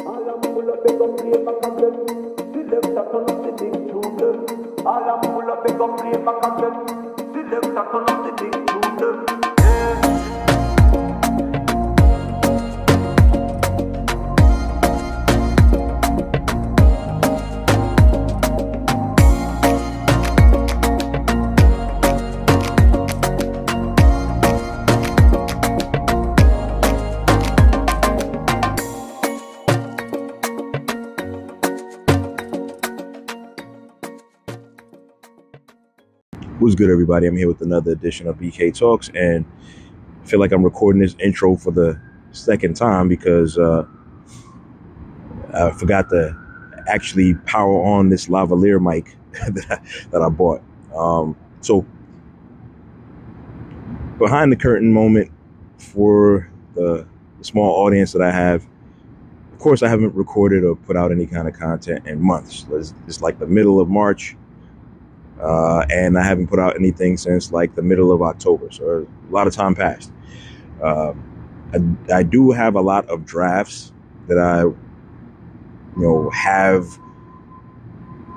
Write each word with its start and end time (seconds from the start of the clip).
All 0.00 0.28
I'm 0.28 0.42
full 0.42 0.68
of 0.68 0.82
big 0.84 1.00
up 1.00 1.16
play 1.18 1.30
back 1.44 1.64
again. 1.64 1.94
Selector 2.52 3.04
turn 3.12 3.30
up 3.30 3.42
the 3.44 3.52
big 3.58 3.72
tune 3.88 4.16
them. 4.16 4.86
All 4.86 5.08
I'm 5.08 5.22
full 5.22 5.52
up 5.52 5.98
play 5.98 6.16
back 6.18 6.42
again. 6.50 6.76
Selector 7.32 7.84
turn 7.92 8.08
up 8.08 8.24
the 8.26 8.32
big 8.42 8.63
What's 36.64 36.76
good, 36.76 36.88
everybody? 36.88 37.26
I'm 37.26 37.36
here 37.36 37.46
with 37.46 37.60
another 37.60 37.92
edition 37.92 38.26
of 38.26 38.38
BK 38.38 38.74
Talks, 38.74 39.10
and 39.10 39.44
I 40.22 40.26
feel 40.26 40.40
like 40.40 40.50
I'm 40.50 40.62
recording 40.62 41.02
this 41.02 41.14
intro 41.18 41.56
for 41.56 41.70
the 41.70 42.00
second 42.32 42.74
time 42.74 43.06
because 43.06 43.58
uh, 43.58 43.84
I 45.52 45.72
forgot 45.72 46.08
to 46.08 46.34
actually 46.88 47.34
power 47.44 47.84
on 47.84 48.08
this 48.08 48.28
lavalier 48.28 48.80
mic 48.80 49.14
that 49.32 49.66
I, 49.68 50.08
that 50.10 50.22
I 50.22 50.30
bought. 50.30 50.62
Um, 50.96 51.36
so, 51.60 51.84
behind 54.18 54.50
the 54.50 54.56
curtain 54.56 54.90
moment 54.90 55.30
for 55.76 56.50
the, 56.74 57.06
the 57.36 57.44
small 57.44 57.84
audience 57.84 58.10
that 58.12 58.22
I 58.22 58.32
have. 58.32 58.66
Of 59.52 59.58
course, 59.58 59.82
I 59.82 59.88
haven't 59.88 60.14
recorded 60.14 60.64
or 60.64 60.76
put 60.76 60.96
out 60.96 61.12
any 61.12 61.26
kind 61.26 61.46
of 61.46 61.52
content 61.52 62.06
in 62.06 62.22
months. 62.22 62.64
It's, 62.70 62.94
it's 63.06 63.20
like 63.20 63.38
the 63.38 63.46
middle 63.46 63.80
of 63.80 63.90
March 63.90 64.34
uh, 65.40 65.84
and 65.90 66.18
I 66.18 66.22
haven't 66.22 66.46
put 66.46 66.58
out 66.58 66.76
anything 66.76 67.16
since 67.16 67.52
like 67.52 67.74
the 67.74 67.82
middle 67.82 68.12
of 68.12 68.22
October. 68.22 68.70
So 68.70 69.06
a 69.28 69.32
lot 69.32 69.46
of 69.46 69.54
time 69.54 69.74
passed. 69.74 70.12
Uh, 70.82 71.12
I, 71.72 71.78
I 72.12 72.22
do 72.22 72.50
have 72.50 72.76
a 72.76 72.80
lot 72.80 73.06
of 73.08 73.24
drafts 73.24 73.92
that 74.28 74.38
I, 74.38 74.62
you 74.62 74.76
know, 75.96 76.30
have 76.30 76.86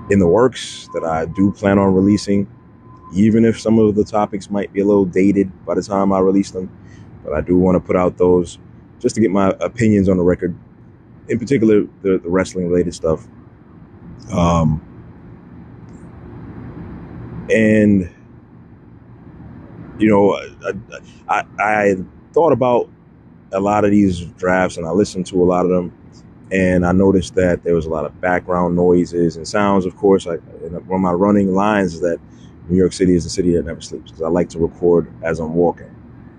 in 0.09 0.20
the 0.20 0.28
works 0.28 0.90
that 0.94 1.03
I 1.03 1.25
do 1.25 1.52
plan 1.52 1.78
on 1.80 1.94
releasing, 1.94 2.48
even 3.14 3.45
if 3.45 3.59
some 3.59 3.78
of 3.80 3.95
the 3.95 4.03
topics 4.03 4.50
might 4.50 4.72
be 4.73 4.81
a 4.81 4.86
little 4.86 5.06
dated 5.06 5.52
by 5.66 5.75
the 5.75 5.81
time 5.81 6.12
I 6.14 6.20
release 6.20 6.52
them. 6.52 6.70
But 7.23 7.34
I 7.34 7.42
do 7.42 7.58
want 7.58 7.75
to 7.75 7.80
put 7.80 7.95
out 7.95 8.18
those 8.18 8.58
just 9.00 9.16
to 9.16 9.22
get 9.22 9.31
my 9.31 9.50
opinions 9.59 10.09
on 10.09 10.18
the 10.18 10.23
record, 10.23 10.56
in 11.28 11.38
particular 11.38 11.81
the, 12.02 12.18
the 12.20 12.30
wrestling 12.30 12.70
related 12.70 12.94
stuff. 12.94 13.28
Um, 14.31 14.81
and 17.52 18.09
you 20.00 20.09
know 20.09 20.34
I, 21.30 21.40
I, 21.40 21.44
I 21.59 21.95
thought 22.34 22.52
about 22.52 22.90
a 23.53 23.59
lot 23.59 23.86
of 23.86 23.92
these 23.92 24.22
drafts 24.38 24.78
and 24.78 24.86
i 24.86 24.92
listened 24.92 25.26
to 25.28 25.42
a 25.42 25.45
lot 25.45 25.66
of 25.66 25.72
them. 25.72 25.94
And 26.52 26.86
i 26.86 26.92
noticed 26.92 27.36
that 27.36 27.64
there 27.64 27.75
was 27.75 27.86
a 27.86 27.90
lot 27.90 28.06
of 28.06 28.20
background 28.22 28.75
noises 28.75 29.38
and 29.38 29.48
sounds 29.48 29.86
of 29.86 29.95
course. 29.98 30.28
I, 30.28 30.36
one 30.36 31.00
of 31.00 31.02
my 31.02 31.12
running 31.12 31.53
lines 31.53 31.95
is 31.95 32.02
that 32.02 32.20
new 32.70 32.78
york 32.78 32.94
city 32.94 33.16
is 33.16 33.23
the 33.23 33.30
city 33.30 33.53
that 33.53 33.66
never 33.66 33.81
sleeps 33.81 34.12
because 34.12 34.23
i 34.23 34.30
like 34.30 34.50
to 34.50 34.59
record 34.59 35.12
as 35.23 35.40
i'm 35.40 35.53
walking 35.53 35.94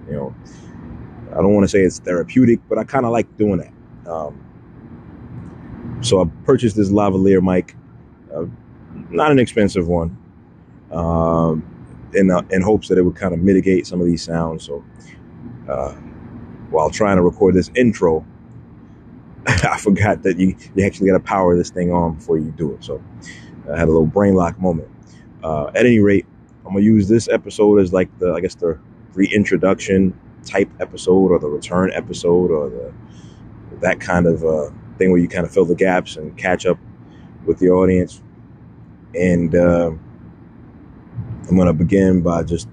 you 0.08 0.14
know. 0.14 0.34
I 1.32 1.36
don't 1.36 1.54
want 1.54 1.64
to 1.64 1.68
say 1.68 1.80
it's 1.80 1.98
therapeutic 1.98 2.60
but 2.68 2.78
i 2.78 2.84
kind 2.84 3.04
of 3.06 3.12
like 3.12 3.34
doing 3.36 3.58
that. 3.58 4.10
Um, 4.10 4.38
so 6.00 6.22
i 6.22 6.24
purchased 6.44 6.76
this 6.76 6.90
lavalier 6.90 7.42
mic 7.42 7.76
uh, 8.34 8.44
not 9.10 9.30
an 9.30 9.38
expensive 9.38 9.88
one 9.88 10.16
um, 10.92 11.62
in 12.14 12.30
uh, 12.30 12.42
in 12.50 12.62
hopes 12.62 12.88
that 12.88 12.98
it 12.98 13.02
would 13.02 13.16
kind 13.16 13.34
of 13.34 13.40
mitigate 13.40 13.86
some 13.86 14.00
of 14.00 14.06
these 14.06 14.22
sounds. 14.22 14.64
So 14.64 14.84
uh, 15.68 15.92
while 16.70 16.90
trying 16.90 17.16
to 17.16 17.22
record 17.22 17.54
this 17.54 17.70
intro, 17.74 18.24
I 19.46 19.78
forgot 19.78 20.22
that 20.22 20.38
you 20.38 20.56
you 20.74 20.84
actually 20.84 21.10
got 21.10 21.18
to 21.18 21.24
power 21.24 21.56
this 21.56 21.70
thing 21.70 21.92
on 21.92 22.14
before 22.14 22.38
you 22.38 22.50
do 22.52 22.72
it. 22.72 22.84
So 22.84 23.02
I 23.72 23.78
had 23.78 23.88
a 23.88 23.92
little 23.92 24.06
brain 24.06 24.34
lock 24.34 24.58
moment. 24.60 24.88
Uh, 25.42 25.68
at 25.68 25.86
any 25.86 26.00
rate, 26.00 26.26
I'm 26.66 26.72
gonna 26.72 26.84
use 26.84 27.08
this 27.08 27.28
episode 27.28 27.78
as 27.80 27.92
like 27.92 28.16
the 28.18 28.32
I 28.32 28.40
guess 28.40 28.54
the 28.54 28.78
reintroduction 29.14 30.18
type 30.44 30.70
episode 30.80 31.30
or 31.30 31.38
the 31.38 31.48
return 31.48 31.92
episode 31.92 32.50
or 32.50 32.70
the 32.70 32.92
that 33.80 34.00
kind 34.00 34.26
of 34.26 34.42
uh, 34.42 34.70
thing 34.96 35.10
where 35.10 35.20
you 35.20 35.28
kind 35.28 35.44
of 35.44 35.52
fill 35.52 35.64
the 35.64 35.74
gaps 35.74 36.16
and 36.16 36.36
catch 36.36 36.66
up 36.66 36.78
with 37.44 37.58
the 37.58 37.68
audience 37.68 38.22
and. 39.14 39.54
I'm 41.48 41.56
going 41.56 41.66
to 41.66 41.72
begin 41.72 42.20
by 42.20 42.42
just 42.42 42.68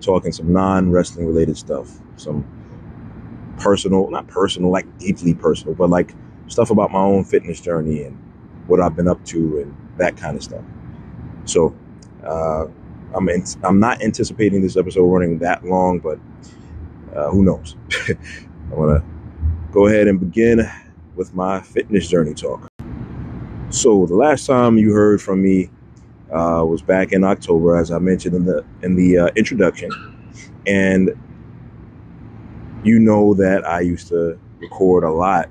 talking 0.00 0.32
some 0.32 0.52
non 0.52 0.90
wrestling 0.90 1.26
related 1.26 1.56
stuff, 1.56 2.00
some 2.16 2.44
personal, 3.58 4.10
not 4.10 4.26
personal, 4.26 4.70
like 4.70 4.98
deeply 4.98 5.34
personal, 5.34 5.74
but 5.74 5.90
like 5.90 6.14
stuff 6.48 6.70
about 6.70 6.90
my 6.90 7.00
own 7.00 7.24
fitness 7.24 7.60
journey 7.60 8.02
and 8.02 8.16
what 8.66 8.80
I've 8.80 8.96
been 8.96 9.08
up 9.08 9.22
to 9.26 9.60
and 9.60 9.76
that 9.98 10.16
kind 10.16 10.36
of 10.36 10.42
stuff. 10.42 10.62
So, 11.44 11.74
uh, 12.24 12.66
I'm 13.14 13.28
in, 13.28 13.44
I'm 13.62 13.78
not 13.80 14.02
anticipating 14.02 14.62
this 14.62 14.76
episode 14.76 15.06
running 15.06 15.38
that 15.38 15.64
long, 15.64 16.00
but 16.00 16.18
uh, 17.14 17.30
who 17.30 17.44
knows? 17.44 17.76
I'm 18.08 18.76
gonna 18.76 19.04
go 19.72 19.86
ahead 19.86 20.08
and 20.08 20.18
begin 20.18 20.68
with 21.14 21.34
my 21.34 21.60
fitness 21.60 22.08
journey 22.08 22.34
talk. 22.34 22.68
So 23.70 24.06
the 24.06 24.14
last 24.14 24.46
time 24.46 24.76
you 24.78 24.92
heard 24.92 25.22
from 25.22 25.42
me 25.42 25.70
uh, 26.32 26.64
was 26.64 26.82
back 26.82 27.12
in 27.12 27.24
October, 27.24 27.76
as 27.76 27.90
I 27.90 27.98
mentioned 27.98 28.34
in 28.34 28.44
the 28.44 28.64
in 28.82 28.96
the 28.96 29.18
uh, 29.18 29.28
introduction, 29.36 29.90
and 30.66 31.10
you 32.84 32.98
know 32.98 33.34
that 33.34 33.66
I 33.66 33.80
used 33.80 34.08
to 34.08 34.38
record 34.58 35.04
a 35.04 35.10
lot 35.10 35.48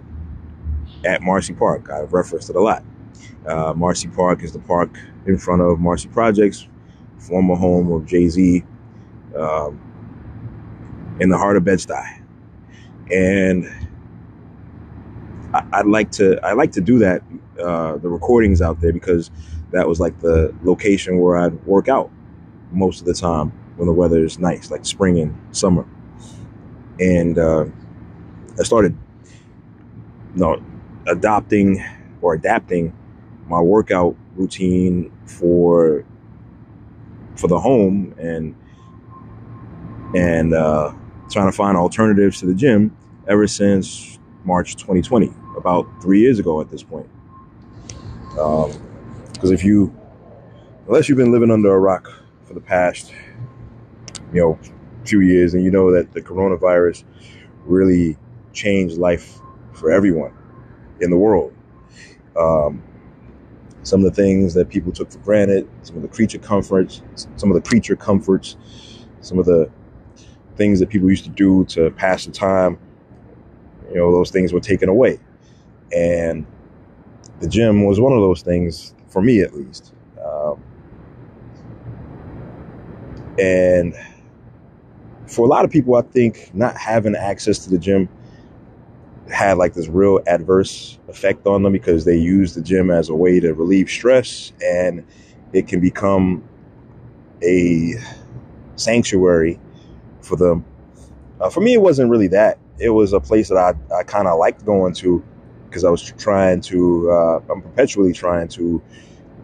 at 1.05 1.21
Marcy 1.21 1.53
Park. 1.53 1.89
I've 1.89 2.13
referenced 2.13 2.49
it 2.49 2.55
a 2.55 2.61
lot. 2.61 2.83
Uh, 3.45 3.73
Marcy 3.75 4.07
Park 4.07 4.43
is 4.43 4.51
the 4.51 4.59
park 4.59 4.97
in 5.25 5.37
front 5.37 5.61
of 5.61 5.79
Marcy 5.79 6.09
Projects, 6.09 6.67
former 7.17 7.55
home 7.55 7.91
of 7.91 8.05
Jay 8.05 8.27
Z, 8.27 8.63
um, 9.35 9.79
in 11.19 11.29
the 11.29 11.37
heart 11.37 11.55
of 11.55 11.63
Bed 11.63 11.79
Stuy, 11.79 12.21
and 13.11 13.65
I, 15.53 15.63
I 15.71 15.81
like 15.83 16.11
to 16.13 16.39
I 16.45 16.53
like 16.53 16.71
to 16.73 16.81
do 16.81 16.99
that 16.99 17.21
uh, 17.59 17.97
the 17.97 18.09
recordings 18.09 18.61
out 18.61 18.81
there 18.81 18.91
because 18.91 19.31
that 19.71 19.87
was 19.87 19.99
like 19.99 20.19
the 20.19 20.53
location 20.63 21.19
where 21.19 21.37
I'd 21.37 21.65
work 21.65 21.87
out 21.87 22.11
most 22.71 22.99
of 22.99 23.05
the 23.05 23.13
time 23.13 23.51
when 23.77 23.87
the 23.87 23.93
weather 23.93 24.23
is 24.23 24.39
nice, 24.39 24.71
like 24.71 24.85
spring 24.85 25.19
and 25.19 25.37
summer. 25.55 25.85
And 26.99 27.37
uh, 27.37 27.65
I 28.59 28.63
started, 28.63 28.97
you 30.33 30.41
know, 30.41 30.63
adopting 31.07 31.83
or 32.21 32.33
adapting 32.33 32.95
my 33.47 33.59
workout 33.59 34.15
routine 34.35 35.11
for 35.25 36.05
for 37.35 37.47
the 37.47 37.59
home 37.59 38.15
and 38.17 38.55
and 40.15 40.53
uh, 40.53 40.93
trying 41.29 41.47
to 41.47 41.55
find 41.55 41.77
alternatives 41.77 42.39
to 42.39 42.45
the 42.45 42.53
gym 42.53 42.95
ever 43.27 43.47
since 43.47 44.19
March 44.45 44.75
2020, 44.75 45.31
about 45.57 45.87
three 46.01 46.21
years 46.21 46.39
ago 46.39 46.61
at 46.61 46.69
this 46.69 46.83
point. 46.83 47.09
Um, 48.39 48.71
because 49.35 49.51
if 49.51 49.63
you, 49.63 49.95
unless 50.87 51.07
you've 51.07 51.17
been 51.17 51.31
living 51.31 51.51
under 51.51 51.73
a 51.73 51.79
rock 51.79 52.11
for 52.45 52.53
the 52.53 52.61
past, 52.61 53.13
you 54.33 54.41
know, 54.41 54.59
few 55.05 55.21
years, 55.21 55.53
and 55.53 55.63
you 55.63 55.69
know 55.69 55.91
that 55.91 56.13
the 56.13 56.21
coronavirus 56.21 57.03
really 57.65 58.17
changed 58.53 58.97
life 58.97 59.39
for 59.73 59.91
everyone 59.91 60.33
in 61.01 61.09
the 61.09 61.17
world. 61.17 61.53
Um, 62.35 62.81
some 63.83 64.03
of 64.03 64.15
the 64.15 64.21
things 64.21 64.53
that 64.55 64.69
people 64.69 64.91
took 64.91 65.11
for 65.11 65.19
granted, 65.19 65.69
some 65.83 65.95
of 65.95 66.01
the 66.01 66.07
creature 66.07 66.39
comforts, 66.39 67.03
some 67.35 67.51
of 67.51 67.55
the 67.55 67.69
creature 67.69 67.95
comforts, 67.95 68.57
some 69.21 69.37
of 69.37 69.45
the 69.45 69.69
things 70.55 70.79
that 70.79 70.89
people 70.89 71.09
used 71.09 71.25
to 71.25 71.29
do 71.29 71.65
to 71.65 71.91
pass 71.91 72.25
the 72.25 72.31
time, 72.31 72.79
you 73.89 73.97
know, 73.97 74.11
those 74.11 74.31
things 74.31 74.53
were 74.53 74.59
taken 74.59 74.89
away. 74.89 75.19
And 75.95 76.47
the 77.41 77.47
gym 77.47 77.85
was 77.85 77.99
one 77.99 78.13
of 78.13 78.19
those 78.19 78.41
things 78.41 78.94
for 79.15 79.21
me 79.21 79.39
at 79.39 79.55
least. 79.55 79.93
Um, 80.21 80.61
and 83.39 83.95
for 85.25 85.45
a 85.45 85.49
lot 85.49 85.63
of 85.63 85.71
people, 85.71 85.95
I 85.95 86.01
think 86.01 86.51
not 86.53 86.75
having 86.75 87.15
access 87.15 87.59
to 87.59 87.69
the 87.69 87.77
gym 87.77 88.09
had 89.31 89.57
like 89.57 89.73
this 89.73 89.87
real 89.87 90.19
adverse 90.27 90.99
effect 91.07 91.47
on 91.47 91.63
them 91.63 91.71
because 91.71 92.03
they 92.03 92.17
use 92.17 92.55
the 92.55 92.61
gym 92.61 92.91
as 92.91 93.07
a 93.07 93.15
way 93.15 93.39
to 93.39 93.53
relieve 93.53 93.89
stress 93.89 94.51
and 94.61 95.05
it 95.53 95.65
can 95.65 95.79
become 95.79 96.43
a 97.41 97.93
sanctuary 98.75 99.57
for 100.19 100.35
them. 100.35 100.65
Uh, 101.39 101.49
for 101.49 101.61
me, 101.61 101.75
it 101.75 101.81
wasn't 101.81 102.11
really 102.11 102.27
that. 102.27 102.59
It 102.79 102.89
was 102.89 103.13
a 103.13 103.21
place 103.21 103.47
that 103.47 103.57
I, 103.57 103.95
I 103.95 104.03
kind 104.03 104.27
of 104.27 104.37
liked 104.39 104.65
going 104.65 104.93
to 104.95 105.23
because 105.69 105.85
I 105.85 105.89
was 105.89 106.03
trying 106.03 106.59
to, 106.61 107.11
uh, 107.11 107.39
I'm 107.49 107.61
perpetually 107.61 108.11
trying 108.11 108.49
to 108.49 108.81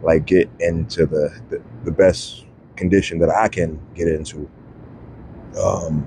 like 0.02 0.26
get 0.26 0.50
into 0.60 1.06
the, 1.06 1.40
the, 1.48 1.62
the 1.84 1.92
best 1.92 2.44
condition 2.76 3.18
that 3.20 3.30
I 3.30 3.48
can 3.48 3.80
get 3.94 4.08
into. 4.08 4.48
Um, 5.62 6.06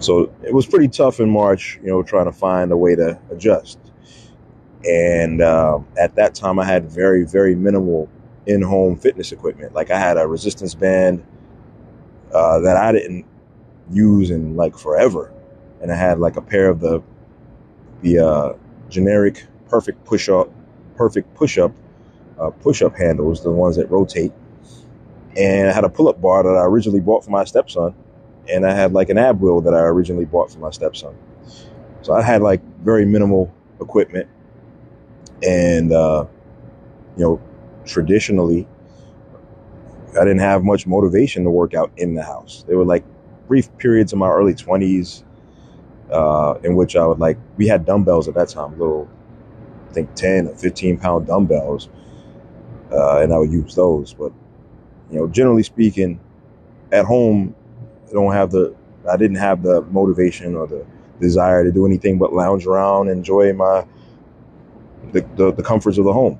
so 0.00 0.32
it 0.42 0.52
was 0.52 0.66
pretty 0.66 0.88
tough 0.88 1.20
in 1.20 1.30
March, 1.30 1.78
you 1.82 1.88
know, 1.88 2.02
trying 2.02 2.26
to 2.26 2.32
find 2.32 2.70
a 2.70 2.76
way 2.76 2.94
to 2.94 3.18
adjust. 3.30 3.78
And 4.84 5.40
uh, 5.40 5.80
at 5.98 6.14
that 6.16 6.34
time, 6.34 6.58
I 6.58 6.64
had 6.64 6.90
very, 6.90 7.24
very 7.24 7.54
minimal 7.54 8.08
in 8.46 8.62
home 8.62 8.96
fitness 8.96 9.32
equipment. 9.32 9.74
Like 9.74 9.90
I 9.90 9.98
had 9.98 10.16
a 10.16 10.26
resistance 10.26 10.74
band 10.74 11.24
uh, 12.32 12.60
that 12.60 12.76
I 12.76 12.92
didn't 12.92 13.24
use 13.90 14.30
in 14.30 14.56
like 14.56 14.76
forever. 14.76 15.32
And 15.80 15.90
I 15.90 15.96
had 15.96 16.18
like 16.18 16.36
a 16.36 16.42
pair 16.42 16.68
of 16.68 16.80
the 16.80 17.02
the 18.02 18.18
uh, 18.18 18.52
generic 18.88 19.46
perfect 19.68 20.04
push 20.04 20.28
up, 20.28 20.50
perfect 20.96 21.34
push 21.34 21.58
up, 21.58 21.72
uh, 22.40 22.50
push 22.50 22.82
up 22.82 22.96
handles, 22.96 23.42
the 23.42 23.50
ones 23.50 23.76
that 23.76 23.90
rotate. 23.90 24.32
And 25.36 25.68
I 25.68 25.72
had 25.72 25.84
a 25.84 25.88
pull 25.88 26.08
up 26.08 26.20
bar 26.20 26.42
that 26.42 26.48
I 26.56 26.64
originally 26.64 27.00
bought 27.00 27.24
for 27.24 27.30
my 27.30 27.44
stepson 27.44 27.94
and 28.48 28.66
I 28.66 28.72
had 28.72 28.92
like 28.92 29.08
an 29.08 29.18
ab 29.18 29.40
wheel 29.40 29.60
that 29.62 29.74
I 29.74 29.80
originally 29.80 30.24
bought 30.24 30.50
for 30.50 30.58
my 30.58 30.70
stepson. 30.70 31.14
So 32.02 32.12
I 32.12 32.22
had 32.22 32.42
like 32.42 32.62
very 32.82 33.04
minimal 33.04 33.52
equipment, 33.80 34.28
and 35.42 35.92
uh, 35.92 36.26
you 37.16 37.24
know, 37.24 37.42
traditionally, 37.84 38.66
I 40.10 40.24
didn't 40.24 40.38
have 40.38 40.62
much 40.62 40.86
motivation 40.86 41.44
to 41.44 41.50
work 41.50 41.74
out 41.74 41.90
in 41.96 42.14
the 42.14 42.22
house. 42.22 42.64
There 42.66 42.76
were 42.76 42.84
like 42.84 43.04
brief 43.48 43.76
periods 43.78 44.12
in 44.12 44.18
my 44.18 44.28
early 44.28 44.54
twenties 44.54 45.24
uh, 46.10 46.54
in 46.62 46.76
which 46.76 46.96
I 46.96 47.06
would 47.06 47.18
like 47.18 47.38
we 47.56 47.66
had 47.66 47.84
dumbbells 47.84 48.28
at 48.28 48.34
that 48.34 48.48
time, 48.48 48.78
little 48.78 49.08
I 49.90 49.92
think 49.92 50.14
ten 50.14 50.48
or 50.48 50.54
fifteen 50.54 50.98
pound 50.98 51.26
dumbbells, 51.26 51.88
uh, 52.96 53.18
and 53.18 53.32
I 53.32 53.38
would 53.38 53.52
use 53.52 53.74
those. 53.74 54.14
But 54.14 54.32
you 55.10 55.18
know, 55.18 55.28
generally 55.28 55.62
speaking, 55.62 56.20
at 56.92 57.04
home 57.04 57.54
I 58.08 58.12
don't 58.12 58.32
have 58.32 58.50
the 58.50 58.74
I 59.08 59.16
didn't 59.16 59.36
have 59.36 59.62
the 59.62 59.82
motivation 59.82 60.56
or 60.56 60.66
the 60.66 60.84
desire 61.20 61.64
to 61.64 61.72
do 61.72 61.86
anything 61.86 62.18
but 62.18 62.32
lounge 62.32 62.66
around, 62.66 63.08
enjoy 63.08 63.52
my 63.52 63.86
the 65.12 65.20
the, 65.36 65.52
the 65.52 65.62
comforts 65.62 65.98
of 65.98 66.04
the 66.04 66.12
home. 66.12 66.38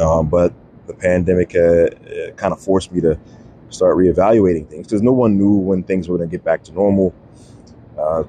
Um, 0.00 0.28
but 0.28 0.54
the 0.86 0.94
pandemic 0.94 1.54
uh, 1.54 1.60
uh 1.60 2.30
kind 2.36 2.52
of 2.52 2.60
forced 2.60 2.92
me 2.92 3.00
to 3.02 3.18
start 3.68 3.96
reevaluating 3.96 4.68
things 4.68 4.86
because 4.86 5.02
no 5.02 5.12
one 5.12 5.36
knew 5.36 5.54
when 5.54 5.82
things 5.82 6.08
were 6.08 6.16
going 6.16 6.28
to 6.28 6.36
get 6.36 6.44
back 6.44 6.62
to 6.64 6.72
normal. 6.72 7.14
Uh, 7.98 8.24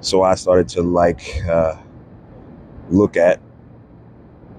so 0.00 0.22
I 0.22 0.34
started 0.34 0.68
to 0.70 0.82
like 0.82 1.42
uh, 1.48 1.76
look 2.90 3.16
at 3.16 3.40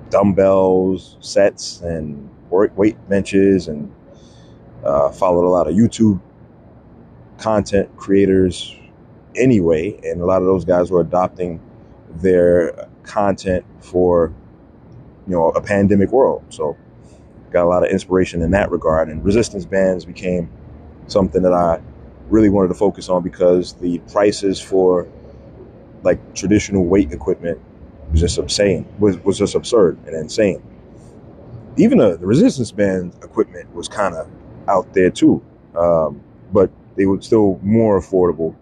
dumbbells, 0.10 1.18
sets, 1.20 1.82
and 1.82 2.30
weight 2.50 2.98
benches, 3.10 3.68
and 3.68 3.92
uh, 4.84 5.10
followed 5.12 5.46
a 5.46 5.50
lot 5.52 5.68
of 5.68 5.76
YouTube 5.76 6.20
content 7.38 7.96
creators 7.98 8.76
anyway, 9.36 10.00
and 10.04 10.22
a 10.22 10.26
lot 10.26 10.42
of 10.42 10.48
those 10.48 10.66
guys 10.66 10.92
were 10.92 11.02
adopting 11.02 11.60
their 12.16 12.88
content 13.04 13.66
for 13.80 14.34
you 15.28 15.34
know 15.34 15.50
a 15.52 15.62
pandemic 15.62 16.12
world. 16.12 16.44
So 16.50 16.78
got 17.52 17.64
a 17.64 17.70
lot 17.70 17.84
of 17.84 17.92
inspiration 17.92 18.42
in 18.42 18.52
that 18.52 18.72
regard, 18.72 19.10
and 19.10 19.24
resistance 19.24 19.66
bands 19.66 20.06
became 20.06 20.50
something 21.08 21.42
that 21.42 21.54
I 21.54 21.82
really 22.30 22.50
wanted 22.50 22.70
to 22.70 22.76
focus 22.76 23.10
on 23.10 23.24
because 23.24 23.74
the 23.74 24.00
prices 24.12 24.60
for 24.60 25.08
like 26.04 26.34
traditional 26.36 26.86
weight 26.86 27.12
equipment 27.12 27.60
was 28.12 28.20
just 28.20 28.38
insane 28.38 28.86
was, 29.00 29.18
was 29.20 29.38
just 29.38 29.56
absurd 29.56 29.98
and 30.06 30.16
insane 30.16 30.62
even 31.78 31.98
the, 31.98 32.18
the 32.18 32.26
resistance 32.26 32.72
band 32.72 33.14
equipment 33.24 33.74
was 33.74 33.88
kind 33.88 34.16
of 34.16 34.30
out 34.68 34.92
there 34.94 35.10
too 35.10 35.44
um, 35.76 36.22
but 36.52 36.70
they 36.96 37.06
were 37.06 37.22
still 37.22 37.60
more 37.64 38.00
affordable 38.00 38.56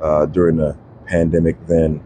uh, 0.00 0.26
during 0.26 0.56
the 0.56 0.76
pandemic 1.06 1.66
than 1.66 2.02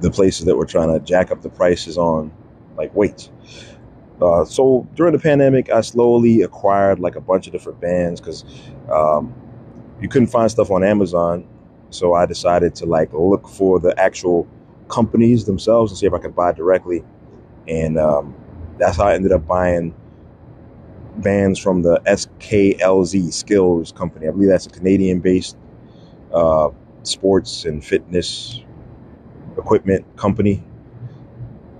the 0.00 0.10
places 0.10 0.44
that 0.44 0.56
were 0.56 0.66
trying 0.66 0.92
to 0.92 1.00
jack 1.00 1.30
up 1.30 1.40
the 1.42 1.48
prices 1.48 1.96
on 1.96 2.30
like 2.76 2.94
weights. 2.94 3.30
Uh, 4.20 4.44
so 4.44 4.86
during 4.94 5.12
the 5.12 5.18
pandemic, 5.18 5.70
I 5.70 5.80
slowly 5.80 6.42
acquired 6.42 7.00
like 7.00 7.16
a 7.16 7.20
bunch 7.20 7.46
of 7.46 7.52
different 7.52 7.80
bands 7.80 8.20
because 8.20 8.44
um, 8.90 9.34
you 10.00 10.08
couldn't 10.08 10.28
find 10.28 10.50
stuff 10.50 10.70
on 10.70 10.84
Amazon. 10.84 11.46
So 11.90 12.14
I 12.14 12.26
decided 12.26 12.74
to 12.76 12.86
like 12.86 13.12
look 13.12 13.48
for 13.48 13.80
the 13.80 13.98
actual 13.98 14.46
companies 14.88 15.44
themselves 15.44 15.92
and 15.92 15.98
see 15.98 16.06
if 16.06 16.12
I 16.12 16.18
could 16.18 16.34
buy 16.34 16.52
directly. 16.52 17.04
And 17.68 17.98
um, 17.98 18.34
that's 18.78 18.96
how 18.96 19.04
I 19.04 19.14
ended 19.14 19.32
up 19.32 19.46
buying 19.46 19.94
bands 21.16 21.58
from 21.58 21.82
the 21.82 22.00
SKLZ 22.06 23.32
Skills 23.32 23.92
Company. 23.92 24.28
I 24.28 24.30
believe 24.30 24.48
that's 24.48 24.66
a 24.66 24.70
Canadian 24.70 25.20
based 25.20 25.56
uh, 26.32 26.70
sports 27.02 27.64
and 27.64 27.84
fitness 27.84 28.60
equipment 29.56 30.04
company. 30.16 30.62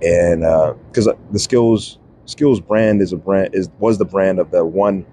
And 0.01 0.41
because 0.89 1.07
uh, 1.07 1.13
the 1.31 1.39
Skills 1.39 1.99
Skills 2.25 2.59
brand 2.59 3.01
is 3.01 3.13
a 3.13 3.17
brand 3.17 3.53
is 3.53 3.69
was 3.79 3.97
the 3.97 4.05
brand 4.05 4.39
of 4.39 4.51
the 4.51 4.65
one 4.65 5.05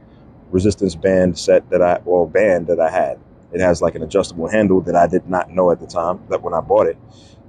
resistance 0.50 0.94
band 0.94 1.38
set 1.38 1.68
that 1.70 1.82
I 1.82 2.00
well 2.04 2.26
band 2.26 2.66
that 2.68 2.80
I 2.80 2.90
had. 2.90 3.18
It 3.52 3.60
has 3.60 3.82
like 3.82 3.94
an 3.94 4.02
adjustable 4.02 4.48
handle 4.48 4.80
that 4.82 4.96
I 4.96 5.06
did 5.06 5.28
not 5.28 5.50
know 5.50 5.70
at 5.70 5.80
the 5.80 5.86
time 5.86 6.20
that 6.30 6.42
when 6.42 6.54
I 6.54 6.60
bought 6.60 6.86
it. 6.86 6.96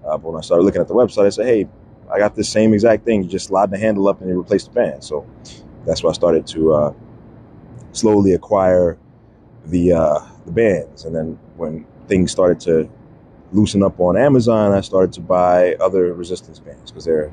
Uh, 0.05 0.17
but 0.17 0.31
when 0.31 0.37
I 0.37 0.41
started 0.41 0.63
looking 0.63 0.81
at 0.81 0.87
the 0.87 0.93
website, 0.93 1.25
I 1.25 1.29
said, 1.29 1.45
"Hey, 1.45 1.67
I 2.11 2.19
got 2.19 2.35
this 2.35 2.49
same 2.49 2.73
exact 2.73 3.05
thing. 3.05 3.23
You 3.23 3.29
just 3.29 3.47
slide 3.47 3.71
the 3.71 3.77
handle 3.77 4.07
up 4.07 4.21
and 4.21 4.29
you 4.29 4.39
replace 4.39 4.65
the 4.65 4.71
band." 4.71 5.03
So 5.03 5.25
that's 5.85 6.03
why 6.03 6.09
I 6.09 6.13
started 6.13 6.47
to 6.47 6.73
uh, 6.73 6.93
slowly 7.91 8.33
acquire 8.33 8.97
the 9.65 9.93
uh, 9.93 10.19
the 10.45 10.51
bands, 10.51 11.05
and 11.05 11.15
then 11.15 11.39
when 11.57 11.85
things 12.07 12.31
started 12.31 12.59
to 12.61 12.89
loosen 13.51 13.83
up 13.83 13.99
on 13.99 14.17
Amazon, 14.17 14.73
I 14.73 14.81
started 14.81 15.13
to 15.13 15.21
buy 15.21 15.75
other 15.75 16.13
resistance 16.13 16.59
bands 16.59 16.91
because 16.91 17.05
they're 17.05 17.31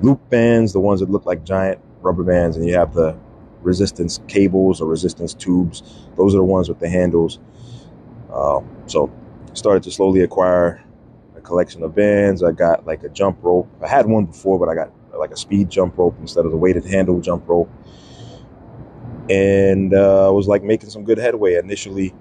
loop 0.00 0.20
bands, 0.30 0.72
the 0.72 0.80
ones 0.80 1.00
that 1.00 1.10
look 1.10 1.26
like 1.26 1.44
giant 1.44 1.80
rubber 2.00 2.24
bands, 2.24 2.56
and 2.56 2.66
you 2.66 2.74
have 2.74 2.94
the 2.94 3.16
resistance 3.62 4.20
cables 4.26 4.80
or 4.80 4.86
resistance 4.86 5.34
tubes. 5.34 5.82
Those 6.16 6.34
are 6.34 6.38
the 6.38 6.44
ones 6.44 6.68
with 6.68 6.78
the 6.78 6.88
handles. 6.88 7.38
Uh, 8.32 8.60
so 8.86 9.10
started 9.54 9.82
to 9.82 9.90
slowly 9.90 10.22
acquire 10.22 10.82
collection 11.50 11.82
of 11.82 11.94
bands. 11.94 12.42
I 12.42 12.52
got 12.52 12.86
like 12.86 13.02
a 13.02 13.08
jump 13.08 13.38
rope. 13.42 13.68
I 13.82 13.88
had 13.88 14.06
one 14.06 14.26
before, 14.26 14.58
but 14.58 14.68
I 14.68 14.74
got 14.74 14.90
like 15.18 15.32
a 15.32 15.36
speed 15.36 15.68
jump 15.68 15.98
rope 15.98 16.16
instead 16.20 16.44
of 16.46 16.52
the 16.52 16.56
weighted 16.56 16.84
handle 16.84 17.20
jump 17.20 17.48
rope 17.48 17.70
and 19.30 19.94
uh, 19.94 20.26
I 20.26 20.30
was 20.30 20.48
like 20.48 20.64
making 20.64 20.90
some 20.90 21.04
good 21.04 21.18
headway. 21.18 21.54
Initially, 21.54 22.12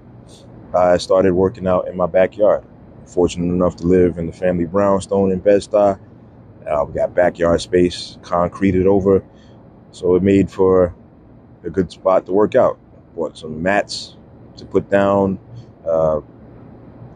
I 0.75 0.97
started 0.97 1.33
working 1.33 1.67
out 1.67 1.87
in 1.87 1.97
my 1.97 2.05
backyard. 2.05 2.63
Fortunate 3.05 3.51
enough 3.51 3.75
to 3.77 3.87
live 3.87 4.19
in 4.19 4.27
the 4.27 4.31
family 4.31 4.65
brownstone 4.65 5.31
in 5.31 5.39
Bed-Stuy. 5.39 5.99
Uh, 6.67 6.85
we 6.87 6.93
got 6.93 7.15
backyard 7.15 7.59
space, 7.61 8.19
concreted 8.21 8.85
over, 8.85 9.23
so 9.91 10.13
it 10.15 10.21
made 10.21 10.51
for 10.51 10.93
a 11.63 11.69
good 11.71 11.91
spot 11.91 12.27
to 12.27 12.31
work 12.31 12.53
out. 12.53 12.77
Bought 13.15 13.35
some 13.35 13.61
mats 13.63 14.15
to 14.57 14.65
put 14.65 14.87
down 14.91 15.39
uh, 15.87 16.21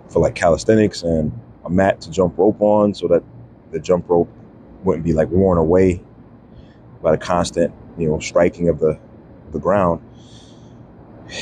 for 0.09 0.21
like 0.21 0.33
calisthenics 0.33 1.03
and 1.03 1.31
a 1.65 1.69
mat 1.69 2.01
to 2.01 2.11
jump 2.11 2.37
rope 2.37 2.61
on, 2.61 2.93
so 2.93 3.07
that 3.07 3.23
the 3.71 3.79
jump 3.79 4.09
rope 4.09 4.29
wouldn't 4.83 5.05
be 5.05 5.13
like 5.13 5.29
worn 5.29 5.57
away 5.57 6.01
by 7.01 7.11
the 7.11 7.17
constant, 7.17 7.73
you 7.97 8.07
know, 8.07 8.19
striking 8.19 8.69
of 8.69 8.79
the 8.79 8.99
the 9.51 9.59
ground. 9.59 10.01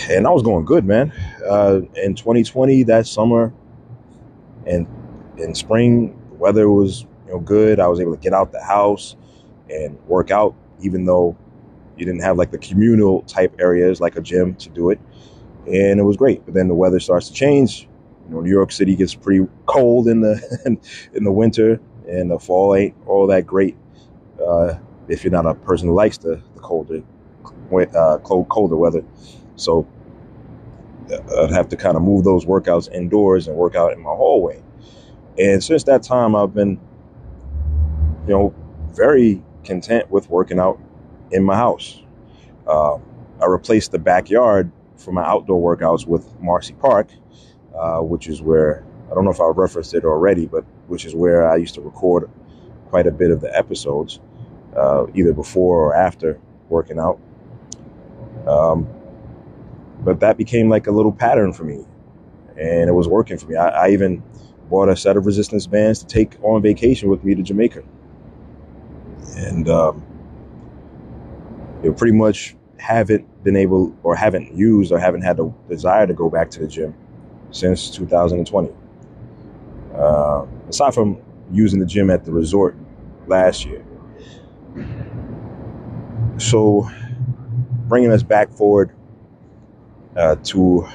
And 0.09 0.27
I 0.27 0.29
was 0.29 0.43
going 0.43 0.65
good, 0.65 0.85
man. 0.85 1.11
Uh, 1.47 1.81
in 1.95 2.15
2020, 2.15 2.83
that 2.83 3.07
summer 3.07 3.53
and 4.65 4.87
in 5.37 5.55
spring, 5.55 6.17
the 6.29 6.35
weather 6.35 6.69
was 6.69 7.01
you 7.25 7.33
know 7.33 7.39
good. 7.39 7.79
I 7.79 7.87
was 7.87 7.99
able 7.99 8.15
to 8.15 8.21
get 8.21 8.33
out 8.33 8.51
the 8.51 8.63
house 8.63 9.15
and 9.69 9.99
work 10.07 10.31
out, 10.31 10.55
even 10.81 11.05
though 11.05 11.35
you 11.97 12.05
didn't 12.05 12.21
have 12.21 12.37
like 12.37 12.51
the 12.51 12.57
communal 12.57 13.21
type 13.23 13.55
areas 13.59 13.99
like 13.99 14.15
a 14.15 14.21
gym 14.21 14.55
to 14.55 14.69
do 14.69 14.89
it. 14.89 14.99
And 15.67 15.99
it 15.99 16.03
was 16.03 16.17
great. 16.17 16.43
But 16.45 16.53
then 16.53 16.67
the 16.67 16.73
weather 16.73 16.99
starts 16.99 17.27
to 17.27 17.33
change. 17.33 17.87
You 18.27 18.35
know, 18.35 18.41
New 18.41 18.51
York 18.51 18.71
City 18.71 18.95
gets 18.95 19.13
pretty 19.13 19.47
cold 19.65 20.07
in 20.07 20.21
the 20.21 20.79
in 21.13 21.23
the 21.23 21.31
winter, 21.31 21.79
and 22.07 22.31
the 22.31 22.39
fall 22.39 22.75
ain't 22.75 22.95
all 23.05 23.27
that 23.27 23.45
great 23.45 23.77
uh, 24.45 24.75
if 25.07 25.23
you're 25.23 25.31
not 25.31 25.45
a 25.45 25.53
person 25.53 25.87
who 25.87 25.93
likes 25.93 26.17
the, 26.17 26.41
the 26.55 26.59
colder 26.61 27.03
uh, 27.95 28.17
cold, 28.23 28.49
colder 28.49 28.75
weather. 28.75 29.03
So 29.55 29.87
uh, 31.11 31.43
I'd 31.43 31.51
have 31.51 31.69
to 31.69 31.77
kind 31.77 31.95
of 31.95 32.03
move 32.03 32.23
those 32.23 32.45
workouts 32.45 32.91
indoors 32.91 33.47
and 33.47 33.55
work 33.55 33.75
out 33.75 33.93
in 33.93 33.99
my 33.99 34.09
hallway. 34.09 34.61
And 35.37 35.63
since 35.63 35.83
that 35.85 36.03
time, 36.03 36.35
I've 36.35 36.53
been, 36.53 36.79
you 38.27 38.33
know, 38.33 38.53
very 38.91 39.41
content 39.63 40.09
with 40.11 40.29
working 40.29 40.59
out 40.59 40.79
in 41.31 41.43
my 41.43 41.55
house. 41.55 42.01
Uh, 42.67 42.97
I 43.41 43.45
replaced 43.45 43.91
the 43.91 43.99
backyard 43.99 44.71
for 44.97 45.11
my 45.11 45.23
outdoor 45.23 45.75
workouts 45.75 46.05
with 46.05 46.39
Marcy 46.39 46.73
Park, 46.73 47.09
uh, 47.77 47.99
which 47.99 48.27
is 48.27 48.41
where 48.41 48.83
I 49.11 49.13
don't 49.13 49.25
know 49.25 49.31
if 49.31 49.41
I 49.41 49.47
referenced 49.47 49.93
it 49.93 50.05
already, 50.05 50.45
but 50.45 50.63
which 50.87 51.05
is 51.05 51.13
where 51.13 51.49
I 51.49 51.57
used 51.57 51.75
to 51.75 51.81
record 51.81 52.29
quite 52.87 53.07
a 53.07 53.11
bit 53.11 53.29
of 53.31 53.41
the 53.41 53.55
episodes, 53.55 54.19
uh, 54.75 55.05
either 55.13 55.33
before 55.33 55.79
or 55.85 55.95
after 55.95 56.39
working 56.69 56.97
out. 56.97 57.19
Um, 58.47 58.87
but 59.99 60.19
that 60.21 60.37
became 60.37 60.69
like 60.69 60.87
a 60.87 60.91
little 60.91 61.11
pattern 61.11 61.53
for 61.53 61.63
me, 61.63 61.85
and 62.57 62.89
it 62.89 62.93
was 62.93 63.07
working 63.07 63.37
for 63.37 63.47
me. 63.47 63.55
I, 63.55 63.87
I 63.87 63.89
even 63.89 64.23
bought 64.69 64.87
a 64.87 64.95
set 64.95 65.17
of 65.17 65.25
resistance 65.25 65.67
bands 65.67 65.99
to 65.99 66.07
take 66.07 66.41
on 66.43 66.61
vacation 66.61 67.09
with 67.09 67.23
me 67.23 67.35
to 67.35 67.43
Jamaica, 67.43 67.83
and 69.35 69.67
um, 69.69 70.03
you 71.83 71.93
pretty 71.93 72.15
much 72.15 72.55
haven't 72.77 73.43
been 73.43 73.55
able 73.55 73.95
or 74.03 74.15
haven't 74.15 74.53
used 74.53 74.91
or 74.91 74.99
haven't 74.99 75.21
had 75.21 75.37
the 75.37 75.53
desire 75.69 76.07
to 76.07 76.13
go 76.13 76.29
back 76.29 76.49
to 76.49 76.59
the 76.59 76.67
gym 76.67 76.95
since 77.51 77.89
2020. 77.91 78.71
Uh, 79.95 80.45
aside 80.69 80.93
from 80.93 81.17
using 81.51 81.79
the 81.79 81.85
gym 81.85 82.09
at 82.09 82.23
the 82.25 82.31
resort 82.31 82.75
last 83.27 83.65
year. 83.65 83.83
So, 86.37 86.89
bringing 87.87 88.11
us 88.11 88.23
back 88.23 88.49
forward 88.51 88.91
uh, 90.15 90.37
to 90.43 90.87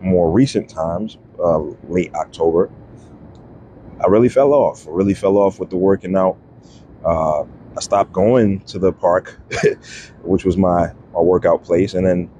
more 0.00 0.30
recent 0.30 0.68
times, 0.68 1.16
uh, 1.42 1.58
late 1.88 2.12
October, 2.14 2.70
I 4.00 4.08
really 4.08 4.28
fell 4.28 4.52
off. 4.52 4.86
I 4.86 4.90
really 4.90 5.14
fell 5.14 5.38
off 5.38 5.58
with 5.58 5.70
the 5.70 5.76
working 5.76 6.16
out. 6.16 6.36
Uh, 7.04 7.44
I 7.76 7.80
stopped 7.80 8.12
going 8.12 8.60
to 8.62 8.78
the 8.78 8.92
park, 8.92 9.40
which 10.22 10.44
was 10.44 10.56
my, 10.56 10.92
my 11.12 11.20
workout 11.20 11.64
place, 11.64 11.94
and 11.94 12.06
then 12.06 12.30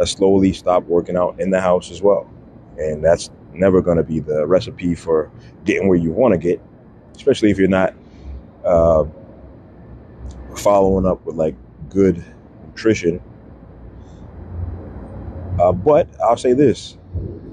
I 0.00 0.04
slowly 0.04 0.52
stopped 0.52 0.86
working 0.86 1.16
out 1.16 1.40
in 1.40 1.50
the 1.50 1.60
house 1.60 1.90
as 1.90 2.00
well. 2.02 2.30
And 2.78 3.04
that's 3.04 3.30
never 3.52 3.80
going 3.80 3.96
to 3.96 4.02
be 4.02 4.20
the 4.20 4.46
recipe 4.46 4.94
for 4.94 5.30
getting 5.64 5.88
where 5.88 5.98
you 5.98 6.10
want 6.10 6.32
to 6.32 6.38
get, 6.38 6.60
especially 7.14 7.50
if 7.50 7.58
you're 7.58 7.68
not 7.68 7.94
uh, 8.64 9.04
following 10.56 11.06
up 11.06 11.24
with 11.24 11.36
like 11.36 11.54
good 11.88 12.22
nutrition. 12.66 13.20
Uh, 15.58 15.72
but 15.72 16.08
I'll 16.20 16.36
say 16.36 16.52
this 16.52 16.98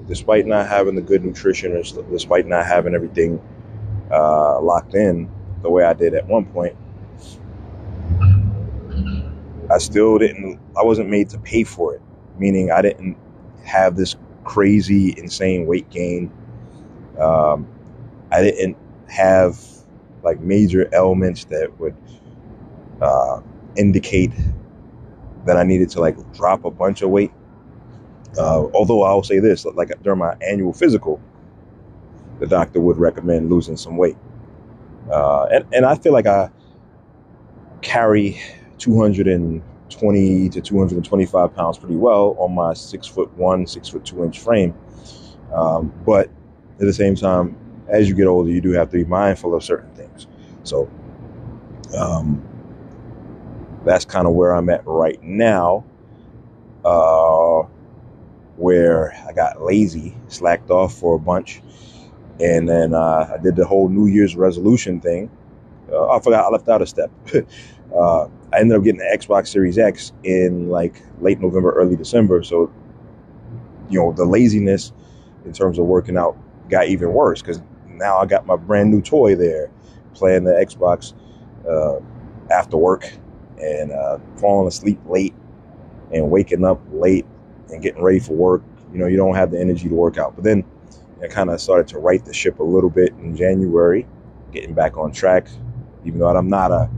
despite 0.06 0.46
not 0.46 0.68
having 0.68 0.94
the 0.94 1.02
good 1.02 1.24
nutrition 1.24 1.72
or 1.72 1.82
despite 2.10 2.46
not 2.46 2.66
having 2.66 2.94
everything 2.94 3.40
uh, 4.10 4.60
locked 4.60 4.94
in 4.94 5.30
the 5.62 5.70
way 5.70 5.84
I 5.84 5.94
did 5.94 6.14
at 6.14 6.26
one 6.26 6.44
point, 6.44 6.76
I 9.70 9.78
still 9.78 10.18
didn't, 10.18 10.60
I 10.78 10.84
wasn't 10.84 11.08
made 11.08 11.30
to 11.30 11.38
pay 11.38 11.64
for 11.64 11.94
it, 11.94 12.02
meaning 12.38 12.70
I 12.70 12.82
didn't 12.82 13.16
have 13.64 13.96
this 13.96 14.14
crazy, 14.44 15.14
insane 15.16 15.66
weight 15.66 15.88
gain. 15.90 16.30
Um, 17.18 17.66
I 18.30 18.42
didn't 18.42 18.76
have 19.08 19.58
like 20.22 20.40
major 20.40 20.88
elements 20.92 21.44
that 21.46 21.78
would 21.78 21.96
uh, 23.00 23.40
indicate 23.76 24.32
that 25.44 25.56
I 25.56 25.62
needed 25.62 25.90
to 25.90 26.00
like 26.00 26.16
drop 26.32 26.64
a 26.64 26.70
bunch 26.70 27.02
of 27.02 27.10
weight. 27.10 27.32
Uh, 28.38 28.66
although 28.74 29.02
I'll 29.02 29.22
say 29.22 29.38
this, 29.38 29.64
like 29.64 29.92
during 30.02 30.18
my 30.18 30.34
annual 30.40 30.72
physical, 30.72 31.20
the 32.40 32.46
doctor 32.46 32.80
would 32.80 32.96
recommend 32.96 33.50
losing 33.50 33.76
some 33.76 33.96
weight. 33.96 34.16
Uh, 35.10 35.44
and, 35.52 35.66
and 35.72 35.86
I 35.86 35.94
feel 35.94 36.12
like 36.12 36.26
I 36.26 36.50
carry 37.82 38.40
220 39.96 40.48
to 40.50 40.60
225 40.60 41.54
pounds 41.54 41.78
pretty 41.78 41.96
well 41.96 42.36
on 42.38 42.54
my 42.54 42.74
six 42.74 43.06
foot 43.06 43.32
one, 43.36 43.66
six 43.66 43.88
foot 43.88 44.04
two 44.04 44.24
inch 44.24 44.40
frame. 44.40 44.74
Um, 45.52 45.92
but 46.04 46.26
at 46.26 46.86
the 46.86 46.92
same 46.92 47.14
time, 47.16 47.56
as 47.88 48.08
you 48.08 48.14
get 48.14 48.26
older, 48.26 48.50
you 48.50 48.60
do 48.60 48.72
have 48.72 48.90
to 48.90 48.96
be 48.98 49.04
mindful 49.04 49.54
of 49.54 49.62
certain 49.64 49.94
things. 49.94 50.26
So, 50.64 50.90
um, 51.96 52.42
that's 53.84 54.04
kind 54.04 54.26
of 54.26 54.34
where 54.34 54.52
I'm 54.54 54.68
at 54.70 54.86
right 54.86 55.22
now. 55.22 55.84
Uh, 56.84 57.62
where 58.56 59.14
I 59.28 59.32
got 59.32 59.62
lazy, 59.62 60.16
slacked 60.28 60.70
off 60.70 60.94
for 60.94 61.16
a 61.16 61.18
bunch, 61.18 61.62
and 62.40 62.68
then 62.68 62.94
uh, 62.94 63.34
I 63.34 63.42
did 63.42 63.56
the 63.56 63.66
whole 63.66 63.88
New 63.88 64.06
Year's 64.06 64.36
resolution 64.36 65.00
thing. 65.00 65.30
Uh, 65.90 66.10
I 66.10 66.20
forgot 66.20 66.44
I 66.44 66.48
left 66.50 66.68
out 66.68 66.82
a 66.82 66.86
step. 66.86 67.10
uh, 67.96 68.28
I 68.54 68.60
ended 68.60 68.76
up 68.78 68.84
getting 68.84 69.00
the 69.00 69.18
Xbox 69.18 69.48
Series 69.48 69.78
X 69.78 70.12
in 70.22 70.68
like 70.68 71.02
late 71.20 71.40
November, 71.40 71.72
early 71.72 71.96
December. 71.96 72.42
So, 72.44 72.72
you 73.90 73.98
know, 73.98 74.12
the 74.12 74.24
laziness 74.24 74.92
in 75.44 75.52
terms 75.52 75.78
of 75.78 75.86
working 75.86 76.16
out 76.16 76.36
got 76.68 76.86
even 76.86 77.12
worse 77.12 77.42
because 77.42 77.60
now 77.88 78.18
I 78.18 78.26
got 78.26 78.46
my 78.46 78.56
brand 78.56 78.92
new 78.92 79.02
toy 79.02 79.34
there, 79.34 79.70
playing 80.14 80.44
the 80.44 80.52
Xbox 80.52 81.14
uh, 81.68 81.98
after 82.52 82.76
work 82.76 83.12
and 83.60 83.90
uh, 83.90 84.18
falling 84.36 84.68
asleep 84.68 85.00
late 85.06 85.34
and 86.12 86.30
waking 86.30 86.64
up 86.64 86.80
late 86.92 87.26
and 87.70 87.82
getting 87.82 88.02
ready 88.02 88.20
for 88.20 88.34
work. 88.34 88.62
You 88.92 89.00
know, 89.00 89.06
you 89.06 89.16
don't 89.16 89.34
have 89.34 89.50
the 89.50 89.60
energy 89.60 89.88
to 89.88 89.94
work 89.94 90.16
out. 90.16 90.36
But 90.36 90.44
then 90.44 90.64
I 91.20 91.26
kind 91.26 91.50
of 91.50 91.60
started 91.60 91.88
to 91.88 91.98
right 91.98 92.24
the 92.24 92.32
ship 92.32 92.60
a 92.60 92.64
little 92.64 92.90
bit 92.90 93.10
in 93.14 93.36
January, 93.36 94.06
getting 94.52 94.74
back 94.74 94.96
on 94.96 95.10
track. 95.10 95.48
Even 96.04 96.20
though 96.20 96.28
I'm 96.28 96.48
not 96.48 96.70
a, 96.70 96.88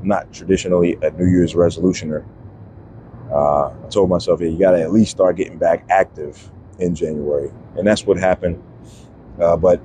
I'm 0.00 0.08
not 0.08 0.32
traditionally 0.32 0.96
a 1.02 1.10
New 1.10 1.26
Year's 1.26 1.54
resolutioner. 1.54 2.24
Uh, 3.30 3.68
I 3.68 3.88
told 3.90 4.10
myself, 4.10 4.40
yeah, 4.40 4.48
you 4.48 4.58
got 4.58 4.72
to 4.72 4.80
at 4.80 4.92
least 4.92 5.12
start 5.12 5.36
getting 5.36 5.58
back 5.58 5.84
active 5.90 6.50
in 6.78 6.94
January, 6.94 7.50
and 7.76 7.86
that's 7.86 8.06
what 8.06 8.16
happened. 8.18 8.62
Uh, 9.40 9.56
but 9.56 9.80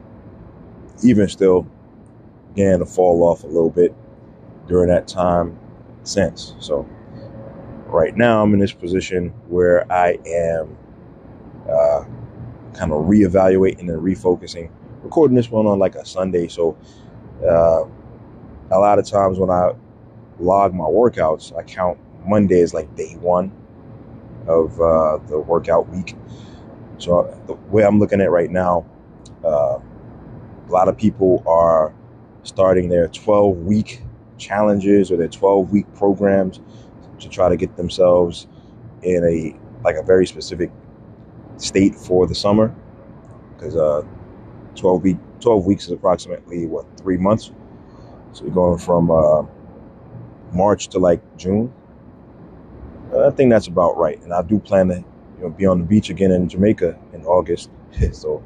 even 1.04 1.28
still, 1.28 1.68
began 2.56 2.80
to 2.80 2.86
fall 2.86 3.24
off 3.24 3.44
a 3.44 3.48
little 3.48 3.70
bit 3.70 3.94
during 4.68 4.90
that 4.90 5.08
time 5.08 5.58
since. 6.04 6.56
So 6.60 6.88
right 7.88 8.16
now 8.16 8.42
I'm 8.42 8.54
in 8.54 8.60
this 8.60 8.74
position 8.74 9.30
where 9.48 9.92
I 9.92 10.18
am 10.26 10.78
uh, 11.70 12.06
kind 12.74 12.92
of 12.92 13.06
reevaluating 13.06 13.80
and 13.80 13.90
refocusing. 13.90 14.72
Recording 15.04 15.36
this 15.36 15.52
one 15.52 15.68
on 15.68 15.80
like 15.80 15.96
a 15.96 16.06
Sunday, 16.06 16.48
so 16.48 16.78
uh, 17.44 17.84
a 18.72 18.80
lot 18.80 18.98
of 18.98 19.06
times 19.06 19.38
when 19.38 19.50
I 19.50 19.74
log 20.40 20.74
my 20.74 20.86
workouts, 20.86 21.56
I 21.58 21.64
count 21.64 21.98
Monday 22.26 22.62
as 22.62 22.74
like 22.74 22.94
day 22.96 23.16
one 23.20 23.52
of 24.48 24.80
uh, 24.80 25.18
the 25.28 25.40
workout 25.40 25.90
week. 25.90 26.16
So 26.98 27.40
the 27.48 27.54
way 27.72 27.84
I'm 27.84 28.00
looking 28.00 28.22
at 28.22 28.32
right 28.32 28.50
now, 28.50 28.86
uh, 29.44 29.80
a 30.68 30.72
lot 30.72 30.88
of 30.88 30.98
people 30.98 31.44
are 31.48 31.94
starting 32.44 32.90
their 32.90 33.08
12 33.08 33.58
week 33.58 34.02
challenges 34.38 35.12
or 35.12 35.18
their 35.18 35.28
12 35.28 35.72
week 35.72 35.86
programs 35.96 36.60
to 37.20 37.30
try 37.30 37.50
to 37.50 37.56
get 37.56 37.76
themselves 37.78 38.48
in 39.04 39.24
a 39.24 39.60
like 39.84 39.96
a 39.96 40.04
very 40.04 40.26
specific 40.26 40.72
state 41.58 41.96
for 41.96 42.28
the 42.28 42.36
summer. 42.36 42.74
Because 43.56 43.76
uh 43.76 44.04
12 44.76 45.04
week 45.04 45.18
12 45.40 45.66
weeks 45.66 45.86
is 45.86 45.92
approximately 45.92 46.66
what 46.66 46.86
three 46.98 47.18
months? 47.18 47.52
So 48.34 48.44
you're 48.46 48.54
going 48.54 48.80
from 48.80 49.12
uh 49.12 49.44
march 50.54 50.88
to 50.90 51.00
like 51.00 51.22
june 51.38 51.74
i 53.26 53.30
think 53.32 53.50
that's 53.52 53.68
about 53.68 53.98
right 53.98 54.22
and 54.24 54.34
i 54.34 54.42
do 54.42 54.60
plan 54.60 54.88
to 54.88 54.96
you 54.98 55.44
know 55.44 55.50
be 55.50 55.66
on 55.66 55.80
the 55.80 55.86
beach 55.86 56.10
again 56.10 56.32
in 56.32 56.48
jamaica 56.50 56.98
in 57.14 57.26
august 57.26 57.70
so 58.12 58.44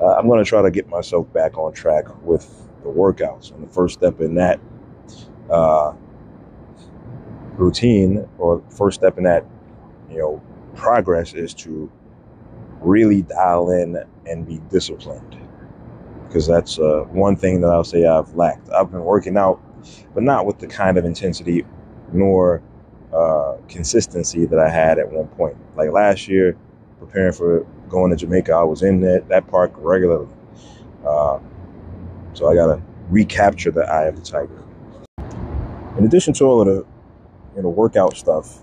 uh, 0.00 0.14
i'm 0.14 0.28
going 0.28 0.42
to 0.42 0.48
try 0.48 0.62
to 0.62 0.70
get 0.70 0.88
myself 0.88 1.30
back 1.32 1.56
on 1.58 1.72
track 1.72 2.04
with 2.24 2.48
the 2.82 2.88
workouts 2.88 3.52
and 3.52 3.62
the 3.66 3.72
first 3.72 3.94
step 3.98 4.20
in 4.20 4.34
that 4.34 4.60
uh 5.50 5.92
routine 7.56 8.28
or 8.38 8.62
first 8.70 8.98
step 9.00 9.18
in 9.18 9.24
that, 9.24 9.44
you 10.10 10.18
know, 10.18 10.42
progress 10.74 11.34
is 11.34 11.54
to 11.54 11.90
really 12.80 13.22
dial 13.22 13.70
in 13.70 13.98
and 14.26 14.46
be 14.46 14.60
disciplined. 14.70 15.36
Because 16.26 16.46
that's 16.46 16.78
uh, 16.78 17.04
one 17.10 17.36
thing 17.36 17.60
that 17.62 17.68
I'll 17.68 17.84
say 17.84 18.06
I've 18.06 18.34
lacked. 18.34 18.70
I've 18.70 18.90
been 18.90 19.04
working 19.04 19.36
out, 19.36 19.60
but 20.14 20.22
not 20.22 20.46
with 20.46 20.58
the 20.58 20.66
kind 20.66 20.98
of 20.98 21.04
intensity 21.04 21.64
nor 22.12 22.62
uh, 23.12 23.56
consistency 23.68 24.46
that 24.46 24.58
I 24.58 24.68
had 24.68 24.98
at 24.98 25.10
one 25.10 25.28
point. 25.28 25.56
Like 25.76 25.90
last 25.90 26.28
year, 26.28 26.56
preparing 26.98 27.32
for 27.32 27.66
going 27.88 28.10
to 28.10 28.16
Jamaica, 28.16 28.52
I 28.52 28.62
was 28.62 28.82
in 28.82 29.00
that, 29.00 29.28
that 29.28 29.46
park 29.48 29.72
regularly. 29.76 30.28
Uh, 31.06 31.38
so 32.34 32.48
I 32.48 32.54
got 32.54 32.66
to 32.66 32.82
recapture 33.08 33.70
the 33.70 33.82
eye 33.82 34.04
of 34.04 34.16
the 34.16 34.22
tiger. 34.22 34.62
In 35.98 36.04
addition 36.04 36.34
to 36.34 36.44
all 36.44 36.60
of 36.60 36.66
the 36.66 36.86
you 37.56 37.62
know, 37.62 37.70
workout 37.70 38.16
stuff, 38.16 38.58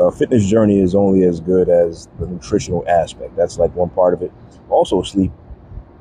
a 0.00 0.10
fitness 0.10 0.44
journey 0.46 0.80
is 0.80 0.94
only 0.94 1.22
as 1.24 1.40
good 1.40 1.68
as 1.68 2.08
the 2.18 2.26
nutritional 2.26 2.84
aspect. 2.88 3.36
That's 3.36 3.58
like 3.58 3.74
one 3.76 3.90
part 3.90 4.14
of 4.14 4.22
it. 4.22 4.32
Also, 4.68 5.02
sleep. 5.02 5.30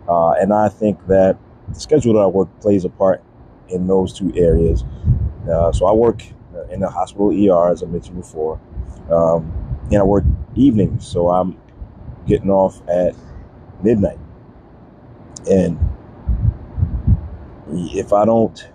Uh, 0.08 0.32
and 0.32 0.54
I 0.54 0.70
think 0.70 1.06
that 1.08 1.38
the 1.70 1.80
schedule 1.80 2.14
that 2.14 2.22
I 2.22 2.28
work 2.28 2.50
plays 2.60 2.86
a 2.86 2.90
part 2.90 3.24
in 3.70 3.88
those 3.88 4.14
two 4.14 4.34
areas. 4.36 4.84
Uh, 5.50 5.72
so 5.72 5.86
I 5.86 5.94
work 5.94 6.24
in 6.72 6.80
the 6.80 6.90
hospital 6.90 7.30
ER, 7.32 7.72
as 7.72 7.84
I 7.84 7.86
mentioned 7.88 8.18
before, 8.18 8.60
um, 9.12 9.52
and 9.92 9.98
I 9.98 10.04
work 10.04 10.24
evenings. 10.56 11.08
So 11.08 11.30
I'm 11.30 11.60
getting 12.26 12.50
off 12.50 12.82
at 12.88 13.16
midnight. 13.84 14.20
And 15.50 15.78
if 17.70 18.14
I 18.14 18.26
don't 18.26 18.70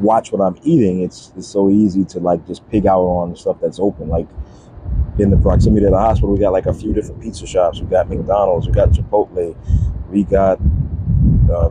watch 0.00 0.32
what 0.32 0.40
I'm 0.40 0.58
eating, 0.62 1.02
it's 1.02 1.32
it's 1.36 1.46
so 1.46 1.68
easy 1.70 2.04
to 2.06 2.20
like 2.20 2.46
just 2.46 2.68
pig 2.68 2.86
out 2.86 3.02
on 3.02 3.36
stuff 3.36 3.58
that's 3.60 3.78
open. 3.78 4.08
Like 4.08 4.28
in 5.18 5.30
the 5.30 5.36
proximity 5.36 5.84
of 5.86 5.92
the 5.92 5.98
hospital, 5.98 6.32
we 6.32 6.38
got 6.38 6.52
like 6.52 6.66
a 6.66 6.74
few 6.74 6.92
different 6.92 7.20
pizza 7.20 7.46
shops. 7.46 7.80
We 7.80 7.86
got 7.86 8.08
McDonald's, 8.08 8.66
we 8.66 8.72
got 8.72 8.90
Chipotle, 8.90 9.56
we 10.10 10.24
got 10.24 10.58
uh, 11.52 11.70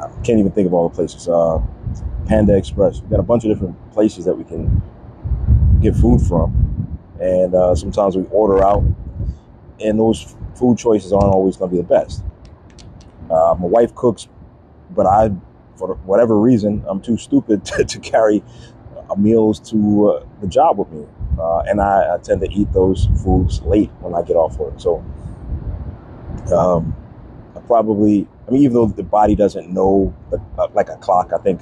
I 0.00 0.08
can't 0.22 0.38
even 0.38 0.52
think 0.52 0.66
of 0.66 0.74
all 0.74 0.88
the 0.88 0.94
places. 0.94 1.28
Uh, 1.28 1.60
Panda 2.26 2.56
Express. 2.56 3.00
We 3.00 3.08
got 3.08 3.20
a 3.20 3.24
bunch 3.24 3.44
of 3.44 3.50
different 3.50 3.92
places 3.92 4.24
that 4.24 4.36
we 4.36 4.44
can 4.44 4.82
get 5.80 5.94
food 5.94 6.20
from, 6.20 6.98
and 7.20 7.54
uh, 7.54 7.74
sometimes 7.74 8.16
we 8.16 8.24
order 8.30 8.64
out, 8.64 8.84
and 9.80 9.98
those 9.98 10.34
food 10.54 10.78
choices 10.78 11.12
aren't 11.12 11.32
always 11.32 11.56
going 11.56 11.70
to 11.70 11.76
be 11.76 11.82
the 11.82 11.88
best. 11.88 12.24
Uh, 13.30 13.54
my 13.58 13.66
wife 13.66 13.94
cooks, 13.94 14.28
but 14.90 15.06
I, 15.06 15.30
for 15.76 15.94
whatever 16.04 16.38
reason, 16.38 16.84
I'm 16.88 17.00
too 17.00 17.16
stupid 17.16 17.64
to, 17.66 17.84
to 17.84 17.98
carry 18.00 18.42
meals 19.16 19.60
to 19.60 20.10
uh, 20.10 20.26
the 20.40 20.46
job 20.48 20.78
with 20.78 20.90
me, 20.90 21.06
uh, 21.38 21.60
and 21.60 21.80
I, 21.80 22.14
I, 22.14 22.18
tend 22.18 22.40
to 22.40 22.50
eat 22.50 22.72
those 22.72 23.08
foods 23.22 23.62
late 23.62 23.90
when 24.00 24.14
I 24.14 24.22
get 24.22 24.34
off 24.34 24.58
work. 24.58 24.74
So, 24.80 25.04
um, 26.52 26.94
I 27.54 27.60
probably, 27.60 28.26
I 28.46 28.50
mean, 28.50 28.62
even 28.62 28.74
though 28.74 28.86
the 28.86 29.02
body 29.02 29.34
doesn't 29.34 29.72
know 29.72 30.14
uh, 30.58 30.68
like 30.74 30.88
a 30.88 30.96
clock, 30.96 31.32
I 31.32 31.38
think 31.38 31.60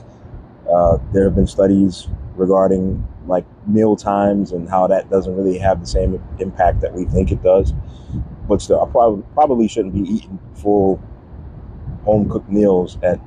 uh, 0.70 0.98
there 1.12 1.24
have 1.24 1.34
been 1.34 1.46
studies 1.46 2.08
regarding 2.36 3.06
like 3.26 3.46
meal 3.66 3.96
times 3.96 4.52
and 4.52 4.68
how 4.68 4.86
that 4.88 5.08
doesn't 5.10 5.34
really 5.34 5.58
have 5.58 5.80
the 5.80 5.86
same 5.86 6.22
impact 6.38 6.80
that 6.82 6.92
we 6.92 7.04
think 7.06 7.32
it 7.32 7.42
does. 7.42 7.72
But 8.48 8.60
still, 8.60 8.82
I 8.84 8.90
probably 8.90 9.24
probably 9.34 9.68
shouldn't 9.68 9.94
be 9.94 10.00
eating 10.00 10.38
full 10.54 11.00
home 12.04 12.28
cooked 12.28 12.50
meals 12.50 12.98
at 13.02 13.18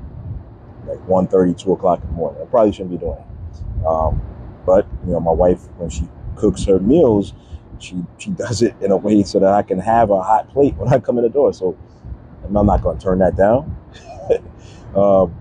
like 0.85 0.99
1.30, 1.07 1.57
2 1.57 1.73
o'clock 1.73 2.01
in 2.01 2.07
the 2.09 2.13
morning. 2.13 2.41
I 2.41 2.45
probably 2.45 2.71
shouldn't 2.71 2.91
be 2.91 2.97
doing 2.97 3.19
it. 3.19 3.85
Um, 3.85 4.21
but 4.65 4.87
you 5.05 5.13
know, 5.13 5.19
my 5.19 5.31
wife 5.31 5.61
when 5.77 5.89
she 5.89 6.07
cooks 6.35 6.65
her 6.65 6.79
meals, 6.79 7.33
she 7.79 8.03
she 8.17 8.31
does 8.31 8.61
it 8.61 8.75
in 8.81 8.91
a 8.91 8.97
way 8.97 9.23
so 9.23 9.39
that 9.39 9.53
I 9.53 9.63
can 9.63 9.79
have 9.79 10.11
a 10.11 10.21
hot 10.21 10.49
plate 10.49 10.75
when 10.75 10.89
I 10.93 10.99
come 10.99 11.17
in 11.17 11.23
the 11.23 11.29
door. 11.29 11.53
So 11.53 11.77
I'm 12.55 12.65
not 12.65 12.81
going 12.81 12.97
to 12.97 13.03
turn 13.03 13.19
that 13.19 13.35
down. 13.35 13.75
um, 14.95 15.35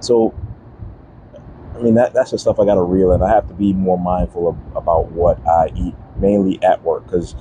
so 0.00 0.34
I 1.78 1.82
mean, 1.82 1.94
that, 1.94 2.12
that's 2.12 2.32
the 2.32 2.38
stuff 2.38 2.58
I 2.58 2.64
got 2.64 2.74
to 2.74 2.82
reel 2.82 3.12
in. 3.12 3.22
I 3.22 3.28
have 3.28 3.46
to 3.48 3.54
be 3.54 3.72
more 3.72 3.98
mindful 3.98 4.48
of, 4.48 4.56
about 4.76 5.12
what 5.12 5.38
I 5.46 5.70
eat, 5.76 5.94
mainly 6.16 6.60
at 6.62 6.82
work. 6.82 7.04
Because 7.04 7.36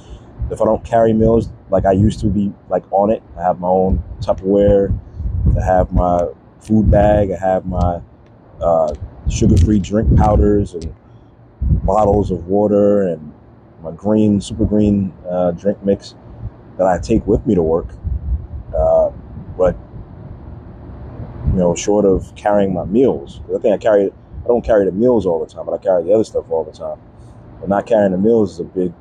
if 0.51 0.61
I 0.61 0.65
don't 0.65 0.83
carry 0.85 1.11
meals 1.11 1.49
like 1.69 1.85
I 1.85 1.93
used 1.93 2.19
to 2.19 2.27
be, 2.27 2.53
like 2.69 2.83
on 2.91 3.09
it, 3.09 3.23
I 3.37 3.41
have 3.41 3.59
my 3.59 3.67
own 3.67 4.03
Tupperware, 4.19 4.97
I 5.59 5.65
have 5.65 5.91
my 5.91 6.27
food 6.59 6.91
bag, 6.91 7.31
I 7.31 7.37
have 7.37 7.65
my 7.65 7.99
uh, 8.61 8.93
sugar-free 9.27 9.79
drink 9.79 10.15
powders 10.17 10.75
and 10.75 10.93
bottles 11.61 12.29
of 12.29 12.45
water 12.45 13.07
and 13.07 13.33
my 13.81 13.91
green, 13.91 14.39
super 14.39 14.65
green 14.65 15.13
uh, 15.27 15.51
drink 15.51 15.83
mix 15.83 16.15
that 16.77 16.85
I 16.85 16.99
take 16.99 17.25
with 17.25 17.45
me 17.47 17.55
to 17.55 17.63
work. 17.63 17.87
Uh, 18.75 19.11
but 19.57 19.75
you 21.47 21.53
know, 21.53 21.75
short 21.75 22.05
of 22.05 22.33
carrying 22.35 22.73
my 22.73 22.85
meals, 22.85 23.41
I 23.53 23.59
think 23.59 23.73
I 23.73 23.77
carry 23.77 24.05
I 24.05 24.47
don't 24.47 24.63
carry 24.63 24.85
the 24.85 24.91
meals 24.91 25.25
all 25.25 25.43
the 25.43 25.51
time, 25.51 25.65
but 25.65 25.73
I 25.73 25.77
carry 25.77 26.03
the 26.03 26.13
other 26.13 26.23
stuff 26.23 26.49
all 26.49 26.63
the 26.63 26.71
time. 26.71 26.99
But 27.59 27.69
not 27.69 27.85
carrying 27.85 28.11
the 28.11 28.17
meals 28.17 28.53
is 28.53 28.59
a 28.59 28.63
big, 28.63 28.93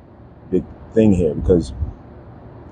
big 0.51 0.65
thing 0.93 1.13
here 1.13 1.35
because 1.35 1.73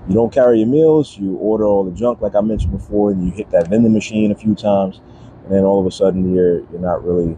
you 0.09 0.15
don't 0.15 0.33
carry 0.33 0.59
your 0.59 0.69
meals, 0.69 1.17
you 1.17 1.37
order 1.37 1.65
all 1.65 1.85
the 1.85 1.93
junk 1.93 2.21
like 2.21 2.35
I 2.35 2.41
mentioned 2.41 2.73
before, 2.73 3.11
and 3.11 3.25
you 3.25 3.31
hit 3.33 3.51
that 3.51 3.69
vending 3.69 3.93
machine 3.93 4.33
a 4.33 4.35
few 4.35 4.55
times, 4.55 5.01
and 5.45 5.53
then 5.53 5.65
all 5.65 5.81
of 5.81 5.87
a 5.87 5.91
sudden 5.91 6.35
you're 6.35 6.61
you're 6.71 6.81
not 6.81 7.05
really 7.05 7.37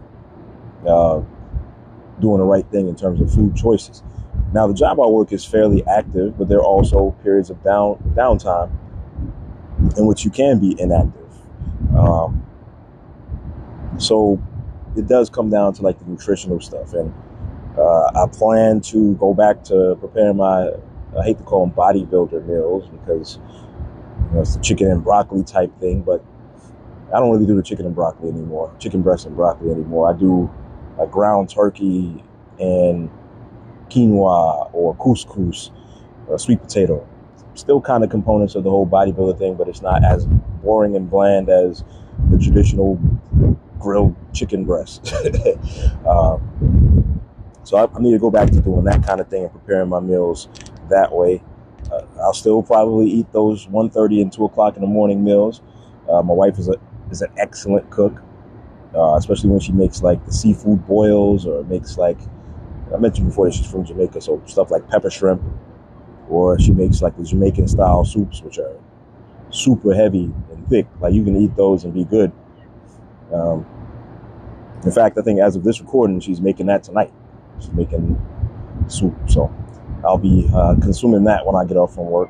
uh, 0.87 1.21
doing 2.19 2.37
the 2.37 2.45
right 2.45 2.65
thing 2.71 2.87
in 2.87 2.95
terms 2.95 3.19
of 3.21 3.33
food 3.33 3.55
choices. 3.55 4.03
Now 4.53 4.67
the 4.67 4.73
job 4.73 4.99
I 4.99 5.07
work 5.07 5.33
is 5.33 5.43
fairly 5.43 5.85
active, 5.85 6.37
but 6.37 6.47
there 6.47 6.59
are 6.59 6.65
also 6.65 7.11
periods 7.23 7.49
of 7.49 7.61
down 7.63 7.97
downtime 8.15 8.71
in 9.97 10.05
which 10.05 10.25
you 10.25 10.31
can 10.31 10.59
be 10.59 10.79
inactive. 10.79 11.27
Um, 11.95 12.45
so 13.97 14.41
it 14.95 15.07
does 15.07 15.29
come 15.29 15.49
down 15.49 15.73
to 15.73 15.81
like 15.81 15.99
the 15.99 16.05
nutritional 16.05 16.59
stuff. 16.59 16.93
And 16.93 17.13
uh, 17.77 18.11
I 18.15 18.27
plan 18.31 18.81
to 18.81 19.15
go 19.15 19.33
back 19.33 19.63
to 19.65 19.97
preparing 19.99 20.37
my, 20.37 20.71
I 21.17 21.23
hate 21.23 21.37
to 21.37 21.43
call 21.43 21.65
them 21.65 21.75
bodybuilder 21.75 22.45
meals 22.47 22.87
because 22.89 23.39
you 24.29 24.35
know, 24.35 24.41
it's 24.41 24.55
the 24.55 24.61
chicken 24.61 24.89
and 24.91 25.03
broccoli 25.03 25.43
type 25.43 25.77
thing, 25.79 26.01
but 26.01 26.23
I 27.13 27.19
don't 27.19 27.31
really 27.31 27.45
do 27.45 27.55
the 27.55 27.63
chicken 27.63 27.85
and 27.85 27.95
broccoli 27.95 28.29
anymore, 28.29 28.73
chicken 28.79 29.01
breast 29.01 29.25
and 29.25 29.35
broccoli 29.35 29.71
anymore. 29.71 30.13
I 30.13 30.17
do 30.17 30.49
like 30.97 31.11
ground 31.11 31.49
turkey 31.49 32.23
and 32.59 33.09
quinoa 33.89 34.69
or 34.73 34.95
couscous, 34.95 35.71
or 36.27 36.37
sweet 36.37 36.61
potato. 36.61 37.07
Still 37.57 37.81
kind 37.81 38.03
of 38.03 38.11
components 38.11 38.53
of 38.53 38.63
the 38.63 38.69
whole 38.69 38.85
bodybuilder 38.85 39.39
thing, 39.39 39.55
but 39.55 39.67
it's 39.67 39.81
not 39.81 40.03
as 40.03 40.27
boring 40.63 40.95
and 40.95 41.09
bland 41.09 41.49
as 41.49 41.83
the 42.29 42.37
traditional 42.37 42.99
grilled 43.79 44.15
chicken 44.31 44.63
breast. 44.63 45.11
um, 46.07 47.19
so 47.63 47.77
I, 47.77 47.87
I, 47.95 47.99
need 47.99 48.11
to 48.11 48.19
go 48.19 48.29
back 48.29 48.51
to 48.51 48.61
doing 48.61 48.83
that 48.83 49.03
kind 49.03 49.19
of 49.19 49.27
thing 49.27 49.43
and 49.43 49.51
preparing 49.51 49.89
my 49.89 49.99
meals 49.99 50.49
that 50.89 51.11
way. 51.11 51.41
Uh, 51.91 52.01
I'll 52.21 52.33
still 52.33 52.61
probably 52.61 53.09
eat 53.09 53.31
those 53.31 53.65
1.30 53.65 54.21
and 54.21 54.31
2 54.31 54.45
o'clock 54.45 54.75
in 54.75 54.81
the 54.81 54.87
morning 54.87 55.23
meals. 55.23 55.61
Uh, 56.07 56.21
my 56.21 56.35
wife 56.35 56.59
is 56.59 56.69
a 56.69 56.75
is 57.09 57.23
an 57.23 57.31
excellent 57.37 57.89
cook, 57.89 58.21
uh, 58.93 59.15
especially 59.15 59.49
when 59.49 59.61
she 59.61 59.71
makes 59.71 60.03
like 60.03 60.23
the 60.25 60.31
seafood 60.31 60.85
boils 60.85 61.47
or 61.47 61.63
makes 61.63 61.97
like 61.97 62.19
I 62.93 62.97
mentioned 62.97 63.27
before 63.27 63.47
that 63.47 63.53
she's 63.55 63.69
from 63.69 63.83
Jamaica, 63.83 64.21
so 64.21 64.41
stuff 64.45 64.69
like 64.69 64.87
pepper 64.87 65.09
shrimp, 65.09 65.41
or 66.29 66.59
she 66.59 66.71
makes 66.71 67.01
like 67.01 67.15
the 67.17 67.23
Jamaican 67.23 67.67
style 67.67 68.05
soups, 68.05 68.41
which 68.41 68.59
are 68.59 68.77
super 69.49 69.93
heavy 69.93 70.31
and 70.51 70.67
thick. 70.69 70.87
Like 70.99 71.13
you 71.13 71.23
can 71.23 71.35
eat 71.35 71.55
those 71.55 71.83
and 71.83 71.93
be 71.93 72.03
good. 72.03 72.31
Um, 73.33 73.65
in 74.83 74.91
fact, 74.91 75.17
I 75.17 75.21
think 75.21 75.39
as 75.39 75.55
of 75.55 75.63
this 75.63 75.81
recording, 75.81 76.19
she's 76.19 76.41
making 76.41 76.67
that 76.67 76.83
tonight. 76.83 77.11
She's 77.59 77.71
making 77.73 78.21
soup, 78.87 79.15
so 79.27 79.53
I'll 80.03 80.17
be 80.17 80.49
uh, 80.53 80.75
consuming 80.81 81.23
that 81.25 81.45
when 81.45 81.55
I 81.55 81.65
get 81.65 81.77
off 81.77 81.95
from 81.95 82.05
work. 82.05 82.29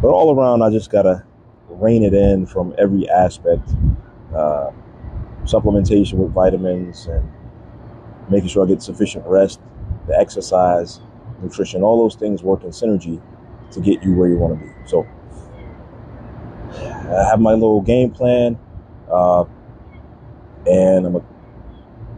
But 0.00 0.08
all 0.08 0.34
around, 0.36 0.62
I 0.62 0.70
just 0.70 0.90
gotta 0.90 1.24
rein 1.68 2.02
it 2.02 2.14
in 2.14 2.46
from 2.46 2.74
every 2.78 3.08
aspect. 3.08 3.68
Uh, 4.34 4.70
supplementation 5.44 6.14
with 6.14 6.32
vitamins 6.32 7.06
and 7.06 7.28
making 8.30 8.48
sure 8.48 8.64
I 8.64 8.68
get 8.68 8.82
sufficient 8.82 9.26
rest, 9.26 9.60
the 10.06 10.18
exercise, 10.18 11.00
nutrition, 11.42 11.82
all 11.82 12.02
those 12.02 12.14
things 12.14 12.42
work 12.42 12.64
in 12.64 12.70
synergy 12.70 13.20
to 13.72 13.80
get 13.80 14.02
you 14.02 14.14
where 14.14 14.28
you 14.28 14.36
want 14.36 14.58
to 14.58 14.64
be. 14.64 14.72
So 14.86 15.06
I 16.94 17.28
have 17.28 17.40
my 17.40 17.52
little 17.52 17.80
game 17.80 18.10
plan. 18.10 18.58
Uh, 19.10 19.44
and 20.66 21.06
I'm 21.06 21.12
gonna 21.12 21.24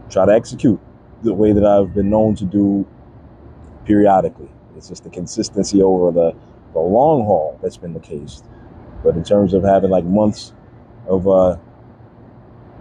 try 0.09 0.25
to 0.25 0.33
execute 0.33 0.79
the 1.23 1.33
way 1.33 1.51
that 1.51 1.65
I've 1.65 1.93
been 1.93 2.09
known 2.09 2.35
to 2.35 2.45
do 2.45 2.87
periodically. 3.85 4.49
It's 4.77 4.89
just 4.89 5.03
the 5.03 5.09
consistency 5.09 5.81
over 5.81 6.11
the, 6.11 6.35
the 6.73 6.79
long 6.79 7.25
haul 7.25 7.59
that's 7.61 7.77
been 7.77 7.93
the 7.93 7.99
case. 7.99 8.43
But 9.03 9.15
in 9.15 9.23
terms 9.23 9.53
of 9.53 9.63
having 9.63 9.89
like 9.89 10.03
months 10.03 10.53
of 11.07 11.27
uh, 11.27 11.57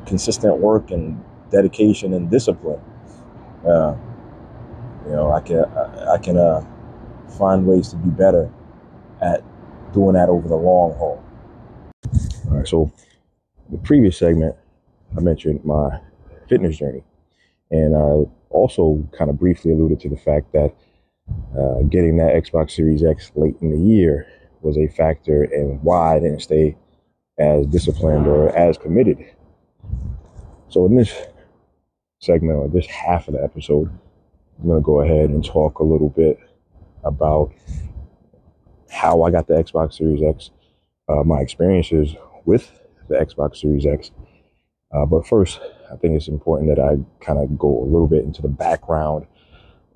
consistent 0.06 0.58
work 0.58 0.90
and 0.90 1.22
dedication 1.50 2.14
and 2.14 2.30
discipline, 2.30 2.80
uh, 3.66 3.94
you 5.06 5.12
know, 5.12 5.32
I 5.32 5.40
can 5.40 5.64
I, 5.64 6.14
I 6.14 6.18
can 6.18 6.36
uh, 6.36 6.64
find 7.38 7.66
ways 7.66 7.88
to 7.90 7.96
be 7.96 8.10
better 8.10 8.50
at 9.20 9.42
doing 9.92 10.14
that 10.14 10.28
over 10.28 10.48
the 10.48 10.56
long 10.56 10.94
haul. 10.96 11.22
All 12.46 12.56
right, 12.56 12.68
so 12.68 12.92
the 13.70 13.78
previous 13.78 14.18
segment 14.18 14.56
I 15.16 15.20
mentioned 15.20 15.64
my 15.64 16.00
fitness 16.48 16.76
journey. 16.76 17.04
And 17.70 17.96
I 17.96 18.30
also 18.50 19.06
kind 19.16 19.30
of 19.30 19.38
briefly 19.38 19.72
alluded 19.72 20.00
to 20.00 20.08
the 20.08 20.16
fact 20.16 20.52
that 20.52 20.74
uh, 21.58 21.82
getting 21.88 22.16
that 22.18 22.34
Xbox 22.34 22.72
Series 22.72 23.02
X 23.02 23.32
late 23.34 23.56
in 23.60 23.70
the 23.70 23.78
year 23.78 24.26
was 24.60 24.76
a 24.76 24.88
factor 24.88 25.44
in 25.44 25.78
why 25.82 26.16
I 26.16 26.18
didn't 26.20 26.40
stay 26.40 26.76
as 27.38 27.66
disciplined 27.66 28.26
or 28.26 28.54
as 28.56 28.78
committed. 28.78 29.24
So 30.68 30.86
in 30.86 30.96
this 30.96 31.12
segment 32.20 32.58
or 32.58 32.68
this 32.68 32.86
half 32.86 33.28
of 33.28 33.34
the 33.34 33.42
episode, 33.42 33.90
I'm 34.58 34.68
going 34.68 34.80
to 34.80 34.84
go 34.84 35.00
ahead 35.00 35.30
and 35.30 35.44
talk 35.44 35.78
a 35.78 35.84
little 35.84 36.10
bit 36.10 36.38
about 37.04 37.52
how 38.90 39.22
I 39.22 39.30
got 39.30 39.46
the 39.46 39.54
Xbox 39.54 39.94
Series 39.94 40.22
X, 40.22 40.50
uh, 41.08 41.22
my 41.24 41.40
experiences 41.40 42.14
with 42.44 42.70
the 43.08 43.16
Xbox 43.16 43.56
Series 43.56 43.86
X, 43.86 44.10
uh, 44.94 45.04
but 45.04 45.26
first, 45.26 45.60
I 45.92 45.96
think 45.96 46.16
it's 46.16 46.28
important 46.28 46.74
that 46.74 46.80
I 46.80 46.96
kind 47.24 47.38
of 47.40 47.58
go 47.58 47.82
a 47.82 47.84
little 47.84 48.06
bit 48.06 48.24
into 48.24 48.42
the 48.42 48.48
background 48.48 49.26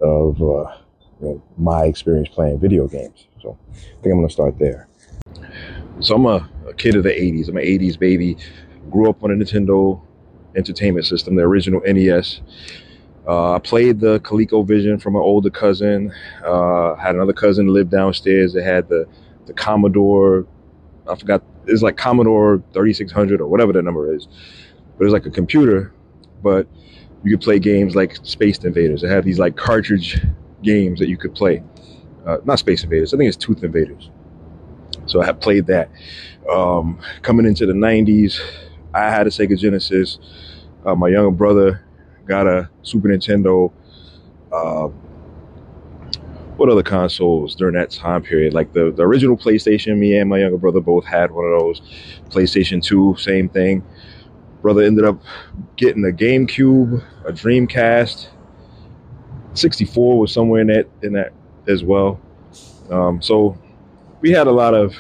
of 0.01 0.43
uh, 0.43 0.75
you 1.21 1.29
know, 1.29 1.43
my 1.57 1.85
experience 1.85 2.29
playing 2.29 2.59
video 2.59 2.89
games. 2.89 3.29
So 3.41 3.57
I 3.71 3.75
think 3.75 4.07
I'm 4.07 4.13
going 4.15 4.27
to 4.27 4.33
start 4.33 4.59
there. 4.59 4.89
So 6.01 6.17
I'm 6.17 6.27
a, 6.27 6.49
a 6.69 6.75
kid 6.75 6.97
of 6.97 7.05
the 7.05 7.11
80s. 7.11 7.49
I'm 7.49 7.57
an 7.57 7.65
80s 7.65 7.99
baby. 7.99 8.37
Grew 8.91 9.09
up 9.09 9.23
on 9.23 9.31
a 9.31 9.35
Nintendo 9.35 10.01
Entertainment 10.57 11.07
System, 11.07 11.37
the 11.37 11.43
original 11.43 11.81
NES. 11.87 12.41
Uh, 13.29 13.53
I 13.53 13.59
played 13.59 14.01
the 14.01 14.21
ColecoVision 14.21 15.03
from 15.03 15.15
an 15.15 15.21
older 15.21 15.51
cousin. 15.51 16.13
Uh, 16.43 16.95
had 16.95 17.15
another 17.15 17.35
cousin 17.35 17.69
live 17.69 17.91
downstairs 17.91 18.55
that 18.55 18.65
had 18.65 18.89
the 18.89 19.07
the 19.47 19.53
Commodore. 19.53 20.47
I 21.07 21.15
forgot. 21.15 21.43
It's 21.67 21.83
like 21.83 21.99
Commodore 21.99 22.63
3600 22.73 23.43
or 23.43 23.47
whatever 23.47 23.75
the 23.75 23.83
number 23.83 24.15
is. 24.15 24.27
But 24.97 25.03
it 25.03 25.05
was 25.05 25.13
like 25.13 25.27
a 25.27 25.31
computer, 25.31 25.93
but 26.43 26.67
you 27.23 27.37
could 27.37 27.43
play 27.45 27.59
games 27.59 27.95
like 27.95 28.17
Space 28.23 28.59
Invaders. 28.65 29.03
It 29.03 29.11
had 29.11 29.25
these 29.25 29.39
like 29.39 29.57
cartridge 29.57 30.25
games 30.63 30.99
that 30.99 31.09
you 31.09 31.19
could 31.19 31.35
play. 31.35 31.63
Uh, 32.27 32.39
not 32.47 32.59
Space 32.59 32.83
Invaders. 32.83 33.13
I 33.13 33.19
think 33.19 33.29
it's 33.29 33.37
Tooth 33.37 33.63
Invaders. 33.63 34.11
So 35.05 35.21
I 35.21 35.27
had 35.27 35.41
played 35.41 35.67
that. 35.67 35.91
Um, 36.51 36.99
coming 37.21 37.45
into 37.45 37.67
the 37.67 37.75
90s, 37.75 38.41
I 38.95 39.11
had 39.11 39.27
a 39.27 39.31
Sega 39.31 39.59
Genesis. 39.59 40.19
Uh, 40.87 40.95
my 40.95 41.09
younger 41.09 41.31
brother 41.31 41.85
got 42.29 42.47
a 42.47 42.69
Super 42.83 43.09
Nintendo. 43.09 43.73
Uh, 44.53 44.89
what 46.57 46.69
other 46.69 46.83
consoles 46.83 47.55
during 47.55 47.75
that 47.75 47.91
time 47.91 48.23
period? 48.23 48.53
Like 48.53 48.73
the, 48.73 48.91
the 48.91 49.03
original 49.03 49.37
PlayStation, 49.37 49.97
me 49.97 50.19
and 50.19 50.29
my 50.29 50.39
younger 50.39 50.59
brother 50.59 50.81
both 50.81 51.05
had 51.05 51.31
one 51.31 51.45
of 51.45 51.59
those. 51.59 51.81
PlayStation 52.31 52.83
2, 52.83 53.17
same 53.17 53.49
thing. 53.49 53.85
Brother 54.61 54.83
ended 54.83 55.05
up 55.05 55.23
getting 55.77 56.05
a 56.05 56.09
GameCube, 56.09 57.05
a 57.25 57.33
Dreamcast. 57.33 58.29
64 59.55 60.19
was 60.19 60.33
somewhere 60.33 60.61
in 60.61 60.67
that 60.69 60.89
in 61.03 61.13
that 61.15 61.33
as 61.69 61.85
well. 61.85 62.21
Um, 62.91 63.23
so 63.23 63.57
we 64.21 64.31
had 64.31 64.47
a 64.47 64.53
lot 64.53 64.75
of 64.75 64.95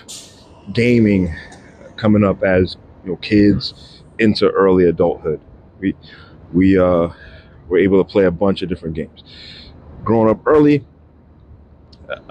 gaming 0.73 1.35
coming 1.97 2.25
up 2.25 2.43
as 2.43 2.77
you 3.05 3.11
know 3.11 3.17
kids 3.17 4.03
into 4.19 4.49
early 4.51 4.85
adulthood. 4.85 5.41
We 5.81 5.95
we 6.53 6.79
uh, 6.79 7.09
were 7.69 7.79
able 7.79 8.03
to 8.03 8.11
play 8.11 8.25
a 8.25 8.31
bunch 8.31 8.63
of 8.63 8.69
different 8.69 8.95
games. 8.95 9.23
Growing 10.05 10.31
up 10.31 10.47
early, 10.47 10.85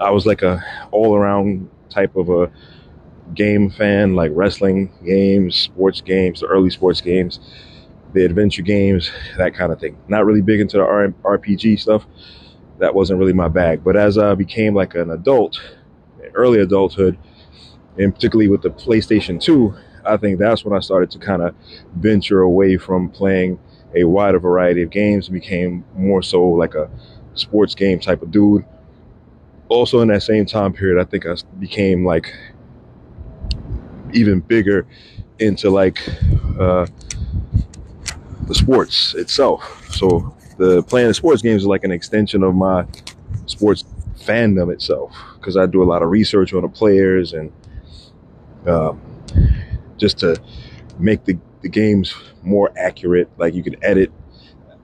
I 0.00 0.10
was 0.10 0.26
like 0.26 0.42
a 0.42 0.62
all 0.90 1.14
around 1.14 1.70
type 1.90 2.16
of 2.16 2.28
a 2.28 2.50
game 3.34 3.70
fan, 3.70 4.14
like 4.14 4.30
wrestling 4.34 4.92
games, 5.04 5.56
sports 5.56 6.00
games, 6.00 6.40
the 6.40 6.46
early 6.46 6.70
sports 6.70 7.00
games, 7.00 7.40
the 8.12 8.24
adventure 8.24 8.62
games, 8.62 9.10
that 9.36 9.54
kind 9.54 9.72
of 9.72 9.80
thing. 9.80 9.96
Not 10.08 10.24
really 10.24 10.42
big 10.42 10.60
into 10.60 10.78
the 10.78 10.84
RPG 10.84 11.78
stuff. 11.78 12.06
That 12.78 12.94
wasn't 12.94 13.18
really 13.18 13.32
my 13.32 13.48
bag. 13.48 13.84
But 13.84 13.96
as 13.96 14.18
I 14.18 14.34
became 14.34 14.74
like 14.74 14.94
an 14.94 15.10
adult, 15.10 15.60
early 16.34 16.60
adulthood, 16.60 17.18
and 17.98 18.14
particularly 18.14 18.48
with 18.48 18.62
the 18.62 18.70
PlayStation 18.70 19.40
2, 19.40 19.74
I 20.04 20.16
think 20.16 20.38
that's 20.38 20.64
when 20.64 20.76
I 20.76 20.80
started 20.80 21.10
to 21.12 21.18
kind 21.18 21.42
of 21.42 21.54
venture 21.96 22.40
away 22.40 22.76
from 22.76 23.10
playing 23.10 23.58
a 23.94 24.04
wider 24.04 24.38
variety 24.38 24.82
of 24.82 24.90
games 24.90 25.28
became 25.28 25.84
more 25.94 26.22
so 26.22 26.44
like 26.44 26.74
a 26.74 26.90
sports 27.34 27.74
game 27.74 27.98
type 28.00 28.22
of 28.22 28.30
dude. 28.30 28.64
Also, 29.68 30.00
in 30.00 30.08
that 30.08 30.22
same 30.22 30.46
time 30.46 30.72
period, 30.72 31.00
I 31.00 31.04
think 31.04 31.26
I 31.26 31.34
became 31.58 32.04
like 32.04 32.32
even 34.12 34.40
bigger 34.40 34.86
into 35.38 35.70
like 35.70 36.00
uh, 36.58 36.86
the 38.46 38.54
sports 38.54 39.14
itself. 39.14 39.86
So 39.92 40.34
the 40.56 40.82
playing 40.82 41.08
the 41.08 41.14
sports 41.14 41.42
games 41.42 41.62
is 41.62 41.66
like 41.66 41.84
an 41.84 41.90
extension 41.90 42.42
of 42.42 42.54
my 42.54 42.86
sports 43.46 43.84
fandom 44.18 44.72
itself 44.72 45.14
because 45.34 45.56
I 45.56 45.66
do 45.66 45.82
a 45.82 45.84
lot 45.84 46.02
of 46.02 46.10
research 46.10 46.52
on 46.52 46.62
the 46.62 46.68
players 46.68 47.32
and 47.32 47.52
um, 48.66 49.00
just 49.96 50.18
to 50.18 50.40
make 50.98 51.24
the, 51.24 51.38
the 51.62 51.68
games 51.68 52.14
more 52.42 52.72
accurate. 52.76 53.28
Like 53.38 53.54
you 53.54 53.62
could 53.62 53.78
edit 53.82 54.12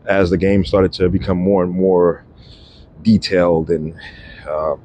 as 0.06 0.30
the 0.30 0.38
game 0.38 0.64
started 0.64 0.92
to 0.94 1.08
become 1.08 1.38
more 1.38 1.62
and 1.62 1.72
more 1.72 2.24
detailed 3.02 3.70
and 3.70 3.94
uh, 4.48 4.76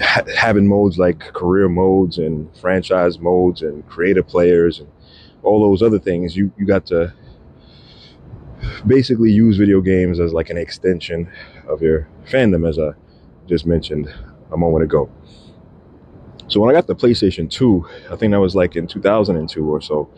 ha- 0.00 0.24
having 0.36 0.66
modes 0.66 0.98
like 0.98 1.18
career 1.18 1.68
modes 1.68 2.18
and 2.18 2.54
franchise 2.56 3.18
modes 3.18 3.62
and 3.62 3.86
creative 3.88 4.26
players 4.26 4.80
and 4.80 4.88
all 5.42 5.60
those 5.60 5.82
other 5.82 5.98
things. 5.98 6.36
You 6.36 6.52
you 6.58 6.66
got 6.66 6.86
to 6.86 7.12
basically 8.86 9.30
use 9.30 9.56
video 9.56 9.80
games 9.80 10.20
as 10.20 10.32
like 10.32 10.50
an 10.50 10.56
extension 10.56 11.30
of 11.68 11.82
your 11.82 12.08
fandom, 12.26 12.68
as 12.68 12.78
I 12.78 12.92
just 13.46 13.66
mentioned 13.66 14.12
a 14.52 14.56
moment 14.56 14.84
ago. 14.84 15.10
So 16.50 16.58
when 16.58 16.68
I 16.68 16.76
got 16.76 16.88
the 16.88 16.96
PlayStation 16.96 17.48
2, 17.48 17.88
I 18.10 18.16
think 18.16 18.32
that 18.32 18.40
was 18.40 18.56
like 18.56 18.74
in 18.74 18.88
2002 18.88 19.70
or 19.70 19.80
so, 19.80 20.10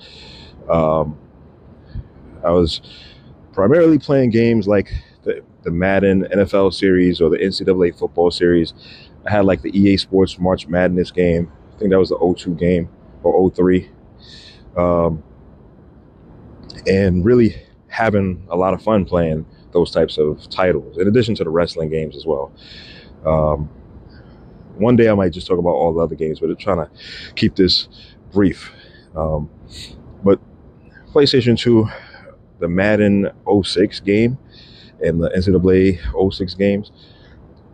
um, 0.71 1.19
I 2.43 2.51
was 2.51 2.81
primarily 3.53 3.99
playing 3.99 4.31
games 4.31 4.67
like 4.67 4.91
the, 5.25 5.43
the 5.63 5.71
Madden 5.71 6.25
NFL 6.25 6.73
series 6.73 7.21
or 7.21 7.29
the 7.29 7.37
NCAA 7.37 7.99
football 7.99 8.31
series. 8.31 8.73
I 9.27 9.31
had 9.31 9.45
like 9.45 9.61
the 9.61 9.79
EA 9.79 9.99
Sports 9.99 10.39
March 10.39 10.67
Madness 10.67 11.11
game. 11.11 11.53
I 11.75 11.79
think 11.79 11.91
that 11.91 11.99
was 11.99 12.09
the 12.09 12.35
02 12.37 12.55
game 12.55 12.89
or 13.23 13.51
03. 13.51 13.91
Um, 14.75 15.23
and 16.87 17.27
really 17.27 17.63
having 17.89 18.43
a 18.49 18.57
lot 18.57 18.73
of 18.73 18.81
fun 18.83 19.05
playing 19.05 19.45
those 19.73 19.91
types 19.91 20.17
of 20.17 20.49
titles, 20.49 20.97
in 20.97 21.09
addition 21.09 21.35
to 21.35 21.45
the 21.45 21.51
wrestling 21.51 21.91
games 21.91 22.17
as 22.17 22.25
well. 22.25 22.51
Um, 23.27 23.69
one 24.77 24.97
day 24.97 25.09
I 25.09 25.15
might 25.15 25.33
just 25.33 25.47
talk 25.47 25.59
about 25.59 25.71
all 25.71 25.93
the 25.93 26.01
other 26.01 26.15
games, 26.15 26.41
but 26.41 26.51
I'm 26.51 26.57
trying 26.57 26.79
to 26.79 26.91
keep 27.35 27.57
this 27.57 27.89
brief. 28.33 28.73
Um, 29.17 29.51
but 30.25 30.41
PlayStation 31.13 31.59
2, 31.59 31.87
the 32.61 32.69
Madden 32.69 33.31
06 33.63 34.01
game 34.01 34.39
and 35.05 35.23
the 35.23 35.29
NCAA 35.31 36.33
06 36.33 36.55
games 36.55 36.93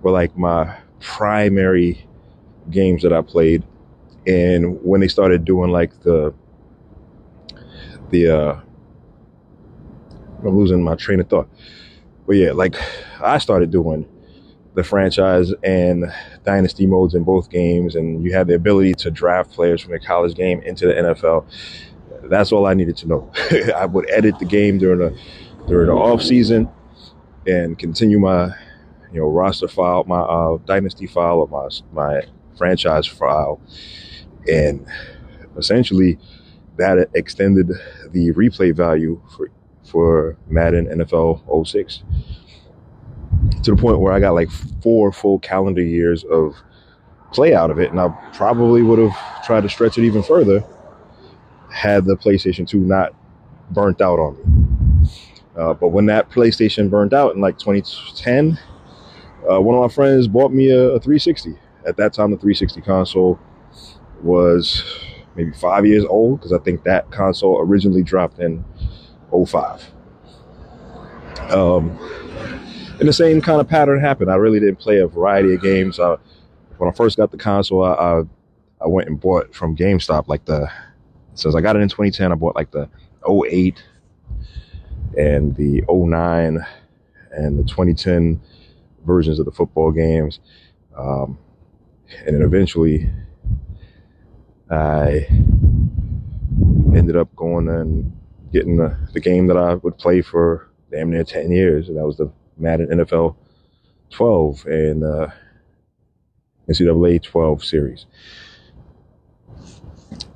were 0.03 0.11
like 0.11 0.37
my 0.37 0.77
primary 1.01 2.07
games 2.71 3.03
that 3.03 3.13
I 3.13 3.23
played. 3.23 3.65
And 4.27 4.83
when 4.83 5.01
they 5.01 5.09
started 5.09 5.45
doing 5.45 5.71
like 5.71 6.01
the, 6.03 6.35
the, 8.11 8.29
uh, 8.29 8.61
I'm 10.41 10.57
losing 10.57 10.83
my 10.83 10.95
train 10.95 11.21
of 11.21 11.29
thought. 11.29 11.49
But 12.27 12.37
yeah, 12.37 12.53
like 12.53 12.77
I 13.21 13.39
started 13.39 13.71
doing 13.71 14.07
the 14.79 14.85
franchise 14.85 15.53
and 15.65 16.05
dynasty 16.45 16.87
modes 16.87 17.13
in 17.13 17.25
both 17.25 17.51
games, 17.51 17.97
and 17.97 18.23
you 18.25 18.33
had 18.33 18.47
the 18.47 18.55
ability 18.55 18.95
to 18.95 19.11
draft 19.11 19.51
players 19.51 19.83
from 19.83 19.91
the 19.91 19.99
college 19.99 20.37
game 20.37 20.63
into 20.63 20.87
the 20.87 20.93
NFL. 20.93 21.45
That's 22.31 22.53
all 22.53 22.65
I 22.65 22.75
needed 22.75 22.97
to 22.99 23.09
know. 23.09 23.33
I 23.77 23.87
would 23.87 24.09
edit 24.09 24.39
the 24.39 24.45
game 24.45 24.79
during 24.79 25.01
the 25.01 25.19
during 25.67 25.89
the 25.89 25.95
off 25.95 26.23
season 26.23 26.69
and 27.45 27.77
continue 27.77 28.21
my 28.21 28.55
you 29.13 29.21
know 29.21 29.27
roster 29.27 29.67
file, 29.67 30.05
my 30.05 30.21
uh, 30.21 30.59
dynasty 30.65 31.09
file, 31.09 31.41
or 31.41 31.49
my 31.49 31.69
my 31.93 32.23
franchise 32.57 33.09
file, 33.09 33.61
and 34.47 34.87
essentially 35.57 36.21
that 36.77 37.09
extended 37.15 37.73
the 38.13 38.31
replay 38.31 38.73
value 38.73 39.21
for 39.37 39.51
for 39.83 40.37
Madden 40.47 40.87
NFL 40.87 41.67
06 41.67 42.05
to 43.63 43.75
the 43.75 43.77
point 43.77 44.01
where 44.01 44.13
I 44.13 44.21
got 44.21 44.35
like 44.35 44.51
four 44.83 45.13
full 45.13 45.39
calendar 45.39 45.83
years 45.83 46.25
of 46.25 46.55
play 47.33 47.55
out 47.55 47.71
of 47.71 47.79
it, 47.79 47.91
and 47.91 48.01
I 48.01 48.09
probably 48.35 48.83
would 48.83 48.99
have 48.99 49.45
tried 49.45 49.63
to 49.63 49.69
stretch 49.69 49.99
it 49.99 50.05
even 50.05 50.23
further 50.23 50.65
had 51.71 52.05
the 52.05 52.17
PlayStation 52.17 52.67
2 52.67 52.79
not 52.79 53.15
burnt 53.71 54.01
out 54.01 54.19
on 54.19 54.37
me. 54.37 55.09
Uh, 55.57 55.75
but 55.75 55.89
when 55.89 56.07
that 56.07 56.31
PlayStation 56.31 56.89
burnt 56.89 57.13
out 57.13 57.35
in 57.35 57.41
like 57.41 57.59
2010, 57.59 58.59
uh, 59.51 59.61
one 59.61 59.77
of 59.77 59.83
my 59.83 59.93
friends 59.93 60.29
bought 60.29 60.53
me 60.53 60.71
a, 60.71 60.91
a 60.91 61.01
360. 61.01 61.57
At 61.87 61.97
that 61.97 62.13
time, 62.13 62.31
the 62.31 62.37
360 62.37 62.81
console 62.83 63.39
was 64.23 64.83
maybe 65.37 65.53
five 65.53 65.87
years 65.87 66.05
old 66.05 66.39
because 66.39 66.53
I 66.53 66.59
think 66.59 66.85
that 66.85 67.11
console 67.11 67.61
originally 67.61 68.03
dropped 68.03 68.39
in 68.39 68.65
05. 69.31 69.91
Um, 71.51 71.99
and 72.99 73.09
the 73.09 73.13
same 73.13 73.41
kind 73.41 73.61
of 73.61 73.69
pattern 73.69 74.01
happened. 74.01 74.31
I 74.31 74.37
really 74.37 74.61
didn't 74.61 74.79
play 74.79 74.99
a 74.99 75.07
variety 75.07 75.55
of 75.55 75.63
games. 75.63 76.01
I, 76.01 76.17
when 76.79 76.89
I 76.89 76.93
first 76.93 77.17
got 77.17 77.31
the 77.31 77.37
console, 77.37 77.85
I, 77.85 77.93
I, 77.93 78.23
I 78.81 78.87
went 78.87 79.09
and 79.09 79.21
bought 79.21 79.55
from 79.55 79.77
GameStop 79.77 80.29
like 80.29 80.45
the 80.45 80.71
since 81.35 81.55
I 81.55 81.61
got 81.61 81.77
it 81.77 81.83
in 81.83 81.89
2010, 81.89 82.33
I 82.33 82.35
bought 82.35 82.57
like 82.57 82.73
the 82.73 82.89
08 83.29 83.81
and 85.17 85.55
the 85.55 85.85
09 85.89 86.59
and 87.31 87.59
the 87.59 87.63
2010 87.63 88.41
versions 89.07 89.39
of 89.39 89.45
the 89.45 89.53
football 89.53 89.93
games. 89.93 90.41
Um, 90.97 91.39
and 92.27 92.35
then 92.35 92.43
eventually 92.43 93.09
I 94.71 95.27
ended 96.97 97.17
up 97.17 97.35
going 97.37 97.69
and 97.69 98.13
getting 98.53 98.77
the, 98.77 98.97
the 99.13 99.21
game 99.21 99.47
that 99.47 99.57
I 99.57 99.75
would 99.75 99.97
play 99.97 100.23
for 100.23 100.69
damn 100.91 101.11
near 101.11 101.23
10 101.23 101.53
years. 101.53 101.89
And 101.89 101.97
that 101.99 102.07
was 102.07 102.17
the 102.17 102.33
Madden 102.59 102.89
NFL 102.89 103.37
12 104.11 104.67
and 104.67 105.05
uh, 105.05 105.29
NCAA 106.69 107.23
12 107.23 107.65
series. 107.65 108.07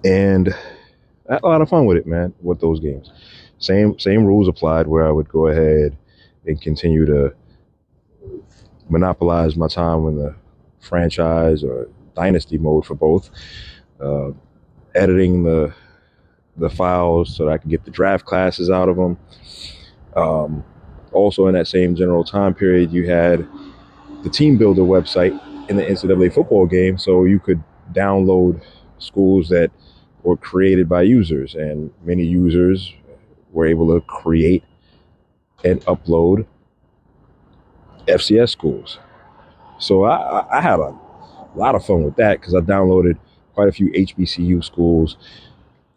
and 0.05 0.55
I 1.29 1.35
had 1.35 1.43
a 1.43 1.47
lot 1.47 1.63
of 1.63 1.69
fun 1.69 1.87
with 1.87 1.97
it, 1.97 2.07
man. 2.07 2.35
With 2.41 2.61
those 2.61 2.81
games, 2.81 3.11
same 3.59 3.99
same 3.99 4.25
rules 4.25 4.49
applied 4.49 4.87
where 4.87 5.07
I 5.07 5.11
would 5.11 5.29
go 5.29 5.47
ahead 5.49 5.97
and 6.47 6.61
continue 6.61 7.07
to 7.07 7.35
monopolize 8.89 9.57
my 9.57 9.69
time 9.69 10.07
in 10.09 10.17
the 10.17 10.35
franchise 10.81 11.63
or 11.65 11.89
dynasty 12.15 12.59
mode 12.59 12.85
for 12.85 12.95
both, 12.95 13.31
uh, 14.01 14.31
editing 14.95 15.45
the 15.45 15.75
the 16.57 16.69
files 16.71 17.35
so 17.35 17.47
that 17.47 17.53
I 17.53 17.59
could 17.59 17.71
get 17.71 17.85
the 17.85 17.91
draft 17.91 18.25
classes 18.27 18.71
out 18.71 18.89
of 18.89 18.97
them. 18.97 19.19
Um, 20.17 20.65
also, 21.13 21.47
in 21.47 21.55
that 21.55 21.69
same 21.69 21.95
general 21.95 22.25
time 22.25 22.55
period, 22.55 22.93
you 22.93 23.09
had 23.09 23.47
the 24.23 24.31
Team 24.31 24.57
Builder 24.57 24.83
website 24.83 25.39
in 25.69 25.77
the 25.77 25.83
NCAA 25.83 26.33
football 26.33 26.67
game, 26.67 26.99
so 26.99 27.25
you 27.25 27.39
could 27.39 27.63
download 27.93 28.63
schools 28.99 29.49
that 29.49 29.71
were 30.23 30.37
created 30.37 30.89
by 30.89 31.03
users, 31.03 31.55
and 31.55 31.91
many 32.05 32.25
users 32.25 32.95
were 33.51 33.67
able 33.67 33.89
to 33.89 34.01
create 34.07 34.65
and 35.65 35.81
upload 35.83 36.47
FCS 38.07 38.51
schools. 38.51 38.99
So 39.79 40.05
I, 40.05 40.59
I 40.59 40.61
had 40.61 40.79
a 40.79 40.97
lot 41.55 41.75
of 41.75 41.85
fun 41.85 42.05
with 42.05 42.17
that 42.17 42.41
because 42.41 42.55
I 42.55 42.61
downloaded 42.61 43.19
quite 43.55 43.69
a 43.69 43.73
few 43.73 43.91
HBCU 43.91 44.65
schools 44.65 45.17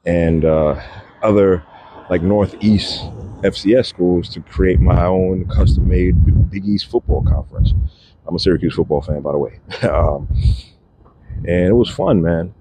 and 0.06 0.46
uh, 0.46 0.82
other 1.22 1.64
like 2.10 2.22
Northeast 2.22 3.04
FCS 3.42 3.88
schools 3.88 4.30
to 4.30 4.42
create 4.42 4.80
my 4.80 5.06
own 5.06 5.46
custom 5.48 5.88
made 5.88 6.50
Big 6.50 6.66
East 6.66 6.90
football 6.90 7.24
conference. 7.24 7.74
I'm 8.28 8.36
a 8.36 8.40
Syracuse 8.40 8.76
football 8.76 9.02
fan, 9.02 9.22
by 9.22 9.32
the 9.32 9.38
way. 9.38 9.60
um, 9.90 10.28
and 11.40 11.68
it 11.68 11.76
was 11.76 11.90
fun, 11.90 12.22
man. 12.22 12.54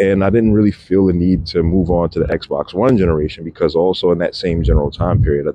And 0.00 0.24
I 0.24 0.30
didn't 0.30 0.52
really 0.52 0.70
feel 0.70 1.06
the 1.06 1.12
need 1.12 1.44
to 1.48 1.62
move 1.62 1.90
on 1.90 2.08
to 2.10 2.20
the 2.20 2.26
Xbox 2.26 2.72
One 2.72 2.96
generation 2.96 3.44
because 3.44 3.74
also 3.74 4.12
in 4.12 4.18
that 4.18 4.34
same 4.34 4.62
general 4.62 4.90
time 4.90 5.22
period, 5.22 5.54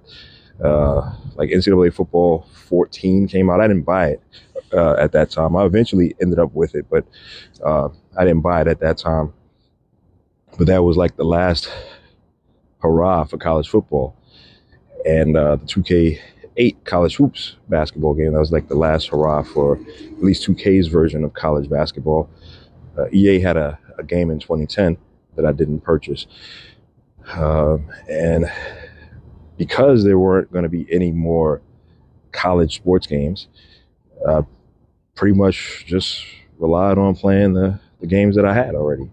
uh, 0.63 1.13
like 1.35 1.49
NCAA 1.49 1.93
football 1.93 2.47
14 2.53 3.27
came 3.27 3.49
out. 3.49 3.61
I 3.61 3.67
didn't 3.67 3.83
buy 3.83 4.09
it 4.09 4.21
uh, 4.73 4.95
at 4.99 5.11
that 5.13 5.29
time. 5.29 5.55
I 5.55 5.65
eventually 5.65 6.15
ended 6.21 6.39
up 6.39 6.53
with 6.53 6.75
it, 6.75 6.85
but 6.89 7.05
uh, 7.63 7.89
I 8.17 8.25
didn't 8.25 8.41
buy 8.41 8.61
it 8.61 8.67
at 8.67 8.79
that 8.81 8.97
time. 8.97 9.33
But 10.57 10.67
that 10.67 10.83
was 10.83 10.97
like 10.97 11.15
the 11.15 11.23
last 11.23 11.69
hurrah 12.83 13.23
for 13.23 13.37
college 13.37 13.69
football. 13.69 14.15
And 15.05 15.35
uh, 15.35 15.55
the 15.55 15.65
2K8 15.65 16.83
college 16.83 17.15
hoops 17.15 17.55
basketball 17.69 18.13
game, 18.13 18.33
that 18.33 18.39
was 18.39 18.51
like 18.51 18.67
the 18.67 18.75
last 18.75 19.07
hurrah 19.07 19.41
for 19.41 19.77
at 19.77 20.23
least 20.23 20.47
2K's 20.47 20.87
version 20.87 21.23
of 21.23 21.33
college 21.33 21.69
basketball. 21.69 22.29
Uh, 22.97 23.05
EA 23.11 23.39
had 23.39 23.57
a, 23.57 23.79
a, 23.97 24.03
game 24.03 24.29
in 24.29 24.37
2010 24.37 24.97
that 25.35 25.45
I 25.45 25.51
didn't 25.51 25.81
purchase. 25.81 26.27
Um, 27.33 27.89
and 28.07 28.51
because 29.57 30.03
there 30.03 30.19
weren't 30.19 30.51
going 30.51 30.63
to 30.63 30.69
be 30.69 30.85
any 30.91 31.11
more 31.11 31.61
college 32.31 32.75
sports 32.75 33.07
games, 33.07 33.47
uh, 34.27 34.43
pretty 35.15 35.35
much 35.35 35.85
just 35.87 36.23
relied 36.59 36.97
on 36.97 37.15
playing 37.15 37.53
the, 37.53 37.79
the 37.99 38.07
games 38.07 38.35
that 38.35 38.45
I 38.45 38.53
had 38.53 38.75
already 38.75 39.09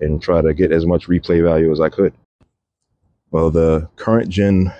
and 0.00 0.22
try 0.22 0.40
to 0.40 0.54
get 0.54 0.70
as 0.70 0.86
much 0.86 1.08
replay 1.08 1.42
value 1.42 1.72
as 1.72 1.80
I 1.80 1.88
could. 1.88 2.12
Well, 3.30 3.50
the 3.50 3.88
current 3.96 4.28
gen 4.28 4.72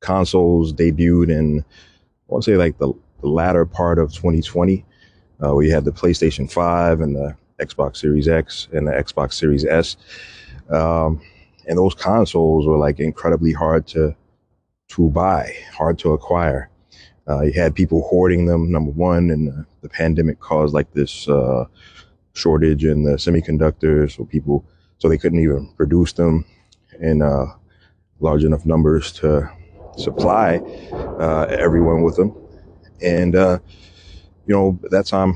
consoles 0.00 0.72
debuted 0.72 1.30
in, 1.30 1.60
I 1.60 2.26
want 2.26 2.44
to 2.44 2.50
say 2.50 2.56
like 2.56 2.78
the, 2.78 2.92
the 3.20 3.28
latter 3.28 3.64
part 3.64 3.98
of 3.98 4.12
2020. 4.12 4.84
Uh, 5.42 5.54
we 5.54 5.70
had 5.70 5.84
the 5.84 5.92
PlayStation 5.92 6.50
5 6.50 7.00
and 7.00 7.16
the 7.16 7.36
Xbox 7.60 7.96
Series 7.96 8.28
X 8.28 8.68
and 8.72 8.86
the 8.86 8.92
Xbox 8.92 9.34
Series 9.34 9.64
S. 9.64 9.96
Um, 10.68 11.20
and 11.66 11.78
those 11.78 11.94
consoles 11.94 12.66
were 12.66 12.78
like 12.78 12.98
incredibly 12.98 13.52
hard 13.52 13.86
to 13.88 14.14
to 14.88 15.08
buy, 15.08 15.54
hard 15.72 15.98
to 16.00 16.12
acquire. 16.12 16.68
Uh, 17.28 17.42
you 17.42 17.52
had 17.52 17.76
people 17.76 18.02
hoarding 18.08 18.46
them, 18.46 18.72
number 18.72 18.90
one, 18.90 19.30
and 19.30 19.46
the, 19.46 19.66
the 19.82 19.88
pandemic 19.88 20.40
caused 20.40 20.74
like 20.74 20.92
this 20.94 21.28
uh, 21.28 21.64
shortage 22.32 22.84
in 22.84 23.04
the 23.04 23.12
semiconductors, 23.12 24.16
so 24.16 24.24
people, 24.24 24.64
so 24.98 25.08
they 25.08 25.16
couldn't 25.16 25.38
even 25.38 25.72
produce 25.76 26.12
them 26.12 26.44
in 27.00 27.22
uh, 27.22 27.46
large 28.20 28.44
enough 28.44 28.64
numbers 28.66 29.12
to 29.12 29.50
supply 29.96 30.56
uh, 31.18 31.46
everyone 31.50 32.02
with 32.02 32.16
them. 32.16 32.34
And, 33.02 33.34
uh, 33.34 33.58
you 34.46 34.54
know, 34.54 34.78
at 34.84 34.90
that 34.90 35.06
time, 35.06 35.34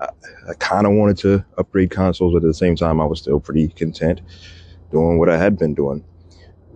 I, 0.00 0.08
I 0.48 0.54
kind 0.54 0.86
of 0.86 0.92
wanted 0.92 1.18
to 1.18 1.44
upgrade 1.58 1.90
consoles, 1.90 2.32
but 2.32 2.38
at 2.38 2.48
the 2.48 2.54
same 2.54 2.76
time, 2.76 3.00
I 3.00 3.04
was 3.04 3.20
still 3.20 3.40
pretty 3.40 3.68
content 3.68 4.20
doing 4.90 5.18
what 5.18 5.28
I 5.28 5.36
had 5.36 5.58
been 5.58 5.74
doing. 5.74 6.04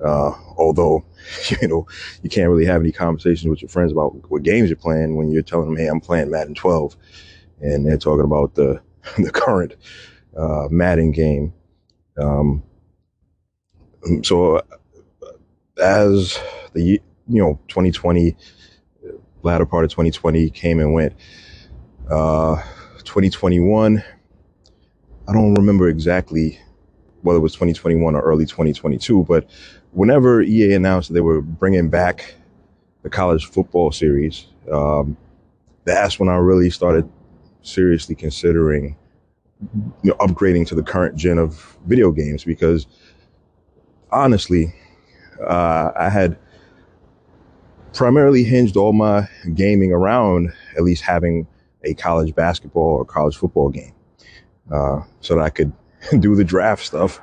Uh, 0.04 0.32
although, 0.56 1.04
you 1.60 1.68
know, 1.68 1.86
you 2.22 2.30
can't 2.30 2.48
really 2.48 2.64
have 2.64 2.80
any 2.80 2.92
conversations 2.92 3.48
with 3.48 3.62
your 3.62 3.68
friends 3.68 3.92
about 3.92 4.30
what 4.30 4.42
games 4.42 4.68
you're 4.68 4.76
playing 4.76 5.16
when 5.16 5.30
you're 5.30 5.42
telling 5.42 5.66
them, 5.66 5.76
"Hey, 5.76 5.88
I'm 5.88 6.00
playing 6.00 6.30
Madden 6.30 6.54
12," 6.54 6.96
and 7.60 7.86
they're 7.86 7.98
talking 7.98 8.24
about 8.24 8.54
the 8.54 8.80
the 9.18 9.30
current 9.30 9.76
uh, 10.36 10.68
Madden 10.70 11.12
game. 11.12 11.52
Um, 12.16 12.62
so, 14.22 14.62
as 15.80 16.38
the 16.74 16.82
you 16.82 17.00
know 17.28 17.58
2020 17.68 18.36
latter 19.42 19.66
part 19.66 19.84
of 19.84 19.90
2020 19.90 20.50
came 20.50 20.80
and 20.80 20.92
went, 20.92 21.14
uh, 22.10 22.56
2021. 22.98 24.02
I 25.28 25.32
don't 25.32 25.54
remember 25.54 25.88
exactly 25.88 26.58
whether 27.22 27.38
it 27.38 27.42
was 27.42 27.52
2021 27.52 28.14
or 28.14 28.20
early 28.20 28.46
2022, 28.46 29.24
but 29.24 29.48
whenever 29.92 30.42
EA 30.42 30.74
announced 30.74 31.12
they 31.12 31.20
were 31.20 31.40
bringing 31.40 31.88
back 31.88 32.34
the 33.02 33.10
college 33.10 33.46
football 33.46 33.92
series, 33.92 34.46
um, 34.72 35.16
that's 35.84 36.18
when 36.18 36.28
I 36.28 36.36
really 36.36 36.70
started 36.70 37.08
seriously 37.62 38.14
considering 38.14 38.96
you 40.02 40.10
know, 40.10 40.14
upgrading 40.14 40.66
to 40.68 40.74
the 40.74 40.82
current 40.82 41.16
gen 41.16 41.38
of 41.38 41.76
video 41.86 42.10
games 42.10 42.44
because 42.44 42.86
honestly, 44.10 44.74
uh, 45.46 45.92
I 45.96 46.08
had 46.08 46.38
primarily 47.92 48.44
hinged 48.44 48.76
all 48.76 48.92
my 48.92 49.28
gaming 49.54 49.92
around 49.92 50.52
at 50.76 50.82
least 50.82 51.02
having 51.02 51.46
a 51.82 51.94
college 51.94 52.34
basketball 52.34 52.96
or 52.96 53.04
college 53.04 53.36
football 53.36 53.68
game 53.68 53.92
uh, 54.70 55.00
so 55.20 55.34
that 55.34 55.42
I 55.42 55.50
could 55.50 55.72
do 56.20 56.34
the 56.34 56.44
draft 56.44 56.84
stuff 56.84 57.20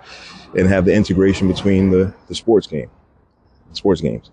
and 0.56 0.68
have 0.68 0.86
the 0.86 0.94
integration 0.94 1.48
between 1.48 1.90
the, 1.90 2.14
the 2.28 2.36
sports 2.36 2.68
game, 2.68 2.90
sports 3.74 4.02
games. 4.02 4.32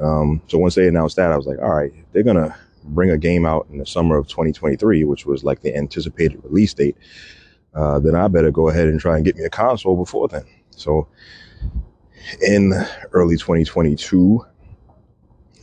Um, 0.00 0.42
so 0.48 0.58
once 0.58 0.74
they 0.74 0.88
announced 0.88 1.16
that, 1.16 1.32
I 1.32 1.36
was 1.36 1.46
like, 1.46 1.58
all 1.58 1.74
right, 1.74 1.92
they're 2.12 2.22
going 2.22 2.36
to 2.36 2.54
bring 2.84 3.10
a 3.10 3.18
game 3.18 3.46
out 3.46 3.66
in 3.70 3.78
the 3.78 3.86
summer 3.86 4.16
of 4.16 4.26
2023, 4.26 5.04
which 5.04 5.24
was 5.26 5.44
like 5.44 5.62
the 5.62 5.74
anticipated 5.74 6.40
release 6.44 6.74
date. 6.74 6.96
Uh, 7.74 7.98
then 7.98 8.14
I 8.14 8.28
better 8.28 8.50
go 8.50 8.68
ahead 8.68 8.88
and 8.88 9.00
try 9.00 9.16
and 9.16 9.24
get 9.24 9.36
me 9.36 9.44
a 9.44 9.50
console 9.50 9.96
before 9.96 10.28
then. 10.28 10.44
So 10.70 11.08
in 12.42 12.72
early 13.12 13.36
2022, 13.36 14.44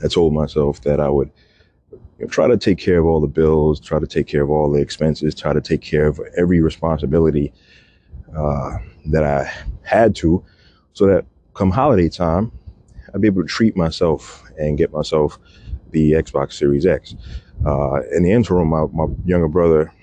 I 0.04 0.08
told 0.08 0.34
myself 0.34 0.82
that 0.82 1.00
I 1.00 1.10
would 1.10 1.32
you 1.92 2.00
know, 2.20 2.28
try 2.28 2.48
to 2.48 2.58
take 2.58 2.78
care 2.78 3.00
of 3.00 3.06
all 3.06 3.22
the 3.22 3.28
bills, 3.28 3.80
try 3.80 4.00
to 4.00 4.08
take 4.08 4.28
care 4.28 4.42
of 4.42 4.50
all 4.50 4.72
the 4.72 4.82
expenses, 4.82 5.36
try 5.36 5.54
to 5.54 5.62
take 5.62 5.82
care 5.82 6.08
of 6.08 6.20
every 6.38 6.60
responsibility 6.62 7.54
uh, 8.36 8.78
that 9.08 9.24
I 9.24 9.52
had 9.84 10.16
to, 10.18 10.44
so 10.94 11.06
that 11.08 11.26
come 11.54 11.72
holiday 11.72 12.10
time, 12.10 12.52
I'd 13.14 13.22
be 13.22 13.28
able 13.28 13.42
to 13.42 13.48
treat 13.48 13.76
myself 13.76 14.44
and 14.58 14.78
get 14.78 14.92
myself 14.92 15.38
the 15.92 16.14
Xbox 16.14 16.54
Series 16.54 16.86
X. 16.86 17.16
Uh, 17.66 18.02
in 18.16 18.24
the 18.24 18.32
interim, 18.32 18.70
my, 18.70 18.86
my 18.94 19.06
younger 19.26 19.48
brother, 19.48 19.94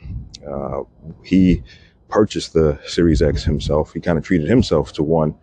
uh, 0.48 0.82
he 1.24 1.62
purchased 2.08 2.52
the 2.52 2.78
Series 2.86 3.22
X 3.22 3.42
himself. 3.42 3.92
He 3.92 4.00
kind 4.00 4.18
of 4.18 4.24
treated 4.24 4.48
himself 4.48 4.92
to 4.94 5.02
one 5.02 5.34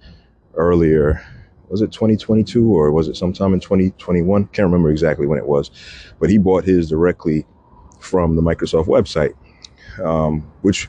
earlier. 0.55 1.23
Was 1.69 1.81
it 1.81 1.91
2022 1.91 2.71
or 2.71 2.91
was 2.91 3.07
it 3.07 3.17
sometime 3.17 3.53
in 3.53 3.59
2021? 3.59 4.45
Can't 4.47 4.65
remember 4.65 4.91
exactly 4.91 5.25
when 5.25 5.39
it 5.39 5.47
was, 5.47 5.71
but 6.19 6.29
he 6.29 6.37
bought 6.37 6.63
his 6.63 6.89
directly 6.89 7.45
from 7.99 8.35
the 8.35 8.41
Microsoft 8.41 8.85
website, 8.85 9.33
um, 10.03 10.41
which 10.61 10.87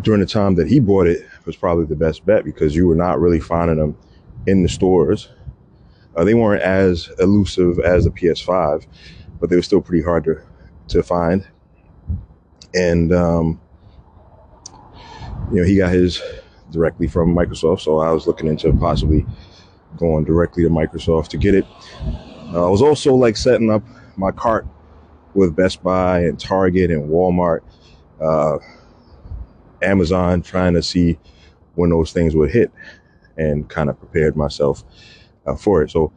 during 0.00 0.20
the 0.20 0.26
time 0.26 0.56
that 0.56 0.68
he 0.68 0.80
bought 0.80 1.06
it 1.06 1.26
was 1.46 1.56
probably 1.56 1.86
the 1.86 1.96
best 1.96 2.26
bet 2.26 2.44
because 2.44 2.74
you 2.74 2.86
were 2.86 2.94
not 2.94 3.20
really 3.20 3.40
finding 3.40 3.78
them 3.78 3.96
in 4.46 4.62
the 4.62 4.68
stores. 4.68 5.28
Uh, 6.16 6.24
they 6.24 6.34
weren't 6.34 6.62
as 6.62 7.10
elusive 7.18 7.78
as 7.80 8.04
the 8.04 8.10
PS5, 8.10 8.86
but 9.40 9.48
they 9.48 9.56
were 9.56 9.62
still 9.62 9.80
pretty 9.80 10.04
hard 10.04 10.24
to 10.24 10.40
to 10.88 11.02
find. 11.02 11.46
And 12.74 13.12
um, 13.12 13.60
you 15.50 15.60
know, 15.60 15.64
he 15.64 15.76
got 15.76 15.92
his 15.92 16.22
directly 16.74 17.06
from 17.06 17.34
Microsoft, 17.34 17.80
so 17.80 18.00
I 18.00 18.10
was 18.10 18.26
looking 18.26 18.48
into 18.48 18.72
possibly 18.74 19.24
going 19.96 20.24
directly 20.24 20.64
to 20.64 20.68
Microsoft 20.68 21.28
to 21.28 21.38
get 21.38 21.54
it. 21.54 21.64
Uh, 22.52 22.66
I 22.66 22.70
was 22.70 22.82
also 22.82 23.14
like 23.14 23.36
setting 23.36 23.70
up 23.70 23.82
my 24.16 24.30
cart 24.30 24.66
with 25.34 25.56
Best 25.56 25.82
Buy 25.82 26.20
and 26.20 26.38
Target 26.38 26.90
and 26.90 27.08
Walmart. 27.08 27.60
Uh, 28.20 28.58
Amazon 29.82 30.42
trying 30.42 30.74
to 30.74 30.82
see 30.82 31.18
when 31.74 31.90
those 31.90 32.12
things 32.12 32.34
would 32.34 32.50
hit 32.50 32.70
and 33.36 33.68
kind 33.68 33.90
of 33.90 33.98
prepared 33.98 34.36
myself 34.36 34.84
uh, 35.46 35.56
for 35.56 35.82
it. 35.82 35.90
So 35.90 36.12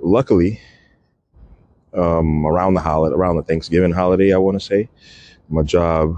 luckily, 0.00 0.60
um, 1.94 2.46
around 2.46 2.74
the 2.74 2.80
holiday, 2.80 3.14
around 3.14 3.36
the 3.36 3.42
Thanksgiving 3.42 3.92
holiday, 3.92 4.32
I 4.32 4.38
want 4.38 4.60
to 4.60 4.64
say, 4.64 4.88
my 5.48 5.62
job 5.62 6.16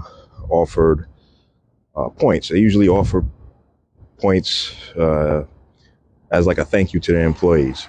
offered 0.49 1.07
uh, 1.95 2.09
points. 2.09 2.49
They 2.49 2.59
usually 2.59 2.87
offer 2.87 3.25
points 4.17 4.73
uh, 4.95 5.45
as 6.31 6.47
like 6.47 6.57
a 6.57 6.65
thank 6.65 6.93
you 6.93 6.99
to 6.99 7.11
their 7.11 7.25
employees. 7.25 7.87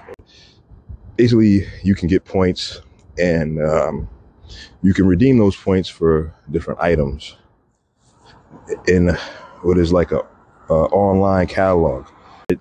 Basically, 1.17 1.67
you 1.83 1.95
can 1.95 2.09
get 2.09 2.25
points 2.25 2.81
and 3.19 3.63
um, 3.63 4.09
you 4.83 4.93
can 4.93 5.07
redeem 5.07 5.39
those 5.39 5.57
points 5.57 5.89
for 5.89 6.35
different 6.51 6.81
items 6.81 7.37
in 8.87 9.17
what 9.63 9.79
is 9.79 9.93
like 9.93 10.13
a, 10.13 10.21
a 10.69 10.75
online 10.75 11.47
catalog. 11.47 12.07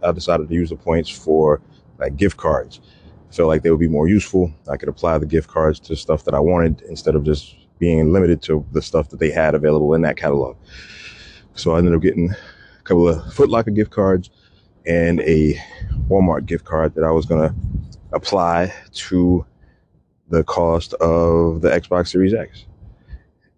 I 0.02 0.12
decided 0.12 0.50
to 0.50 0.56
use 0.56 0.70
the 0.70 0.76
points 0.76 1.10
for 1.10 1.62
like 2.00 2.16
gift 2.16 2.38
cards. 2.38 2.80
I 3.30 3.34
felt 3.34 3.50
like 3.50 3.64
they 3.64 3.70
would 3.70 3.80
be 3.80 3.88
more 3.88 4.08
useful. 4.08 4.52
I 4.70 4.78
could 4.78 4.90
apply 4.90 5.18
the 5.18 5.26
gift 5.26 5.50
cards 5.50 5.80
to 5.82 5.96
stuff 5.96 6.24
that 6.24 6.34
I 6.34 6.40
wanted 6.40 6.82
instead 6.84 7.16
of 7.16 7.24
just 7.24 7.56
being 7.78 8.14
limited 8.14 8.42
to 8.44 8.66
the 8.72 8.82
stuff 8.82 9.10
that 9.10 9.20
they 9.20 9.30
had 9.30 9.54
available 9.54 9.94
in 9.94 10.02
that 10.02 10.18
catalog. 10.18 10.56
So 11.54 11.76
I 11.76 11.80
ended 11.80 11.94
up 11.94 12.02
getting 12.02 12.34
couple 12.86 13.10
of 13.10 13.34
Foot 13.34 13.50
Locker 13.50 13.72
gift 13.72 13.92
cards 13.92 14.30
and 14.86 15.20
a 15.22 15.60
Walmart 16.08 16.46
gift 16.46 16.66
card 16.66 16.96
that 16.96 17.04
I 17.04 17.12
was 17.12 17.26
going 17.26 17.50
to 17.50 17.56
apply 18.14 18.74
to 18.94 19.46
the 20.30 20.44
cost 20.44 20.94
of 20.96 21.62
the 21.62 21.70
Xbox 21.70 22.10
Series 22.10 22.34
X. 22.34 22.66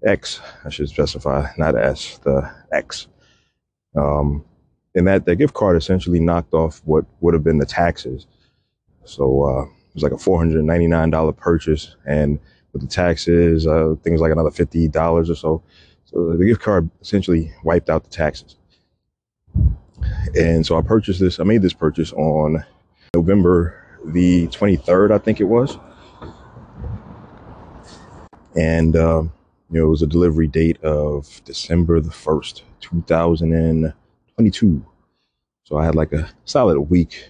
X, 0.05 0.39
I 0.63 0.69
should 0.69 0.89
specify, 0.89 1.49
not 1.57 1.77
S, 1.77 2.19
the 2.19 2.49
X. 2.71 3.07
Um, 3.95 4.45
and 4.95 5.07
that, 5.07 5.25
that 5.25 5.35
gift 5.35 5.53
card 5.53 5.75
essentially 5.75 6.19
knocked 6.19 6.53
off 6.53 6.81
what 6.85 7.05
would 7.19 7.33
have 7.33 7.43
been 7.43 7.57
the 7.57 7.65
taxes. 7.65 8.25
So 9.03 9.43
uh, 9.43 9.63
it 9.63 9.93
was 9.93 10.03
like 10.03 10.11
a 10.11 10.15
$499 10.15 11.35
purchase. 11.35 11.95
And 12.05 12.39
with 12.73 12.81
the 12.81 12.87
taxes, 12.87 13.67
uh, 13.67 13.95
things 14.03 14.21
like 14.21 14.31
another 14.31 14.49
$50 14.49 14.95
or 14.95 15.35
so. 15.35 15.63
So 16.05 16.33
the 16.37 16.45
gift 16.45 16.61
card 16.61 16.89
essentially 17.01 17.51
wiped 17.63 17.89
out 17.89 18.03
the 18.03 18.09
taxes. 18.09 18.55
And 20.35 20.65
so 20.65 20.77
I 20.77 20.81
purchased 20.81 21.19
this, 21.19 21.39
I 21.39 21.43
made 21.43 21.61
this 21.61 21.73
purchase 21.73 22.13
on 22.13 22.63
November 23.13 23.83
the 24.05 24.47
23rd, 24.47 25.11
I 25.11 25.17
think 25.17 25.39
it 25.39 25.45
was. 25.45 25.77
And, 28.55 28.95
um, 28.95 29.31
you 29.69 29.79
know, 29.79 29.87
it 29.87 29.89
was 29.89 30.01
a 30.01 30.07
delivery 30.07 30.47
date 30.47 30.81
of 30.83 31.41
December 31.45 31.99
the 31.99 32.09
1st, 32.09 32.63
2022. 32.79 34.85
So 35.63 35.77
I 35.77 35.85
had 35.85 35.95
like 35.95 36.13
a 36.13 36.29
solid 36.45 36.79
week 36.79 37.29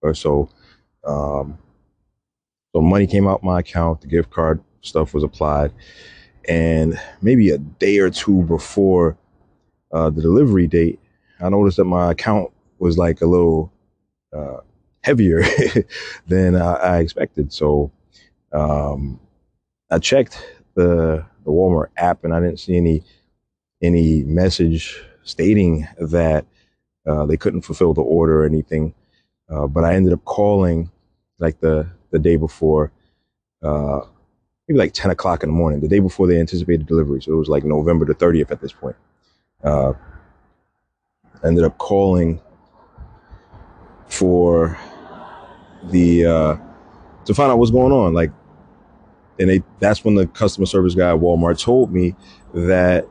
or 0.00 0.14
so. 0.14 0.48
Um, 1.04 1.58
so 2.72 2.80
money 2.80 3.06
came 3.06 3.26
out 3.26 3.42
my 3.42 3.60
account, 3.60 4.00
the 4.00 4.06
gift 4.06 4.30
card 4.30 4.60
stuff 4.80 5.14
was 5.14 5.24
applied. 5.24 5.72
And 6.48 6.98
maybe 7.20 7.50
a 7.50 7.58
day 7.58 7.98
or 7.98 8.10
two 8.10 8.42
before 8.42 9.16
uh, 9.92 10.10
the 10.10 10.22
delivery 10.22 10.68
date, 10.68 11.00
I 11.40 11.48
noticed 11.48 11.76
that 11.78 11.84
my 11.84 12.12
account 12.12 12.50
was 12.78 12.98
like 12.98 13.20
a 13.20 13.26
little 13.26 13.72
uh, 14.32 14.58
heavier 15.02 15.42
than 16.26 16.56
I, 16.56 16.74
I 16.74 16.98
expected. 16.98 17.52
So 17.52 17.90
um, 18.52 19.20
I 19.90 19.98
checked 19.98 20.42
the 20.74 21.24
the 21.44 21.52
Walmart 21.52 21.88
app 21.96 22.24
and 22.24 22.34
I 22.34 22.40
didn't 22.40 22.58
see 22.58 22.76
any 22.76 23.02
any 23.82 24.22
message 24.24 25.02
stating 25.22 25.86
that 25.98 26.44
uh, 27.06 27.26
they 27.26 27.36
couldn't 27.36 27.62
fulfill 27.62 27.94
the 27.94 28.02
order 28.02 28.42
or 28.42 28.46
anything. 28.46 28.94
Uh, 29.48 29.66
but 29.66 29.84
I 29.84 29.94
ended 29.94 30.12
up 30.12 30.24
calling 30.24 30.90
like 31.38 31.60
the 31.60 31.86
the 32.10 32.18
day 32.18 32.36
before, 32.36 32.92
uh, 33.62 34.00
maybe 34.66 34.78
like 34.78 34.92
10 34.92 35.10
o'clock 35.10 35.42
in 35.42 35.50
the 35.50 35.54
morning, 35.54 35.80
the 35.80 35.88
day 35.88 35.98
before 35.98 36.26
they 36.26 36.38
anticipated 36.40 36.86
delivery. 36.86 37.20
So 37.22 37.32
it 37.32 37.36
was 37.36 37.48
like 37.48 37.64
November 37.64 38.04
the 38.04 38.14
30th 38.14 38.50
at 38.50 38.60
this 38.60 38.72
point. 38.72 38.96
I 41.46 41.48
ended 41.48 41.64
up 41.64 41.78
calling 41.78 42.40
for 44.08 44.76
the 45.84 46.26
uh, 46.26 46.56
to 47.24 47.34
find 47.34 47.52
out 47.52 47.58
what's 47.58 47.70
going 47.70 47.92
on. 47.92 48.14
Like 48.14 48.32
and 49.38 49.48
they 49.48 49.62
that's 49.78 50.04
when 50.04 50.16
the 50.16 50.26
customer 50.26 50.66
service 50.66 50.94
guy 50.94 51.10
at 51.10 51.20
Walmart 51.20 51.62
told 51.62 51.92
me 51.92 52.16
that 52.52 53.06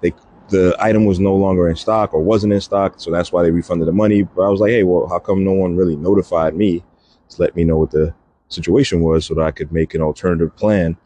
they 0.00 0.12
the 0.48 0.74
item 0.78 1.04
was 1.04 1.20
no 1.20 1.34
longer 1.34 1.68
in 1.68 1.76
stock 1.76 2.14
or 2.14 2.20
wasn't 2.22 2.54
in 2.54 2.60
stock, 2.62 2.94
so 2.96 3.10
that's 3.10 3.30
why 3.30 3.42
they 3.42 3.50
refunded 3.50 3.86
the 3.86 3.92
money. 3.92 4.22
But 4.22 4.42
I 4.42 4.48
was 4.48 4.60
like, 4.60 4.70
hey, 4.70 4.84
well, 4.84 5.06
how 5.08 5.18
come 5.18 5.44
no 5.44 5.52
one 5.52 5.76
really 5.76 5.96
notified 5.96 6.54
me 6.54 6.82
to 7.28 7.42
let 7.42 7.54
me 7.54 7.64
know 7.64 7.76
what 7.76 7.90
the 7.90 8.14
situation 8.48 9.02
was 9.02 9.26
so 9.26 9.34
that 9.34 9.42
I 9.42 9.50
could 9.50 9.70
make 9.70 9.94
an 9.94 10.00
alternative 10.00 10.56
plan 10.56 10.96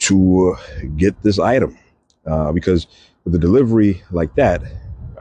to 0.00 0.56
get 0.96 1.20
this 1.22 1.40
item? 1.40 1.76
Uh, 2.24 2.52
because 2.52 2.86
with 3.24 3.32
the 3.32 3.38
delivery 3.38 4.02
like 4.12 4.32
that, 4.36 4.62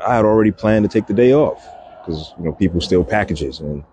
I 0.05 0.15
had 0.15 0.25
already 0.25 0.51
planned 0.51 0.83
to 0.83 0.89
take 0.89 1.07
the 1.07 1.13
day 1.13 1.33
off 1.33 1.65
because 1.99 2.33
you 2.37 2.45
know 2.45 2.53
people 2.53 2.81
steal 2.81 3.03
packages, 3.03 3.59
and 3.59 3.83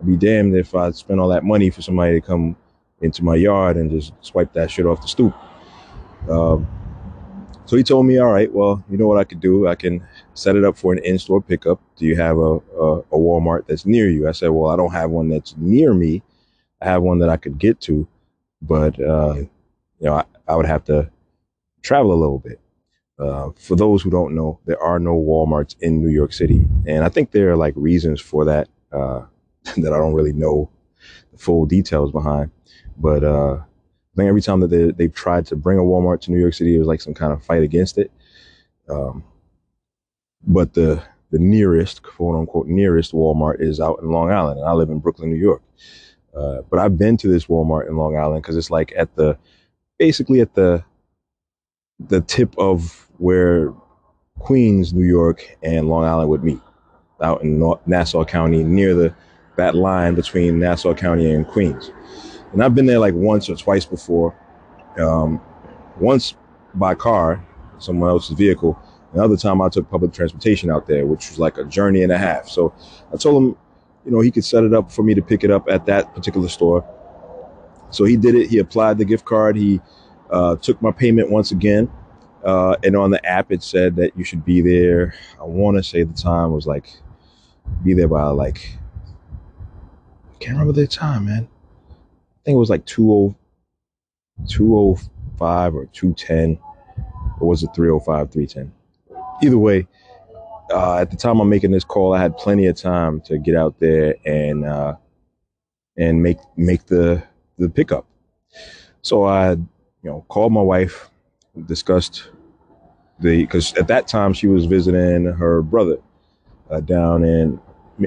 I'd 0.00 0.06
be 0.06 0.16
damned 0.16 0.56
if 0.56 0.74
I 0.74 0.90
spent 0.90 1.20
all 1.20 1.28
that 1.28 1.44
money 1.44 1.70
for 1.70 1.82
somebody 1.82 2.20
to 2.20 2.26
come 2.26 2.56
into 3.00 3.24
my 3.24 3.34
yard 3.34 3.76
and 3.76 3.90
just 3.90 4.12
swipe 4.20 4.52
that 4.52 4.70
shit 4.70 4.86
off 4.86 5.02
the 5.02 5.08
stoop. 5.08 5.34
Um, 6.30 6.66
so 7.64 7.76
he 7.76 7.82
told 7.82 8.06
me, 8.06 8.18
all 8.18 8.32
right, 8.32 8.52
well, 8.52 8.82
you 8.90 8.98
know 8.98 9.06
what 9.06 9.18
I 9.18 9.24
could 9.24 9.40
do? 9.40 9.66
I 9.66 9.74
can 9.74 10.06
set 10.34 10.56
it 10.56 10.64
up 10.64 10.76
for 10.76 10.92
an 10.92 10.98
in-store 11.04 11.40
pickup. 11.42 11.80
Do 11.96 12.06
you 12.06 12.16
have 12.16 12.36
a, 12.36 12.56
a, 12.78 12.98
a 12.98 13.18
Walmart 13.18 13.66
that's 13.66 13.86
near 13.86 14.10
you? 14.10 14.28
I 14.28 14.32
said, 14.32 14.48
well, 14.50 14.70
I 14.70 14.76
don't 14.76 14.92
have 14.92 15.10
one 15.10 15.28
that's 15.28 15.56
near 15.56 15.94
me. 15.94 16.22
I 16.80 16.86
have 16.86 17.02
one 17.02 17.18
that 17.20 17.28
I 17.28 17.36
could 17.36 17.58
get 17.58 17.80
to, 17.82 18.06
but, 18.60 19.00
uh, 19.00 19.34
you 19.36 19.48
know, 20.00 20.14
I, 20.14 20.24
I, 20.48 20.56
would 20.56 20.66
have 20.66 20.84
to 20.84 21.08
travel 21.82 22.12
a 22.12 22.18
little 22.18 22.40
bit. 22.40 22.60
Uh, 23.18 23.50
for 23.56 23.76
those 23.76 24.02
who 24.02 24.10
don't 24.10 24.34
know, 24.34 24.58
there 24.64 24.82
are 24.82 24.98
no 24.98 25.14
Walmarts 25.14 25.76
in 25.80 26.02
New 26.02 26.10
York 26.10 26.32
City. 26.32 26.66
And 26.86 27.04
I 27.04 27.08
think 27.08 27.30
there 27.30 27.50
are 27.50 27.56
like 27.56 27.74
reasons 27.76 28.20
for 28.20 28.44
that, 28.46 28.68
uh, 28.92 29.22
that 29.76 29.92
I 29.92 29.98
don't 29.98 30.14
really 30.14 30.32
know 30.32 30.70
the 31.30 31.38
full 31.38 31.66
details 31.66 32.10
behind. 32.10 32.50
But 32.96 33.24
uh, 33.24 33.54
I 33.54 34.16
think 34.16 34.28
every 34.28 34.42
time 34.42 34.60
that 34.60 34.68
they, 34.68 34.90
they've 34.90 35.14
tried 35.14 35.46
to 35.46 35.56
bring 35.56 35.78
a 35.78 35.82
Walmart 35.82 36.20
to 36.22 36.32
New 36.32 36.40
York 36.40 36.54
City, 36.54 36.74
it 36.74 36.78
was 36.78 36.88
like 36.88 37.00
some 37.00 37.14
kind 37.14 37.32
of 37.32 37.44
fight 37.44 37.62
against 37.62 37.98
it. 37.98 38.10
Um, 38.88 39.24
but 40.44 40.74
the 40.74 41.02
the 41.32 41.38
nearest, 41.38 42.02
quote 42.02 42.36
unquote, 42.36 42.66
nearest 42.66 43.12
Walmart 43.12 43.60
is 43.60 43.80
out 43.80 44.00
in 44.02 44.10
Long 44.10 44.30
Island, 44.30 44.60
and 44.60 44.68
I 44.68 44.72
live 44.72 44.90
in 44.90 44.98
Brooklyn, 44.98 45.30
New 45.30 45.36
York. 45.36 45.62
Uh, 46.36 46.58
but 46.70 46.78
I've 46.78 46.98
been 46.98 47.16
to 47.18 47.28
this 47.28 47.46
Walmart 47.46 47.88
in 47.88 47.96
Long 47.96 48.16
Island 48.16 48.42
because 48.42 48.56
it's 48.56 48.70
like 48.70 48.92
at 48.96 49.14
the, 49.16 49.38
basically 49.98 50.40
at 50.40 50.54
the, 50.54 50.84
the 52.08 52.20
tip 52.20 52.54
of 52.58 53.08
where 53.18 53.72
Queens, 54.38 54.92
New 54.92 55.04
York, 55.04 55.56
and 55.62 55.88
Long 55.88 56.04
Island 56.04 56.28
would 56.30 56.44
meet, 56.44 56.60
out 57.20 57.42
in 57.42 57.62
Nassau 57.86 58.24
County, 58.24 58.64
near 58.64 58.94
the 58.94 59.14
that 59.56 59.74
line 59.74 60.14
between 60.14 60.58
Nassau 60.58 60.94
County 60.94 61.30
and 61.30 61.46
Queens. 61.46 61.90
And 62.52 62.62
I've 62.62 62.74
been 62.74 62.86
there 62.86 62.98
like 62.98 63.14
once 63.14 63.48
or 63.48 63.56
twice 63.56 63.84
before. 63.84 64.34
Um, 64.98 65.40
once 66.00 66.34
by 66.74 66.94
car, 66.94 67.44
someone 67.78 68.10
else's 68.10 68.36
vehicle. 68.36 68.78
Another 69.12 69.36
time 69.36 69.60
I 69.60 69.68
took 69.68 69.90
public 69.90 70.12
transportation 70.12 70.70
out 70.70 70.86
there, 70.86 71.06
which 71.06 71.28
was 71.28 71.38
like 71.38 71.58
a 71.58 71.64
journey 71.64 72.02
and 72.02 72.12
a 72.12 72.18
half. 72.18 72.48
So 72.48 72.74
I 73.12 73.16
told 73.16 73.42
him, 73.42 73.56
you 74.04 74.10
know, 74.10 74.20
he 74.20 74.30
could 74.30 74.44
set 74.44 74.64
it 74.64 74.72
up 74.72 74.90
for 74.90 75.02
me 75.02 75.14
to 75.14 75.22
pick 75.22 75.44
it 75.44 75.50
up 75.50 75.68
at 75.68 75.86
that 75.86 76.14
particular 76.14 76.48
store. 76.48 76.84
So 77.90 78.04
he 78.04 78.16
did 78.16 78.34
it. 78.34 78.48
He 78.48 78.58
applied 78.58 78.98
the 78.98 79.04
gift 79.04 79.26
card. 79.26 79.54
He 79.56 79.80
uh, 80.32 80.56
took 80.56 80.80
my 80.82 80.90
payment 80.90 81.30
once 81.30 81.52
again. 81.52 81.90
Uh, 82.44 82.74
and 82.82 82.96
on 82.96 83.10
the 83.10 83.24
app, 83.24 83.52
it 83.52 83.62
said 83.62 83.94
that 83.96 84.16
you 84.16 84.24
should 84.24 84.44
be 84.44 84.60
there. 84.60 85.14
I 85.40 85.44
want 85.44 85.76
to 85.76 85.82
say 85.82 86.02
the 86.02 86.12
time 86.12 86.52
was 86.52 86.66
like, 86.66 86.86
be 87.84 87.94
there 87.94 88.08
by 88.08 88.24
like, 88.24 88.76
I 90.32 90.38
can't 90.40 90.58
remember 90.58 90.72
the 90.72 90.88
time, 90.88 91.26
man. 91.26 91.48
I 91.88 92.38
think 92.44 92.56
it 92.56 92.58
was 92.58 92.70
like 92.70 92.84
20, 92.86 93.36
205 94.48 95.74
or 95.74 95.86
210. 95.86 96.58
Or 97.40 97.48
was 97.48 97.62
it 97.62 97.70
305, 97.74 98.32
310? 98.32 98.72
Either 99.42 99.58
way, 99.58 99.86
uh, 100.72 100.96
at 100.96 101.10
the 101.10 101.16
time 101.16 101.40
I'm 101.40 101.48
making 101.48 101.70
this 101.70 101.84
call, 101.84 102.14
I 102.14 102.20
had 102.20 102.36
plenty 102.36 102.66
of 102.66 102.76
time 102.76 103.20
to 103.22 103.38
get 103.38 103.54
out 103.54 103.78
there 103.78 104.16
and 104.24 104.64
uh, 104.64 104.96
and 105.96 106.22
make 106.22 106.38
make 106.56 106.86
the 106.86 107.22
the 107.58 107.68
pickup. 107.68 108.06
So 109.02 109.24
I, 109.24 109.56
you 110.02 110.10
know, 110.10 110.24
called 110.28 110.52
my 110.52 110.60
wife, 110.60 111.10
discussed 111.66 112.30
the 113.20 113.42
because 113.42 113.72
at 113.74 113.88
that 113.88 114.08
time 114.08 114.32
she 114.32 114.46
was 114.46 114.66
visiting 114.66 115.24
her 115.24 115.62
brother 115.62 115.98
uh, 116.70 116.80
down 116.80 117.24
in 117.24 117.60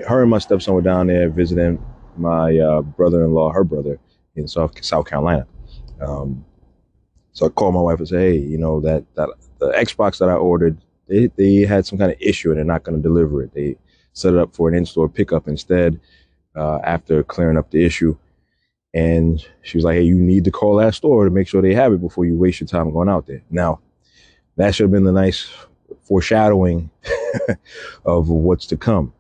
her 0.08 0.22
and 0.22 0.32
my 0.32 0.40
stepson 0.40 0.74
were 0.74 0.82
down 0.82 1.08
there 1.08 1.30
visiting 1.30 1.84
my 2.18 2.58
uh, 2.58 2.82
brother-in-law, 2.82 3.52
her 3.52 3.64
brother, 3.64 4.00
in 4.36 4.48
South 4.48 4.84
South 4.84 5.06
Carolina. 5.06 5.46
Um, 6.02 6.46
so 7.34 7.46
I 7.46 7.50
called 7.50 7.76
my 7.76 7.82
wife 7.82 8.00
and 8.00 8.08
said, 8.08 8.20
"Hey, 8.20 8.38
you 8.38 8.58
know 8.58 8.80
that 8.82 9.04
that 9.16 9.30
the 9.60 9.72
Xbox 9.72 10.18
that 10.20 10.30
I 10.30 10.34
ordered 10.34 10.78
they, 11.08 11.28
they 11.36 11.62
had 11.62 11.86
some 11.86 11.98
kind 11.98 12.12
of 12.12 12.18
issue 12.20 12.50
and 12.50 12.58
they're 12.58 12.66
not 12.66 12.84
going 12.84 12.98
to 12.98 13.02
deliver 13.02 13.44
it. 13.44 13.54
They 13.54 13.78
set 14.14 14.34
it 14.34 14.40
up 14.40 14.56
for 14.56 14.70
an 14.70 14.76
in-store 14.76 15.10
pickup 15.10 15.48
instead 15.48 16.00
uh, 16.56 16.80
after 16.84 17.24
clearing 17.24 17.58
up 17.58 17.72
the 17.72 17.84
issue. 17.84 18.18
And 18.96 19.46
she 19.62 19.78
was 19.78 19.84
like, 19.84 19.96
hey, 19.96 20.04
you 20.04 20.16
need 20.16 20.46
to 20.46 20.52
call 20.52 20.78
that 20.78 20.96
store 20.96 21.26
to 21.26 21.30
make 21.30 21.50
sure 21.50 21.62
they 21.62 21.74
have 21.74 21.92
it 21.92 22.00
before 22.00 22.26
you 22.26 22.38
waste 22.38 22.62
your 22.62 22.68
time 22.68 22.92
going 22.92 23.10
out 23.10 23.28
there. 23.28 23.44
Now, 23.52 23.82
that 24.56 24.74
should 24.74 24.86
have 24.86 24.92
been 24.92 25.04
the 25.04 25.12
nice 25.12 25.50
foreshadowing 26.04 26.90
of 28.06 28.30
what's 28.30 28.66
to 28.68 28.78
come. 28.78 29.14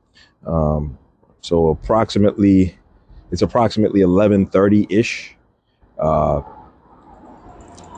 Um, 0.47 0.97
so 1.41 1.67
approximately, 1.67 2.77
it's 3.31 3.41
approximately 3.41 3.99
1130 4.05 4.87
ish, 4.89 5.35
uh, 5.99 6.41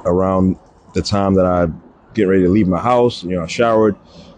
around 0.03 0.57
the 0.95 1.01
time 1.03 1.35
that 1.35 1.45
I 1.45 1.67
get 2.15 2.23
ready 2.23 2.43
to 2.43 2.49
leave 2.49 2.67
my 2.67 2.79
house. 2.79 3.23
You 3.23 3.35
know, 3.35 3.43
I 3.43 3.47
showered, 3.47 3.95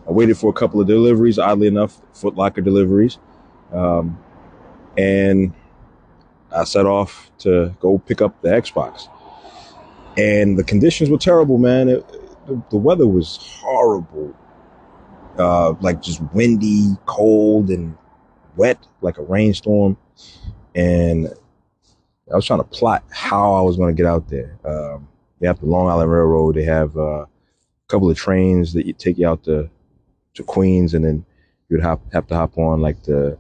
I 0.07 0.11
waited 0.11 0.37
for 0.37 0.49
a 0.49 0.53
couple 0.53 0.81
of 0.81 0.87
deliveries, 0.87 1.39
oddly 1.39 1.67
enough, 1.67 2.01
Foot 2.13 2.35
Locker 2.35 2.61
deliveries. 2.61 3.17
Um, 3.71 4.21
and 4.97 5.53
I 6.55 6.63
set 6.63 6.85
off 6.85 7.31
to 7.39 7.75
go 7.79 7.99
pick 7.99 8.21
up 8.21 8.41
the 8.41 8.49
Xbox. 8.49 9.07
And 10.17 10.57
the 10.57 10.63
conditions 10.63 11.09
were 11.09 11.17
terrible, 11.17 11.57
man. 11.57 11.89
It, 11.89 12.07
the, 12.47 12.61
the 12.71 12.77
weather 12.77 13.07
was 13.07 13.37
horrible. 13.61 14.35
Uh, 15.37 15.73
like 15.79 16.01
just 16.01 16.21
windy, 16.33 16.95
cold, 17.05 17.69
and 17.69 17.95
wet, 18.57 18.77
like 19.01 19.17
a 19.17 19.23
rainstorm. 19.23 19.97
And 20.75 21.27
I 22.31 22.35
was 22.35 22.45
trying 22.45 22.59
to 22.59 22.65
plot 22.65 23.03
how 23.11 23.53
I 23.53 23.61
was 23.61 23.77
going 23.77 23.95
to 23.95 23.97
get 24.01 24.09
out 24.09 24.27
there. 24.27 24.57
Um, 24.65 25.07
they 25.39 25.47
have 25.47 25.59
the 25.59 25.67
Long 25.67 25.87
Island 25.87 26.11
Railroad. 26.11 26.55
They 26.55 26.63
have 26.63 26.97
uh, 26.97 27.21
a 27.21 27.27
couple 27.87 28.09
of 28.09 28.17
trains 28.17 28.73
that 28.73 28.85
you 28.85 28.93
take 28.93 29.17
you 29.17 29.27
out 29.27 29.43
to 29.43 29.69
to 30.35 30.43
Queens, 30.43 30.93
and 30.93 31.05
then 31.05 31.25
you'd 31.69 31.81
have 31.81 31.99
have 32.11 32.27
to 32.27 32.35
hop 32.35 32.57
on 32.57 32.81
like 32.81 33.03
the 33.03 33.37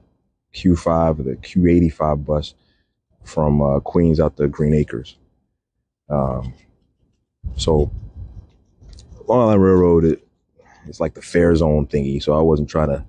Q5 0.55 1.19
or 1.19 1.23
the 1.23 1.35
Q85 1.35 2.25
bus 2.25 2.53
from 3.29 3.61
uh, 3.61 3.79
Queens 3.79 4.19
out 4.19 4.37
to 4.37 4.47
Green 4.47 4.73
Acres. 4.73 5.17
Um, 6.09 6.53
so 7.55 7.91
Long 9.27 9.41
Island 9.41 9.63
Railroad, 9.63 10.05
it, 10.05 10.27
it's 10.87 10.99
like 10.99 11.13
the 11.13 11.21
fare 11.21 11.55
zone 11.55 11.87
thingy. 11.87 12.21
So 12.21 12.33
I 12.33 12.41
wasn't 12.41 12.69
trying 12.69 12.89
to 12.89 13.05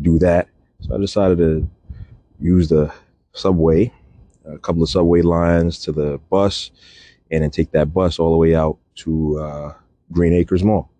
do 0.00 0.18
that. 0.20 0.48
So 0.80 0.94
I 0.94 0.98
decided 0.98 1.38
to 1.38 1.68
use 2.40 2.68
the 2.68 2.92
subway, 3.32 3.92
a 4.44 4.58
couple 4.58 4.82
of 4.82 4.88
subway 4.88 5.22
lines 5.22 5.78
to 5.80 5.92
the 5.92 6.18
bus, 6.30 6.70
and 7.30 7.42
then 7.42 7.50
take 7.50 7.72
that 7.72 7.92
bus 7.92 8.18
all 8.18 8.30
the 8.30 8.36
way 8.36 8.54
out 8.54 8.78
to 8.96 9.38
uh, 9.38 9.74
Green 10.12 10.32
Acres 10.32 10.62
Mall. 10.62 10.90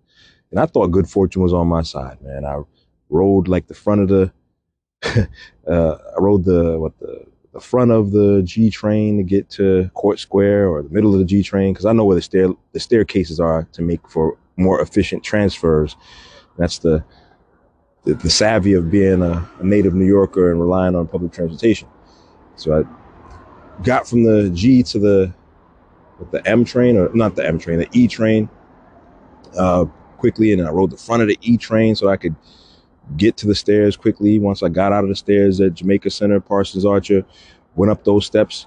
And 0.50 0.58
I 0.58 0.66
thought 0.66 0.88
good 0.88 1.08
fortune 1.08 1.42
was 1.42 1.52
on 1.52 1.68
my 1.68 1.82
side, 1.82 2.20
man. 2.22 2.44
I 2.44 2.60
rode 3.08 3.48
like 3.48 3.66
the 3.66 3.74
front 3.74 4.02
of 4.02 4.08
the, 4.08 4.32
uh, 5.68 5.98
I 6.16 6.20
rode 6.20 6.44
the 6.44 6.78
what 6.78 6.98
the 6.98 7.26
the 7.54 7.60
front 7.60 7.92
of 7.92 8.10
the 8.10 8.42
G 8.42 8.68
train 8.68 9.16
to 9.16 9.22
get 9.22 9.48
to 9.50 9.88
Court 9.94 10.18
Square 10.18 10.68
or 10.68 10.82
the 10.82 10.90
middle 10.90 11.12
of 11.12 11.20
the 11.20 11.24
G 11.24 11.42
train 11.42 11.72
because 11.72 11.86
I 11.86 11.92
know 11.92 12.04
where 12.04 12.16
the 12.16 12.22
stair 12.22 12.48
the 12.72 12.80
staircases 12.80 13.38
are 13.38 13.66
to 13.72 13.80
make 13.80 14.06
for 14.08 14.36
more 14.56 14.82
efficient 14.82 15.22
transfers. 15.22 15.96
That's 16.58 16.78
the 16.78 17.04
the, 18.02 18.14
the 18.14 18.28
savvy 18.28 18.74
of 18.74 18.90
being 18.90 19.22
a, 19.22 19.48
a, 19.60 19.64
native 19.64 19.94
New 19.94 20.04
Yorker 20.04 20.50
and 20.50 20.60
relying 20.60 20.94
on 20.94 21.06
public 21.06 21.32
transportation. 21.32 21.88
So 22.56 22.80
I 22.80 23.82
got 23.82 24.06
from 24.06 24.24
the 24.24 24.50
G 24.50 24.82
to 24.82 24.98
the 24.98 25.34
the 26.32 26.46
M 26.46 26.64
train 26.64 26.96
or 26.96 27.08
not 27.14 27.36
the 27.36 27.46
M 27.46 27.60
train, 27.60 27.78
the 27.78 27.88
E 27.92 28.08
train 28.08 28.48
uh, 29.56 29.84
quickly, 30.18 30.52
and 30.52 30.60
I 30.60 30.70
rode 30.70 30.90
the 30.90 30.96
front 30.96 31.22
of 31.22 31.28
the 31.28 31.38
E 31.40 31.56
train 31.56 31.94
so 31.94 32.08
I 32.08 32.16
could 32.16 32.34
get 33.16 33.36
to 33.38 33.46
the 33.46 33.54
stairs 33.54 33.96
quickly. 33.96 34.38
Once 34.38 34.62
I 34.62 34.68
got 34.68 34.92
out 34.92 35.04
of 35.04 35.10
the 35.10 35.16
stairs 35.16 35.60
at 35.60 35.74
Jamaica 35.74 36.10
Center, 36.10 36.40
Parsons 36.40 36.84
Archer, 36.84 37.24
went 37.76 37.90
up 37.90 38.04
those 38.04 38.26
steps, 38.26 38.66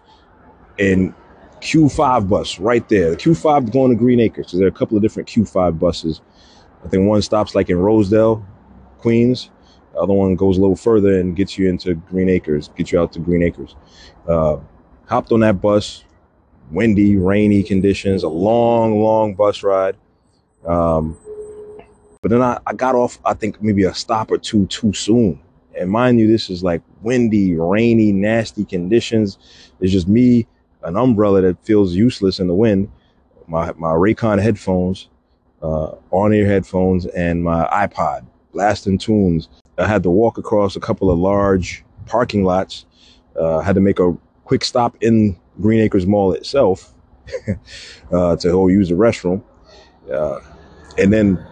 and 0.79 1.13
Q5 1.61 2.29
bus 2.29 2.59
right 2.59 2.87
there. 2.89 3.11
The 3.11 3.17
Q5 3.17 3.71
going 3.71 3.89
to 3.91 3.95
Green 3.95 4.19
Acres. 4.19 4.51
So 4.51 4.57
there 4.57 4.67
are 4.67 4.69
a 4.69 4.73
couple 4.73 4.95
of 4.95 5.03
different 5.03 5.27
Q5 5.27 5.79
buses. 5.79 6.21
I 6.85 6.87
think 6.87 7.07
one 7.07 7.21
stops 7.21 7.55
like 7.55 7.69
in 7.69 7.77
Rosedale, 7.77 8.45
Queens. 8.99 9.49
The 9.93 9.99
other 9.99 10.13
one 10.13 10.35
goes 10.35 10.57
a 10.57 10.61
little 10.61 10.75
further 10.75 11.19
and 11.19 11.35
gets 11.35 11.57
you 11.57 11.67
into 11.67 11.95
Green 11.95 12.29
Acres, 12.29 12.69
gets 12.69 12.91
you 12.91 12.99
out 12.99 13.11
to 13.13 13.19
Green 13.19 13.41
Acres. 13.41 13.75
Uh, 14.27 14.57
hopped 15.07 15.31
on 15.31 15.39
that 15.39 15.59
bus, 15.59 16.03
windy, 16.71 17.17
rainy 17.17 17.63
conditions, 17.63 18.23
a 18.23 18.29
long, 18.29 19.01
long 19.01 19.33
bus 19.33 19.63
ride. 19.63 19.97
Um, 20.65 21.17
but 22.21 22.31
then 22.31 22.41
I, 22.41 22.59
I 22.65 22.73
got 22.73 22.95
off, 22.95 23.19
I 23.25 23.33
think 23.33 23.61
maybe 23.61 23.83
a 23.83 23.93
stop 23.93 24.31
or 24.31 24.37
two 24.37 24.65
too 24.67 24.93
soon. 24.93 25.39
And 25.79 25.91
mind 25.91 26.19
you, 26.19 26.27
this 26.27 26.49
is 26.49 26.63
like 26.63 26.81
windy, 27.01 27.55
rainy, 27.55 28.11
nasty 28.11 28.65
conditions. 28.65 29.37
It's 29.79 29.91
just 29.91 30.07
me, 30.07 30.47
an 30.83 30.95
umbrella 30.95 31.41
that 31.41 31.63
feels 31.63 31.93
useless 31.93 32.39
in 32.39 32.47
the 32.47 32.55
wind, 32.55 32.91
my, 33.47 33.71
my 33.73 33.89
Raycon 33.91 34.41
headphones, 34.41 35.09
uh, 35.61 35.91
on 36.11 36.33
ear 36.33 36.47
headphones, 36.47 37.05
and 37.07 37.43
my 37.43 37.65
iPod 37.67 38.25
blasting 38.53 38.97
tunes. 38.97 39.49
I 39.77 39.85
had 39.85 40.01
to 40.03 40.09
walk 40.09 40.37
across 40.37 40.75
a 40.75 40.79
couple 40.79 41.11
of 41.11 41.19
large 41.19 41.83
parking 42.07 42.43
lots. 42.43 42.85
Uh, 43.39 43.59
had 43.59 43.75
to 43.75 43.81
make 43.81 43.99
a 43.99 44.17
quick 44.45 44.63
stop 44.63 44.97
in 45.01 45.37
Green 45.61 45.79
Acres 45.81 46.07
Mall 46.07 46.33
itself 46.33 46.93
uh, 48.11 48.35
to 48.35 48.49
go 48.49 48.67
use 48.67 48.89
the 48.89 48.95
restroom. 48.95 49.43
Uh, 50.11 50.39
and 50.97 51.13
then 51.13 51.45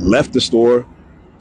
left 0.00 0.32
the 0.32 0.40
store 0.40 0.86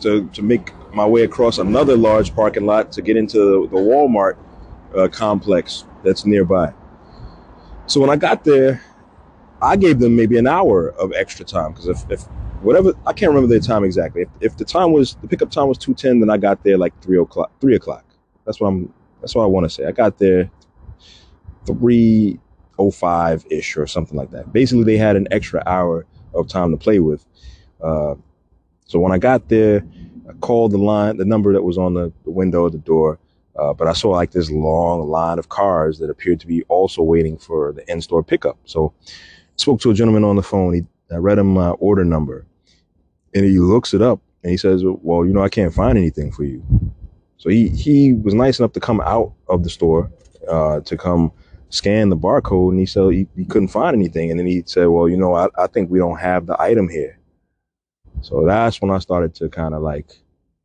to, 0.01 0.28
to 0.30 0.41
make 0.41 0.74
my 0.93 1.05
way 1.05 1.24
across 1.24 1.57
another 1.57 1.95
large 1.95 2.34
parking 2.34 2.66
lot 2.66 2.91
to 2.93 3.01
get 3.01 3.18
into 3.18 3.68
the 3.68 3.78
Walmart 3.78 4.38
uh, 4.95 5.07
complex 5.07 5.86
that's 6.03 6.26
nearby. 6.26 6.74
So 7.86 7.99
when 7.99 8.10
I 8.10 8.16
got 8.16 8.43
there, 8.43 8.84
I 9.62 9.76
gave 9.76 9.99
them 9.99 10.16
maybe 10.16 10.38
an 10.38 10.47
hour 10.47 10.89
of 10.89 11.12
extra 11.14 11.45
time 11.45 11.74
because 11.74 11.88
if, 11.88 12.10
if 12.10 12.22
whatever 12.62 12.93
I 13.05 13.14
can't 13.14 13.32
remember 13.32 13.53
the 13.53 13.60
time 13.60 13.84
exactly. 13.84 14.22
If, 14.24 14.30
if 14.41 14.57
the 14.57 14.66
time 14.66 14.91
was 14.91 15.16
the 15.16 15.28
pickup 15.28 15.51
time 15.51 15.68
was 15.68 15.78
two 15.78 15.93
ten, 15.93 16.20
then 16.20 16.30
I 16.30 16.38
got 16.38 16.64
there 16.64 16.78
like 16.78 16.99
three 17.01 17.20
o'clock. 17.20 17.51
Three 17.60 17.76
o'clock. 17.76 18.05
That's 18.45 18.60
what 18.60 18.70
I'm. 18.70 18.93
That's 19.22 19.36
what 19.36 19.43
I 19.43 19.47
want 19.47 19.66
to 19.66 19.70
say. 19.70 19.86
I 19.86 19.91
got 19.91 20.18
there 20.18 20.49
three 21.66 22.39
oh 22.78 22.91
five 22.91 23.45
ish 23.49 23.76
or 23.76 23.86
something 23.86 24.18
like 24.18 24.32
that. 24.32 24.53
Basically, 24.53 24.84
they 24.84 24.97
had 24.97 25.16
an 25.16 25.28
extra 25.32 25.62
hour 25.66 26.05
of 26.34 26.47
time 26.47 26.72
to 26.72 26.78
play 26.78 26.99
with. 26.99 27.26
Uh, 27.82 28.16
so 28.86 29.00
when 29.00 29.12
I 29.12 29.18
got 29.18 29.50
there, 29.50 29.84
I 30.28 30.34
called 30.34 30.72
the 30.72 30.78
line, 30.78 31.18
the 31.18 31.26
number 31.26 31.54
that 31.54 31.64
was 31.64 31.78
on 31.78 31.94
the, 31.94 32.12
the 32.24 32.32
window 32.32 32.66
of 32.66 32.72
the 32.72 32.80
door. 32.80 33.20
Uh, 33.58 33.74
but 33.74 33.88
I 33.88 33.94
saw 33.94 34.10
like 34.10 34.32
this 34.32 34.50
long 34.50 35.08
line 35.10 35.38
of 35.38 35.50
cars 35.50 36.00
that 36.00 36.10
appeared 36.10 36.40
to 36.40 36.48
be 36.48 36.64
also 36.64 37.02
waiting 37.02 37.38
for 37.38 37.74
the 37.74 37.90
in-store 37.92 38.24
pickup. 38.24 38.58
So 38.66 38.94
I 39.06 39.12
spoke 39.58 39.82
to 39.82 39.92
a 39.92 39.94
gentleman 39.94 40.24
on 40.24 40.38
the 40.38 40.44
phone. 40.44 40.74
He, 40.74 40.82
I 41.12 41.18
read 41.18 41.40
him 41.40 41.54
my 41.54 41.72
order 41.72 42.06
number 42.06 42.46
and 43.34 43.46
he 43.46 43.60
looks 43.60 43.94
it 43.94 44.02
up 44.02 44.22
and 44.44 44.52
he 44.52 44.58
says, 44.58 44.84
well, 44.84 45.26
you 45.26 45.34
know, 45.34 45.44
I 45.44 45.50
can't 45.50 45.74
find 45.74 45.98
anything 45.98 46.32
for 46.32 46.44
you. 46.44 46.64
So 47.38 47.50
he, 47.50 47.70
he 47.70 48.14
was 48.14 48.34
nice 48.34 48.60
enough 48.60 48.74
to 48.74 48.80
come 48.80 49.02
out 49.02 49.34
of 49.48 49.64
the 49.64 49.70
store, 49.70 50.12
uh, 50.50 50.80
to 50.82 50.98
come 50.98 51.32
scan 51.70 52.10
the 52.10 52.18
barcode 52.18 52.72
and 52.72 52.80
he 52.80 52.86
said 52.86 53.12
he, 53.12 53.28
he, 53.36 53.46
couldn't 53.46 53.68
find 53.68 53.96
anything. 53.96 54.32
And 54.32 54.40
then 54.40 54.48
he 54.48 54.64
said, 54.66 54.88
well, 54.88 55.08
you 55.08 55.18
know, 55.18 55.36
I, 55.36 55.48
I 55.58 55.68
think 55.68 55.92
we 55.92 56.00
don't 56.00 56.18
have 56.18 56.48
the 56.48 56.60
item 56.62 56.90
here. 56.90 57.19
So 58.22 58.46
that's 58.46 58.82
when 58.82 58.92
I 58.92 59.00
started 59.00 59.34
to 59.36 59.50
kind 59.50 59.74
of 59.74 59.82
like 59.82 60.12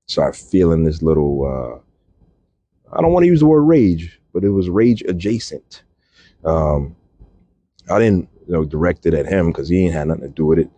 start 0.06 0.36
feeling 0.36 0.84
this 0.84 1.02
little, 1.02 1.44
uh, 1.44 2.96
I 2.96 3.00
don't 3.00 3.12
want 3.12 3.24
to 3.24 3.28
use 3.28 3.40
the 3.40 3.46
word 3.46 3.62
rage, 3.62 4.20
but 4.32 4.44
it 4.44 4.50
was 4.50 4.68
rage 4.68 5.02
adjacent. 5.02 5.82
Um, 6.44 6.96
I 7.90 7.98
didn't, 7.98 8.28
you 8.46 8.52
know, 8.52 8.64
direct 8.64 9.06
it 9.06 9.14
at 9.14 9.26
him 9.26 9.48
because 9.48 9.68
he 9.68 9.84
ain't 9.84 9.94
had 9.94 10.08
nothing 10.08 10.24
to 10.24 10.28
do 10.28 10.46
with 10.46 10.58
it. 10.58 10.70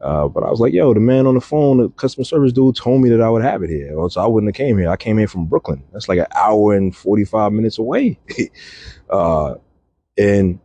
Uh, 0.00 0.28
but 0.28 0.42
I 0.44 0.50
was 0.50 0.60
like, 0.60 0.74
yo, 0.74 0.92
the 0.92 1.00
man 1.00 1.26
on 1.26 1.34
the 1.34 1.40
phone, 1.40 1.78
the 1.78 1.88
customer 1.90 2.24
service 2.24 2.52
dude 2.52 2.76
told 2.76 3.00
me 3.00 3.08
that 3.08 3.22
I 3.22 3.30
would 3.30 3.42
have 3.42 3.62
it 3.62 3.70
here. 3.70 3.96
so 4.10 4.20
I 4.20 4.26
wouldn't 4.26 4.54
have 4.54 4.56
came 4.56 4.76
here. 4.76 4.90
I 4.90 4.96
came 4.96 5.16
here 5.16 5.28
from 5.28 5.46
Brooklyn. 5.46 5.82
That's 5.92 6.08
like 6.08 6.18
an 6.18 6.26
hour 6.36 6.74
and 6.74 6.94
45 6.94 7.52
minutes 7.52 7.78
away. 7.78 8.18
uh, 9.10 9.54
and 10.18 10.60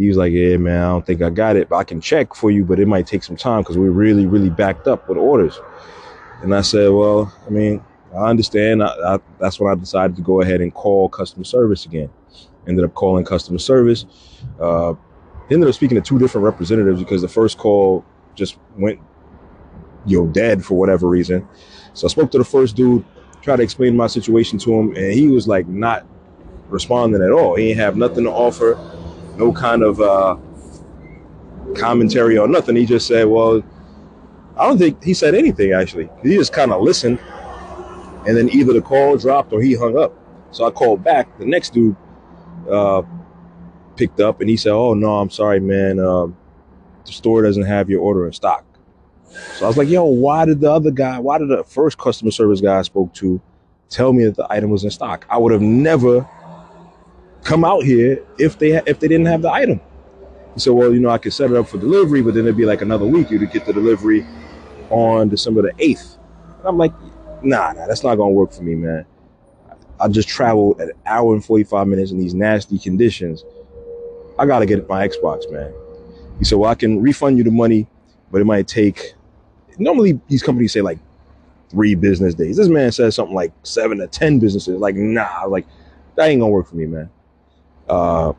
he 0.00 0.08
was 0.08 0.16
like, 0.16 0.32
yeah, 0.32 0.56
man, 0.56 0.82
I 0.82 0.88
don't 0.88 1.04
think 1.04 1.20
I 1.20 1.28
got 1.28 1.56
it, 1.56 1.68
but 1.68 1.76
I 1.76 1.84
can 1.84 2.00
check 2.00 2.34
for 2.34 2.50
you, 2.50 2.64
but 2.64 2.80
it 2.80 2.88
might 2.88 3.06
take 3.06 3.22
some 3.22 3.36
time 3.36 3.60
because 3.60 3.76
we're 3.76 3.90
really, 3.90 4.24
really 4.24 4.48
backed 4.48 4.88
up 4.88 5.06
with 5.06 5.18
orders. 5.18 5.60
And 6.42 6.54
I 6.54 6.62
said, 6.62 6.88
well, 6.88 7.30
I 7.46 7.50
mean, 7.50 7.84
I 8.16 8.30
understand. 8.30 8.82
I, 8.82 8.86
I, 8.86 9.18
that's 9.38 9.60
when 9.60 9.70
I 9.70 9.78
decided 9.78 10.16
to 10.16 10.22
go 10.22 10.40
ahead 10.40 10.62
and 10.62 10.72
call 10.72 11.10
customer 11.10 11.44
service 11.44 11.84
again. 11.84 12.08
Ended 12.66 12.82
up 12.86 12.94
calling 12.94 13.26
customer 13.26 13.58
service. 13.58 14.06
Uh, 14.58 14.94
ended 15.50 15.68
up 15.68 15.74
speaking 15.74 15.96
to 15.96 16.02
two 16.02 16.18
different 16.18 16.46
representatives 16.46 16.98
because 16.98 17.20
the 17.20 17.28
first 17.28 17.58
call 17.58 18.02
just 18.34 18.56
went, 18.78 18.98
you 20.06 20.18
know, 20.18 20.28
dead 20.28 20.64
for 20.64 20.78
whatever 20.78 21.08
reason. 21.08 21.46
So 21.92 22.06
I 22.06 22.08
spoke 22.08 22.30
to 22.30 22.38
the 22.38 22.44
first 22.44 22.74
dude, 22.74 23.04
tried 23.42 23.56
to 23.56 23.62
explain 23.62 23.98
my 23.98 24.06
situation 24.06 24.58
to 24.60 24.72
him, 24.72 24.96
and 24.96 25.12
he 25.12 25.26
was 25.28 25.46
like 25.46 25.68
not 25.68 26.06
responding 26.70 27.22
at 27.22 27.32
all. 27.32 27.54
He 27.56 27.68
didn't 27.68 27.80
have 27.80 27.98
nothing 27.98 28.24
to 28.24 28.30
offer 28.30 28.78
no 29.36 29.52
kind 29.52 29.82
of 29.82 30.00
uh, 30.00 30.36
commentary 31.74 32.38
or 32.38 32.48
nothing. 32.48 32.76
He 32.76 32.86
just 32.86 33.06
said, 33.06 33.26
"Well, 33.26 33.62
I 34.56 34.66
don't 34.66 34.78
think 34.78 35.02
he 35.02 35.14
said 35.14 35.34
anything 35.34 35.72
actually. 35.72 36.08
He 36.22 36.36
just 36.36 36.52
kind 36.52 36.72
of 36.72 36.82
listened, 36.82 37.18
and 38.26 38.36
then 38.36 38.48
either 38.50 38.72
the 38.72 38.82
call 38.82 39.16
dropped 39.16 39.52
or 39.52 39.60
he 39.60 39.74
hung 39.74 39.98
up. 39.98 40.14
So 40.50 40.66
I 40.66 40.70
called 40.70 41.04
back. 41.04 41.38
The 41.38 41.46
next 41.46 41.72
dude 41.72 41.96
uh, 42.70 43.02
picked 43.96 44.20
up 44.20 44.40
and 44.40 44.50
he 44.50 44.56
said, 44.56 44.72
"Oh 44.72 44.94
no, 44.94 45.18
I'm 45.18 45.30
sorry, 45.30 45.60
man. 45.60 45.98
Um, 45.98 46.36
the 47.04 47.12
store 47.12 47.42
doesn't 47.42 47.64
have 47.64 47.88
your 47.88 48.00
order 48.00 48.26
in 48.26 48.32
stock." 48.32 48.64
So 49.56 49.64
I 49.64 49.68
was 49.68 49.76
like, 49.76 49.88
"Yo, 49.88 50.04
why 50.04 50.44
did 50.44 50.60
the 50.60 50.70
other 50.70 50.90
guy? 50.90 51.18
Why 51.18 51.38
did 51.38 51.48
the 51.48 51.64
first 51.64 51.98
customer 51.98 52.30
service 52.30 52.60
guy 52.60 52.78
I 52.78 52.82
spoke 52.82 53.14
to 53.14 53.40
tell 53.88 54.12
me 54.12 54.24
that 54.24 54.36
the 54.36 54.46
item 54.50 54.70
was 54.70 54.84
in 54.84 54.90
stock? 54.90 55.24
I 55.30 55.38
would 55.38 55.52
have 55.52 55.62
never 55.62 56.28
come 57.44 57.64
out 57.64 57.82
here 57.84 58.22
if 58.38 58.58
they 58.58 58.72
if 58.86 59.00
they 59.00 59.08
didn't 59.08 59.26
have 59.26 59.42
the 59.42 59.50
item." 59.50 59.80
He 60.54 60.60
said, 60.60 60.72
"Well, 60.72 60.92
you 60.92 61.00
know, 61.00 61.10
I 61.10 61.18
could 61.18 61.32
set 61.32 61.50
it 61.50 61.56
up 61.56 61.68
for 61.68 61.78
delivery, 61.78 62.22
but 62.22 62.34
then 62.34 62.44
it'd 62.44 62.56
be 62.56 62.66
like 62.66 62.82
another 62.82 63.06
week. 63.06 63.30
You'd 63.30 63.50
get 63.52 63.66
the 63.66 63.72
delivery 63.72 64.26
on 64.90 65.28
December 65.28 65.62
the 65.62 65.72
eighth. 65.78 66.18
And 66.58 66.68
I'm 66.68 66.78
like, 66.78 66.92
"Nah, 67.42 67.72
nah, 67.72 67.86
that's 67.86 68.02
not 68.02 68.16
gonna 68.16 68.30
work 68.30 68.52
for 68.52 68.62
me, 68.62 68.74
man." 68.74 69.06
I 70.00 70.08
just 70.08 70.28
traveled 70.28 70.80
an 70.80 70.92
hour 71.04 71.34
and 71.34 71.44
45 71.44 71.86
minutes 71.86 72.10
in 72.10 72.18
these 72.18 72.32
nasty 72.32 72.78
conditions. 72.78 73.44
I 74.38 74.46
got 74.46 74.60
to 74.60 74.66
get 74.66 74.88
my 74.88 75.06
Xbox, 75.06 75.50
man. 75.52 75.72
He 76.38 76.44
said, 76.44 76.56
well, 76.56 76.70
I 76.70 76.74
can 76.74 77.02
refund 77.02 77.36
you 77.36 77.44
the 77.44 77.50
money, 77.50 77.86
but 78.30 78.40
it 78.40 78.44
might 78.44 78.66
take, 78.66 79.14
normally 79.78 80.18
these 80.28 80.42
companies 80.42 80.72
say 80.72 80.80
like 80.80 80.98
three 81.68 81.94
business 81.94 82.34
days. 82.34 82.56
This 82.56 82.68
man 82.68 82.90
says 82.92 83.14
something 83.14 83.34
like 83.34 83.52
seven 83.62 83.98
to 83.98 84.06
10 84.06 84.38
businesses. 84.38 84.80
Like, 84.80 84.94
nah, 84.94 85.44
like 85.44 85.66
that 86.16 86.28
ain't 86.28 86.40
gonna 86.40 86.50
work 86.50 86.68
for 86.68 86.76
me, 86.76 86.86
man. 86.86 87.10
Uh, 87.90 88.32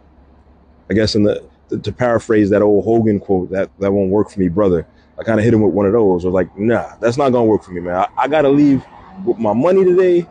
I 0.90 0.94
guess 0.94 1.16
in 1.16 1.24
the, 1.24 1.44
to 1.70 1.92
paraphrase 1.92 2.50
that 2.50 2.62
old 2.62 2.84
Hogan 2.86 3.20
quote, 3.20 3.52
that, 3.52 3.70
that 3.80 3.92
won't 3.92 4.10
work 4.10 4.30
for 4.30 4.40
me, 4.40 4.48
brother. 4.48 4.88
I 5.20 5.24
kind 5.24 5.40
of 5.40 5.44
hit 5.44 5.54
him 5.54 5.62
with 5.62 5.74
one 5.74 5.86
of 5.86 5.92
those. 5.94 6.26
I 6.26 6.30
was 6.30 6.34
like, 6.34 6.58
nah, 6.58 6.96
that's 7.00 7.18
not 7.18 7.32
gonna 7.32 7.46
work 7.46 7.64
for 7.64 7.72
me, 7.72 7.82
man. 7.82 7.96
I, 7.96 8.08
I 8.18 8.28
gotta 8.28 8.50
leave 8.50 8.84
with 9.26 9.38
my 9.38 9.54
money 9.54 9.84
today 9.84 10.28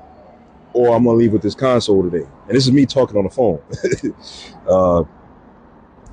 or 0.72 0.94
I'm 0.94 1.04
gonna 1.04 1.16
leave 1.16 1.32
with 1.32 1.42
this 1.42 1.54
console 1.54 2.02
today. 2.02 2.26
And 2.48 2.56
this 2.56 2.66
is 2.66 2.72
me 2.72 2.86
talking 2.86 3.16
on 3.16 3.24
the 3.24 3.30
phone. 3.30 3.60
uh, 4.68 5.04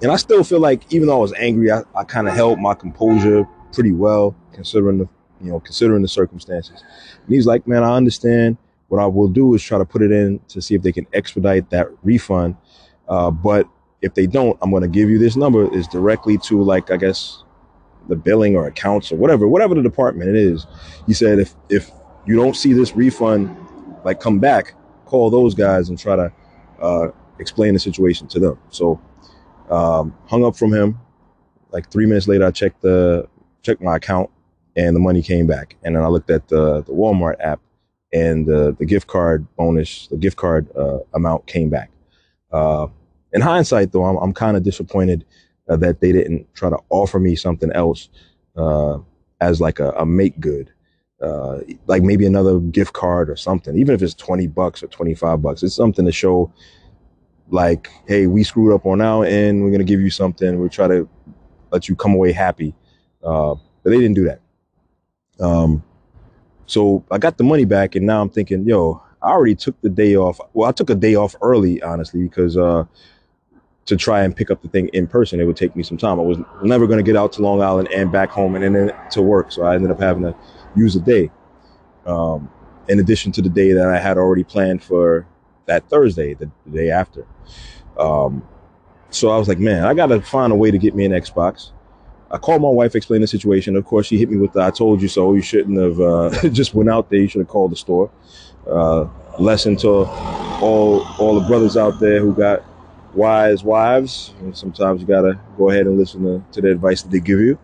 and 0.02 0.12
I 0.12 0.16
still 0.18 0.44
feel 0.44 0.60
like 0.60 0.92
even 0.94 1.08
though 1.08 1.18
I 1.18 1.22
was 1.22 1.34
angry, 1.34 1.72
I, 1.72 1.82
I 1.96 2.04
kind 2.04 2.28
of 2.28 2.36
held 2.36 2.60
my 2.60 2.74
composure 2.74 3.48
pretty 3.72 3.92
well 3.92 4.36
considering 4.54 4.98
the 4.98 5.08
you 5.42 5.52
know 5.52 5.60
considering 5.60 6.02
the 6.02 6.08
circumstances. 6.08 6.84
And 7.26 7.36
he's 7.36 7.46
like, 7.46 7.68
man, 7.68 7.84
I 7.84 7.96
understand. 7.96 8.58
What 8.90 9.02
I 9.02 9.06
will 9.06 9.28
do 9.28 9.54
is 9.54 9.62
try 9.62 9.78
to 9.78 9.86
put 9.86 10.02
it 10.02 10.12
in 10.12 10.40
to 10.48 10.62
see 10.62 10.74
if 10.74 10.82
they 10.82 10.94
can 10.94 11.06
expedite 11.14 11.70
that 11.72 11.90
refund. 12.04 12.56
Uh, 13.08 13.32
but 13.32 13.68
if 14.02 14.14
they 14.14 14.28
don't, 14.28 14.58
I'm 14.62 14.70
going 14.70 14.84
to 14.84 14.90
give 14.90 15.10
you 15.10 15.18
this 15.18 15.36
number 15.36 15.74
is 15.74 15.88
directly 15.88 16.38
to 16.40 16.62
like 16.62 16.92
I 16.92 16.98
guess 16.98 17.44
the 18.08 18.16
billing 18.16 18.56
or 18.56 18.68
accounts 18.68 19.12
or 19.12 19.18
whatever, 19.18 19.48
whatever 19.48 19.76
the 19.76 19.82
department 19.82 20.30
it 20.30 20.36
is. 20.36 20.66
He 21.06 21.14
said 21.14 21.40
if 21.40 21.56
if 21.70 21.92
you 22.26 22.36
don't 22.36 22.56
see 22.56 22.74
this 22.74 22.96
refund 22.96 23.56
like 24.04 24.20
come 24.20 24.40
back, 24.40 24.74
call 25.06 25.30
those 25.30 25.54
guys 25.54 25.90
and 25.90 25.98
try 25.98 26.16
to 26.16 26.32
uh, 26.82 27.08
explain 27.40 27.74
the 27.74 27.80
situation 27.80 28.28
to 28.28 28.40
them. 28.40 28.60
So 28.70 29.00
um, 29.70 30.16
hung 30.28 30.46
up 30.46 30.56
from 30.56 30.74
him. 30.74 31.00
Like 31.72 31.92
three 31.92 32.06
minutes 32.06 32.28
later, 32.28 32.46
I 32.46 32.52
checked 32.52 32.82
the 32.82 33.28
checked 33.62 33.82
my 33.82 33.98
account 33.98 34.30
and 34.76 34.96
the 34.96 35.00
money 35.00 35.22
came 35.22 35.48
back. 35.48 35.76
And 35.84 35.96
then 35.96 36.04
I 36.04 36.08
looked 36.08 36.30
at 36.30 36.48
the 36.48 36.84
the 36.84 36.94
Walmart 36.94 37.36
app 37.40 37.60
and 38.14 38.46
the 38.46 38.76
the 38.78 38.86
gift 38.86 39.08
card 39.08 39.46
bonus, 39.56 40.08
the 40.08 40.18
gift 40.18 40.38
card 40.38 40.70
uh, 40.76 41.00
amount 41.14 41.48
came 41.48 41.70
back. 41.70 41.92
Uh, 42.52 42.88
in 43.34 43.42
hindsight, 43.42 43.92
though, 43.92 44.06
I'm, 44.06 44.18
I'm 44.18 44.34
kind 44.34 44.58
of 44.58 44.64
disappointed 44.64 45.26
uh, 45.70 45.78
that 45.78 46.00
they 46.00 46.12
didn't 46.12 46.54
try 46.54 46.70
to 46.70 46.78
offer 46.90 47.20
me 47.20 47.36
something 47.36 47.72
else 47.72 48.10
uh, 48.56 48.98
as 49.42 49.62
like 49.62 49.80
a, 49.80 49.92
a 49.92 50.06
make 50.06 50.40
good 50.40 50.72
uh, 51.22 51.60
like 51.88 52.04
maybe 52.04 52.26
another 52.26 52.60
gift 52.60 52.94
card 52.94 53.30
or 53.30 53.36
something, 53.36 53.78
even 53.78 53.96
if 53.96 54.02
it's 54.02 54.14
20 54.14 54.48
bucks 54.48 54.84
or 54.84 54.88
25 54.88 55.42
bucks, 55.42 55.64
it's 55.64 55.76
something 55.76 56.06
to 56.06 56.12
show 56.12 56.52
like, 57.50 57.90
Hey, 58.08 58.28
we 58.28 58.44
screwed 58.44 58.74
up 58.74 58.86
on 58.86 59.02
our 59.02 59.26
end. 59.26 59.64
We're 59.64 59.70
going 59.70 59.80
to 59.80 59.86
give 59.86 60.02
you 60.02 60.10
something. 60.10 60.60
We'll 60.60 60.70
try 60.70 60.88
to 60.88 61.10
let 61.72 61.90
you 61.90 61.96
come 61.96 62.14
away 62.14 62.32
happy. 62.32 62.76
Uh, 63.24 63.56
but 63.84 63.90
they 63.90 63.98
didn't 63.98 64.14
do 64.14 64.26
that. 64.26 64.42
Um, 65.40 65.84
so 66.66 67.04
I 67.10 67.18
got 67.18 67.38
the 67.38 67.44
money 67.44 67.66
back 67.66 67.96
and 67.96 68.06
now 68.06 68.22
I'm 68.22 68.30
thinking, 68.30 68.66
yo, 68.66 69.02
I 69.22 69.30
already 69.30 69.56
took 69.56 69.80
the 69.82 69.90
day 69.90 70.16
off. 70.16 70.40
Well, 70.54 70.70
I 70.70 70.72
took 70.72 70.90
a 70.90 70.96
day 70.96 71.16
off 71.16 71.36
early, 71.42 71.82
honestly, 71.82 72.24
because, 72.24 72.58
uh, 72.58 72.84
to 73.88 73.96
try 73.96 74.24
and 74.24 74.36
pick 74.36 74.52
up 74.52 74.62
the 74.62 74.68
thing 74.68 74.90
in 74.90 75.08
person, 75.08 75.40
it 75.40 75.46
would 75.46 75.58
take 75.58 75.76
me 75.76 75.82
some 75.82 75.98
time. 75.98 76.20
I 76.20 76.24
was 76.24 76.38
never 76.62 76.88
going 76.88 76.98
to 76.98 77.04
get 77.04 77.16
out 77.16 77.32
to 77.34 77.42
Long 77.42 77.62
Island 77.62 77.88
and 77.94 78.12
back 78.12 78.30
home 78.30 78.56
and 78.56 78.76
then 78.76 78.94
to 79.12 79.22
work. 79.22 79.52
So 79.52 79.64
I 79.64 79.76
ended 79.76 79.92
up 79.92 80.00
having 80.00 80.24
to 80.24 80.36
use 80.76 80.96
a 80.96 81.00
day. 81.00 81.32
Um, 82.06 82.50
in 82.88 83.00
addition 83.00 83.32
to 83.34 83.42
the 83.42 83.50
day 83.50 83.74
that 83.74 83.88
I 83.88 84.00
had 84.00 84.18
already 84.18 84.44
planned 84.44 84.84
for 84.84 85.26
that 85.66 85.90
Thursday, 85.90 86.34
the, 86.34 86.50
the 86.66 86.78
day 86.78 86.92
after. 86.92 87.26
Um, 87.98 88.48
so 89.10 89.30
I 89.30 89.38
was 89.38 89.48
like, 89.48 89.60
man, 89.60 89.84
I 89.86 89.94
got 89.94 90.08
to 90.08 90.22
find 90.22 90.52
a 90.52 90.56
way 90.56 90.72
to 90.72 90.78
get 90.78 90.96
me 90.96 91.06
an 91.06 91.12
Xbox. 91.12 91.72
I 92.30 92.38
called 92.38 92.62
my 92.62 92.70
wife, 92.70 92.96
explained 92.96 93.24
the 93.24 93.28
situation. 93.28 93.78
Of 93.78 93.86
course, 93.86 94.08
she 94.08 94.18
hit 94.18 94.30
me 94.30 94.36
with 94.36 94.52
the 94.52 94.62
"I 94.62 94.70
told 94.70 95.02
you 95.02 95.08
so." 95.08 95.34
You 95.34 95.42
shouldn't 95.42 95.80
have 95.80 96.00
uh, 96.02 96.50
just 96.50 96.74
went 96.74 96.90
out 96.90 97.10
there. 97.10 97.20
You 97.20 97.28
should 97.30 97.40
have 97.40 97.48
called 97.48 97.72
the 97.72 97.78
store. 97.78 98.12
Uh, 98.70 99.08
lesson 99.40 99.78
to 99.78 99.90
all 99.90 101.06
all 101.20 101.40
the 101.40 101.48
brothers 101.48 101.78
out 101.78 102.02
there 102.02 102.20
who 102.20 102.34
got 102.34 102.64
wise 103.18 103.64
wives. 103.64 104.34
And 104.40 104.56
sometimes 104.56 105.02
you 105.02 105.08
gotta 105.08 105.40
go 105.58 105.70
ahead 105.70 105.88
and 105.88 105.98
listen 105.98 106.24
to, 106.24 106.44
to 106.54 106.62
the 106.62 106.72
advice 106.72 107.02
that 107.02 107.12
they 107.12 107.20
give 107.20 107.40
you. 107.40 107.60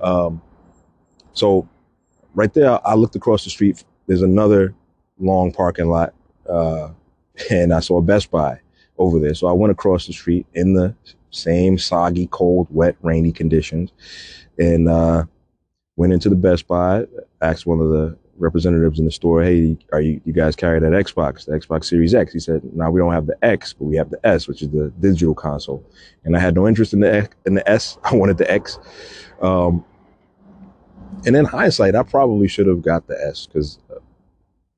Um, 0.00 0.42
so 1.34 1.68
right 2.34 2.52
there, 2.52 2.84
I 2.86 2.94
looked 2.94 3.14
across 3.14 3.44
the 3.44 3.50
street. 3.50 3.84
There's 4.06 4.22
another 4.22 4.74
long 5.18 5.52
parking 5.52 5.88
lot, 5.88 6.14
uh, 6.48 6.90
and 7.50 7.72
I 7.72 7.80
saw 7.80 7.98
a 7.98 8.02
Best 8.02 8.30
Buy 8.30 8.60
over 8.98 9.18
there. 9.18 9.34
So 9.34 9.46
I 9.46 9.52
went 9.52 9.70
across 9.70 10.06
the 10.06 10.12
street 10.12 10.46
in 10.54 10.74
the 10.74 10.94
same 11.30 11.78
soggy, 11.78 12.28
cold, 12.28 12.68
wet, 12.70 12.96
rainy 13.02 13.32
conditions, 13.32 13.92
and 14.58 14.88
uh, 14.88 15.24
went 15.96 16.12
into 16.12 16.28
the 16.28 16.36
Best 16.36 16.66
Buy. 16.66 17.06
Asked 17.42 17.66
one 17.66 17.80
of 17.80 17.90
the 17.90 18.16
representatives 18.38 18.98
in 18.98 19.04
the 19.04 19.10
store, 19.10 19.42
"Hey, 19.42 19.76
are 19.92 20.00
you 20.00 20.20
you 20.24 20.32
guys 20.32 20.56
carry 20.56 20.80
that 20.80 20.92
Xbox, 20.92 21.46
the 21.46 21.52
Xbox 21.52 21.84
Series 21.84 22.14
X?" 22.14 22.32
He 22.32 22.38
said, 22.38 22.62
"No, 22.74 22.90
we 22.90 23.00
don't 23.00 23.12
have 23.12 23.26
the 23.26 23.36
X, 23.42 23.72
but 23.72 23.84
we 23.84 23.96
have 23.96 24.10
the 24.10 24.24
S, 24.24 24.48
which 24.48 24.62
is 24.62 24.70
the 24.70 24.92
digital 25.00 25.34
console." 25.34 25.84
And 26.24 26.36
I 26.36 26.40
had 26.40 26.54
no 26.54 26.66
interest 26.66 26.92
in 26.92 27.00
the 27.00 27.14
X, 27.14 27.36
in 27.46 27.54
the 27.54 27.68
S. 27.68 27.98
I 28.04 28.14
wanted 28.14 28.38
the 28.38 28.50
X. 28.50 28.78
Um, 29.40 29.84
and 31.26 31.36
in 31.36 31.44
hindsight, 31.44 31.94
I 31.94 32.02
probably 32.02 32.48
should 32.48 32.66
have 32.66 32.82
got 32.82 33.06
the 33.06 33.18
S 33.26 33.46
because, 33.46 33.78
uh, 33.90 34.00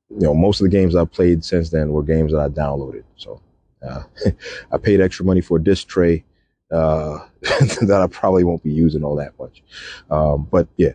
you 0.09 0.21
know, 0.21 0.33
most 0.33 0.61
of 0.61 0.65
the 0.65 0.69
games 0.69 0.95
I've 0.95 1.11
played 1.11 1.43
since 1.43 1.69
then 1.69 1.91
were 1.91 2.03
games 2.03 2.31
that 2.31 2.39
I 2.39 2.47
downloaded. 2.47 3.03
So 3.17 3.41
uh, 3.87 4.03
I 4.71 4.77
paid 4.77 5.01
extra 5.01 5.25
money 5.25 5.41
for 5.41 5.57
a 5.57 5.63
disc 5.63 5.87
tray 5.87 6.23
uh, 6.71 7.19
that 7.41 7.99
I 8.01 8.07
probably 8.07 8.43
won't 8.43 8.63
be 8.63 8.71
using 8.71 9.03
all 9.03 9.15
that 9.17 9.37
much. 9.39 9.63
Um, 10.09 10.47
but 10.49 10.67
yeah, 10.77 10.93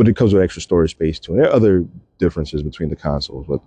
but 0.00 0.08
it 0.08 0.16
comes 0.16 0.32
with 0.32 0.42
extra 0.42 0.62
storage 0.62 0.92
space 0.92 1.18
too. 1.18 1.32
And 1.32 1.42
there 1.42 1.50
are 1.50 1.54
other 1.54 1.84
differences 2.16 2.62
between 2.62 2.88
the 2.88 2.96
consoles, 2.96 3.44
but 3.46 3.60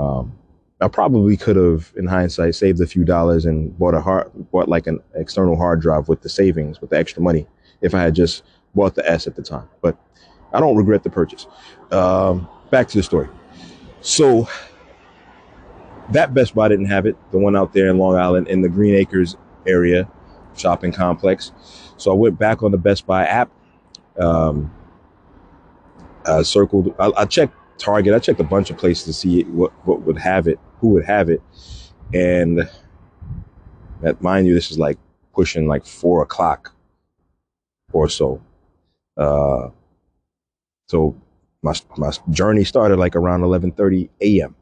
um, 0.00 0.32
I 0.80 0.86
probably 0.86 1.36
could 1.36 1.56
have, 1.56 1.92
in 1.96 2.06
hindsight, 2.06 2.54
saved 2.54 2.80
a 2.80 2.86
few 2.86 3.02
dollars 3.02 3.46
and 3.46 3.76
bought 3.76 3.94
a 3.94 4.00
hard, 4.00 4.30
bought 4.52 4.68
like 4.68 4.86
an 4.86 5.00
external 5.16 5.56
hard 5.56 5.80
drive 5.80 6.08
with 6.08 6.22
the 6.22 6.28
savings, 6.28 6.80
with 6.80 6.90
the 6.90 6.98
extra 6.98 7.20
money, 7.20 7.48
if 7.80 7.96
I 7.96 8.00
had 8.00 8.14
just 8.14 8.44
bought 8.76 8.94
the 8.94 9.10
S 9.10 9.26
at 9.26 9.34
the 9.34 9.42
time. 9.42 9.68
But 9.80 9.98
I 10.52 10.60
don't 10.60 10.76
regret 10.76 11.02
the 11.02 11.10
purchase. 11.10 11.48
Um, 11.90 12.46
back 12.70 12.86
to 12.86 12.98
the 12.98 13.02
story. 13.02 13.28
So 14.02 14.48
that 16.10 16.32
Best 16.32 16.54
Buy 16.54 16.68
didn't 16.68 16.86
have 16.86 17.06
it. 17.06 17.16
The 17.32 17.38
one 17.38 17.56
out 17.56 17.72
there 17.72 17.88
in 17.88 17.98
Long 17.98 18.14
Island 18.14 18.46
in 18.46 18.62
the 18.62 18.68
Green 18.68 18.94
Acres 18.94 19.36
area 19.66 20.08
shopping 20.56 20.92
complex. 20.92 21.50
So 21.96 22.12
I 22.12 22.14
went 22.14 22.38
back 22.38 22.62
on 22.62 22.70
the 22.70 22.78
Best 22.78 23.04
Buy 23.04 23.26
app. 23.26 23.50
Um, 24.16 24.72
I 26.26 26.42
circled. 26.42 26.94
I, 26.98 27.12
I, 27.16 27.24
checked 27.24 27.54
Target. 27.78 28.14
I 28.14 28.18
checked 28.18 28.40
a 28.40 28.44
bunch 28.44 28.70
of 28.70 28.78
places 28.78 29.04
to 29.06 29.12
see 29.12 29.42
what 29.44 29.72
what 29.86 30.02
would 30.02 30.18
have 30.18 30.48
it, 30.48 30.58
who 30.78 30.88
would 30.90 31.04
have 31.04 31.28
it, 31.28 31.42
and 32.14 32.68
that 34.02 34.20
mind 34.20 34.46
you, 34.46 34.54
this 34.54 34.70
is 34.70 34.78
like 34.78 34.98
pushing 35.34 35.66
like 35.66 35.86
four 35.86 36.22
o'clock 36.22 36.74
or 37.92 38.08
so. 38.08 38.42
Uh, 39.16 39.68
so 40.88 41.16
my 41.62 41.74
my 41.96 42.10
journey 42.30 42.64
started 42.64 42.98
like 42.98 43.16
around 43.16 43.40
11:30 43.40 44.08
a.m. 44.20 44.54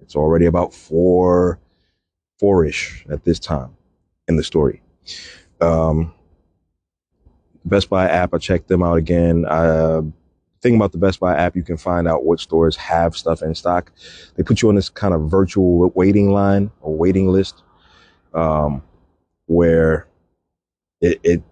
It's 0.00 0.16
already 0.16 0.46
about 0.46 0.74
four 0.74 1.58
four-ish 2.38 3.06
at 3.10 3.24
this 3.24 3.38
time 3.38 3.74
in 4.28 4.36
the 4.36 4.44
story. 4.44 4.82
Um, 5.60 6.12
Best 7.64 7.88
Buy 7.90 8.08
app, 8.08 8.34
I 8.34 8.38
checked 8.38 8.68
them 8.68 8.82
out 8.82 8.98
again. 8.98 9.44
Uh, 9.46 10.02
thing 10.62 10.76
about 10.76 10.92
the 10.92 10.98
Best 10.98 11.20
Buy 11.20 11.36
app, 11.36 11.56
you 11.56 11.62
can 11.62 11.76
find 11.76 12.08
out 12.08 12.24
what 12.24 12.40
stores 12.40 12.76
have 12.76 13.16
stuff 13.16 13.42
in 13.42 13.54
stock. 13.54 13.92
They 14.36 14.42
put 14.42 14.62
you 14.62 14.68
on 14.68 14.74
this 14.74 14.88
kind 14.88 15.14
of 15.14 15.30
virtual 15.30 15.90
waiting 15.94 16.30
line 16.30 16.70
or 16.80 16.94
waiting 16.94 17.28
list, 17.28 17.62
um, 18.34 18.82
where 19.46 20.06
it, 21.00 21.20
it 21.22 21.42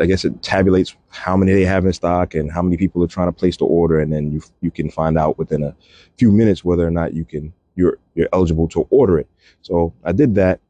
I 0.00 0.06
guess 0.06 0.24
it 0.24 0.42
tabulates 0.42 0.96
how 1.08 1.36
many 1.36 1.52
they 1.52 1.64
have 1.64 1.86
in 1.86 1.92
stock 1.92 2.34
and 2.34 2.50
how 2.50 2.62
many 2.62 2.76
people 2.76 3.02
are 3.04 3.08
trying 3.08 3.28
to 3.28 3.32
place 3.32 3.56
the 3.56 3.64
order, 3.64 4.00
and 4.00 4.12
then 4.12 4.32
you 4.32 4.42
you 4.60 4.70
can 4.70 4.90
find 4.90 5.16
out 5.18 5.38
within 5.38 5.62
a 5.62 5.74
few 6.16 6.32
minutes 6.32 6.64
whether 6.64 6.86
or 6.86 6.90
not 6.90 7.14
you 7.14 7.24
can 7.24 7.52
you're 7.76 7.98
you're 8.14 8.28
eligible 8.32 8.68
to 8.68 8.86
order 8.90 9.18
it. 9.18 9.28
So 9.62 9.94
I 10.04 10.12
did 10.12 10.34
that, 10.36 10.60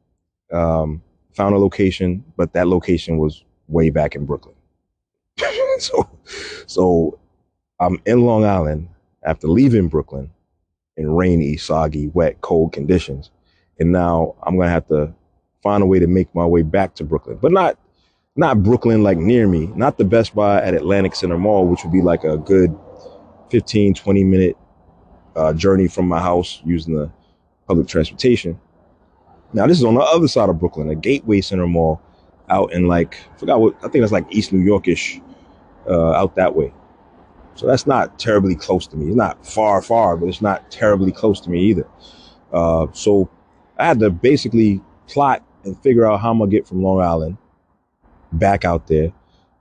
um, 0.51 1.01
found 1.33 1.55
a 1.55 1.57
location, 1.57 2.23
but 2.37 2.53
that 2.53 2.67
location 2.67 3.17
was 3.17 3.43
way 3.67 3.89
back 3.89 4.15
in 4.15 4.25
Brooklyn. 4.25 4.55
so 5.79 6.09
so 6.67 7.19
I'm 7.79 8.01
in 8.05 8.21
Long 8.21 8.45
Island 8.45 8.89
after 9.23 9.47
leaving 9.47 9.87
Brooklyn 9.87 10.31
in 10.97 11.11
rainy, 11.11 11.57
soggy, 11.57 12.07
wet, 12.07 12.39
cold 12.41 12.71
conditions, 12.71 13.31
and 13.79 13.91
now 13.91 14.35
I'm 14.43 14.57
gonna 14.57 14.69
have 14.69 14.87
to 14.87 15.13
find 15.61 15.83
a 15.83 15.85
way 15.85 15.99
to 15.99 16.07
make 16.07 16.33
my 16.33 16.45
way 16.45 16.61
back 16.61 16.95
to 16.95 17.03
Brooklyn, 17.03 17.37
but 17.41 17.51
not 17.51 17.77
not 18.37 18.63
Brooklyn, 18.63 19.01
like 19.01 19.17
near 19.17 19.47
me, 19.47 19.67
not 19.75 19.97
the 19.97 20.03
Best 20.03 20.35
Buy 20.35 20.61
at 20.61 20.73
Atlantic 20.73 21.15
Center 21.15 21.37
Mall, 21.37 21.67
which 21.67 21.83
would 21.83 21.93
be 21.93 22.01
like 22.01 22.23
a 22.25 22.37
good 22.37 22.77
15, 23.49 23.93
20 23.93 24.23
minute 24.23 24.57
uh, 25.35 25.53
journey 25.53 25.87
from 25.87 26.07
my 26.07 26.19
house 26.19 26.61
using 26.65 26.95
the 26.95 27.09
public 27.67 27.87
transportation. 27.87 28.59
Now, 29.53 29.67
this 29.67 29.77
is 29.77 29.85
on 29.85 29.95
the 29.95 30.01
other 30.01 30.27
side 30.27 30.49
of 30.49 30.59
Brooklyn, 30.59 30.89
a 30.89 30.95
Gateway 30.95 31.41
Center 31.41 31.67
Mall 31.67 32.01
out 32.49 32.73
in 32.73 32.87
like, 32.87 33.17
I 33.33 33.37
forgot 33.37 33.61
what, 33.61 33.75
I 33.77 33.87
think 33.87 34.01
that's 34.01 34.11
like 34.11 34.25
East 34.29 34.51
New 34.51 34.63
Yorkish, 34.63 35.21
uh, 35.87 36.11
out 36.11 36.35
that 36.35 36.55
way. 36.55 36.73
So 37.55 37.65
that's 37.67 37.87
not 37.87 38.19
terribly 38.19 38.55
close 38.55 38.85
to 38.87 38.97
me. 38.97 39.07
It's 39.07 39.15
not 39.15 39.45
far, 39.45 39.81
far, 39.81 40.17
but 40.17 40.27
it's 40.27 40.41
not 40.41 40.69
terribly 40.69 41.11
close 41.11 41.39
to 41.41 41.49
me 41.49 41.61
either. 41.61 41.87
Uh, 42.51 42.87
so 42.91 43.29
I 43.77 43.85
had 43.85 43.99
to 43.99 44.09
basically 44.09 44.81
plot 45.07 45.43
and 45.63 45.77
figure 45.81 46.05
out 46.05 46.19
how 46.19 46.31
I'm 46.31 46.39
gonna 46.39 46.51
get 46.51 46.67
from 46.67 46.83
Long 46.83 47.01
Island 47.01 47.37
back 48.33 48.65
out 48.65 48.87
there. 48.87 49.11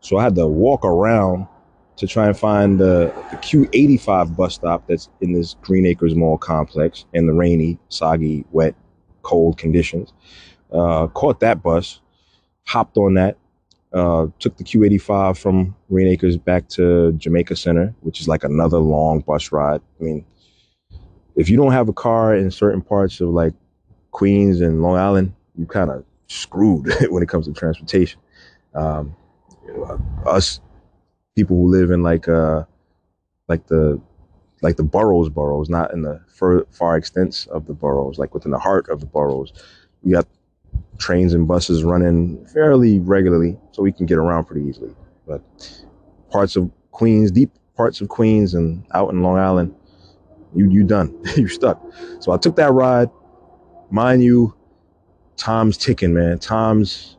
So 0.00 0.16
I 0.18 0.24
had 0.24 0.34
to 0.34 0.46
walk 0.46 0.84
around 0.84 1.46
to 1.96 2.06
try 2.06 2.26
and 2.26 2.36
find 2.36 2.78
the, 2.78 3.12
the 3.30 3.36
Q85 3.36 4.36
bus 4.36 4.54
stop 4.54 4.86
that's 4.88 5.08
in 5.20 5.32
this 5.32 5.54
Green 5.62 5.86
Acres 5.86 6.14
Mall 6.14 6.36
complex 6.36 7.04
in 7.12 7.26
the 7.26 7.32
rainy, 7.32 7.78
soggy, 7.88 8.44
wet, 8.50 8.74
cold 9.22 9.56
conditions. 9.56 10.12
Uh, 10.72 11.06
caught 11.08 11.38
that 11.40 11.62
bus, 11.62 12.00
hopped 12.66 12.96
on 12.96 13.14
that, 13.14 13.36
uh, 13.94 14.26
took 14.40 14.56
the 14.56 14.64
Q85 14.64 15.38
from 15.38 15.74
Green 15.88 16.08
Acres 16.08 16.36
back 16.36 16.68
to 16.70 17.12
Jamaica 17.12 17.56
Center, 17.56 17.94
which 18.00 18.20
is 18.20 18.28
like 18.28 18.44
another 18.44 18.78
long 18.78 19.20
bus 19.20 19.52
ride. 19.52 19.80
I 20.00 20.02
mean, 20.02 20.26
if 21.36 21.48
you 21.48 21.56
don't 21.56 21.72
have 21.72 21.88
a 21.88 21.92
car 21.92 22.34
in 22.34 22.50
certain 22.50 22.82
parts 22.82 23.20
of 23.20 23.28
like 23.28 23.54
Queens 24.10 24.60
and 24.60 24.82
Long 24.82 24.96
Island, 24.96 25.32
you 25.56 25.66
kind 25.66 25.90
of 25.90 26.04
screwed 26.26 26.92
when 27.08 27.22
it 27.22 27.28
comes 27.28 27.46
to 27.46 27.52
transportation. 27.52 28.20
Um, 28.74 29.14
us 30.26 30.60
people 31.36 31.56
who 31.56 31.68
live 31.68 31.90
in 31.90 32.02
like 32.02 32.28
uh 32.28 32.64
like 33.48 33.66
the 33.66 34.00
like 34.62 34.76
the 34.76 34.82
boroughs 34.82 35.28
boroughs 35.28 35.68
not 35.68 35.92
in 35.92 36.02
the 36.02 36.20
far, 36.28 36.66
far 36.70 36.96
extents 36.96 37.46
of 37.46 37.66
the 37.66 37.72
boroughs 37.72 38.18
like 38.18 38.34
within 38.34 38.50
the 38.50 38.58
heart 38.58 38.88
of 38.88 39.00
the 39.00 39.06
boroughs 39.06 39.52
we 40.02 40.12
got 40.12 40.26
trains 40.98 41.34
and 41.34 41.46
buses 41.46 41.84
running 41.84 42.44
fairly 42.46 43.00
regularly 43.00 43.58
so 43.72 43.82
we 43.82 43.92
can 43.92 44.06
get 44.06 44.18
around 44.18 44.44
pretty 44.44 44.66
easily. 44.66 44.94
But 45.26 45.42
parts 46.30 46.56
of 46.56 46.70
queens 46.90 47.30
deep 47.30 47.50
parts 47.76 48.00
of 48.00 48.08
queens 48.08 48.54
and 48.54 48.84
out 48.92 49.10
in 49.10 49.22
long 49.22 49.36
island 49.36 49.74
you 50.54 50.70
you 50.70 50.84
done 50.84 51.16
you're 51.36 51.48
stuck. 51.48 51.82
So 52.20 52.32
i 52.32 52.36
took 52.36 52.56
that 52.56 52.72
ride. 52.72 53.10
Mind 53.90 54.22
you 54.22 54.54
time's 55.36 55.76
ticking 55.76 56.14
man. 56.14 56.38
Time's 56.38 57.16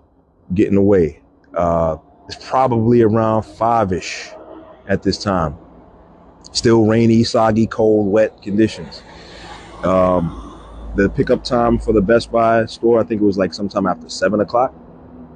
getting 0.53 0.77
away. 0.77 1.21
Uh 1.53 1.97
it's 2.27 2.49
probably 2.49 3.01
around 3.01 3.43
five 3.43 3.91
ish 3.93 4.31
at 4.87 5.03
this 5.03 5.21
time. 5.21 5.55
Still 6.51 6.85
rainy, 6.85 7.23
soggy, 7.23 7.67
cold, 7.67 8.11
wet 8.11 8.41
conditions. 8.41 9.03
Um, 9.83 10.44
the 10.95 11.09
pickup 11.09 11.43
time 11.43 11.77
for 11.77 11.93
the 11.93 12.01
Best 12.01 12.31
Buy 12.31 12.65
store, 12.65 12.99
I 12.99 13.03
think 13.03 13.21
it 13.21 13.25
was 13.25 13.37
like 13.37 13.53
sometime 13.53 13.85
after 13.85 14.09
seven 14.09 14.39
o'clock. 14.39 14.73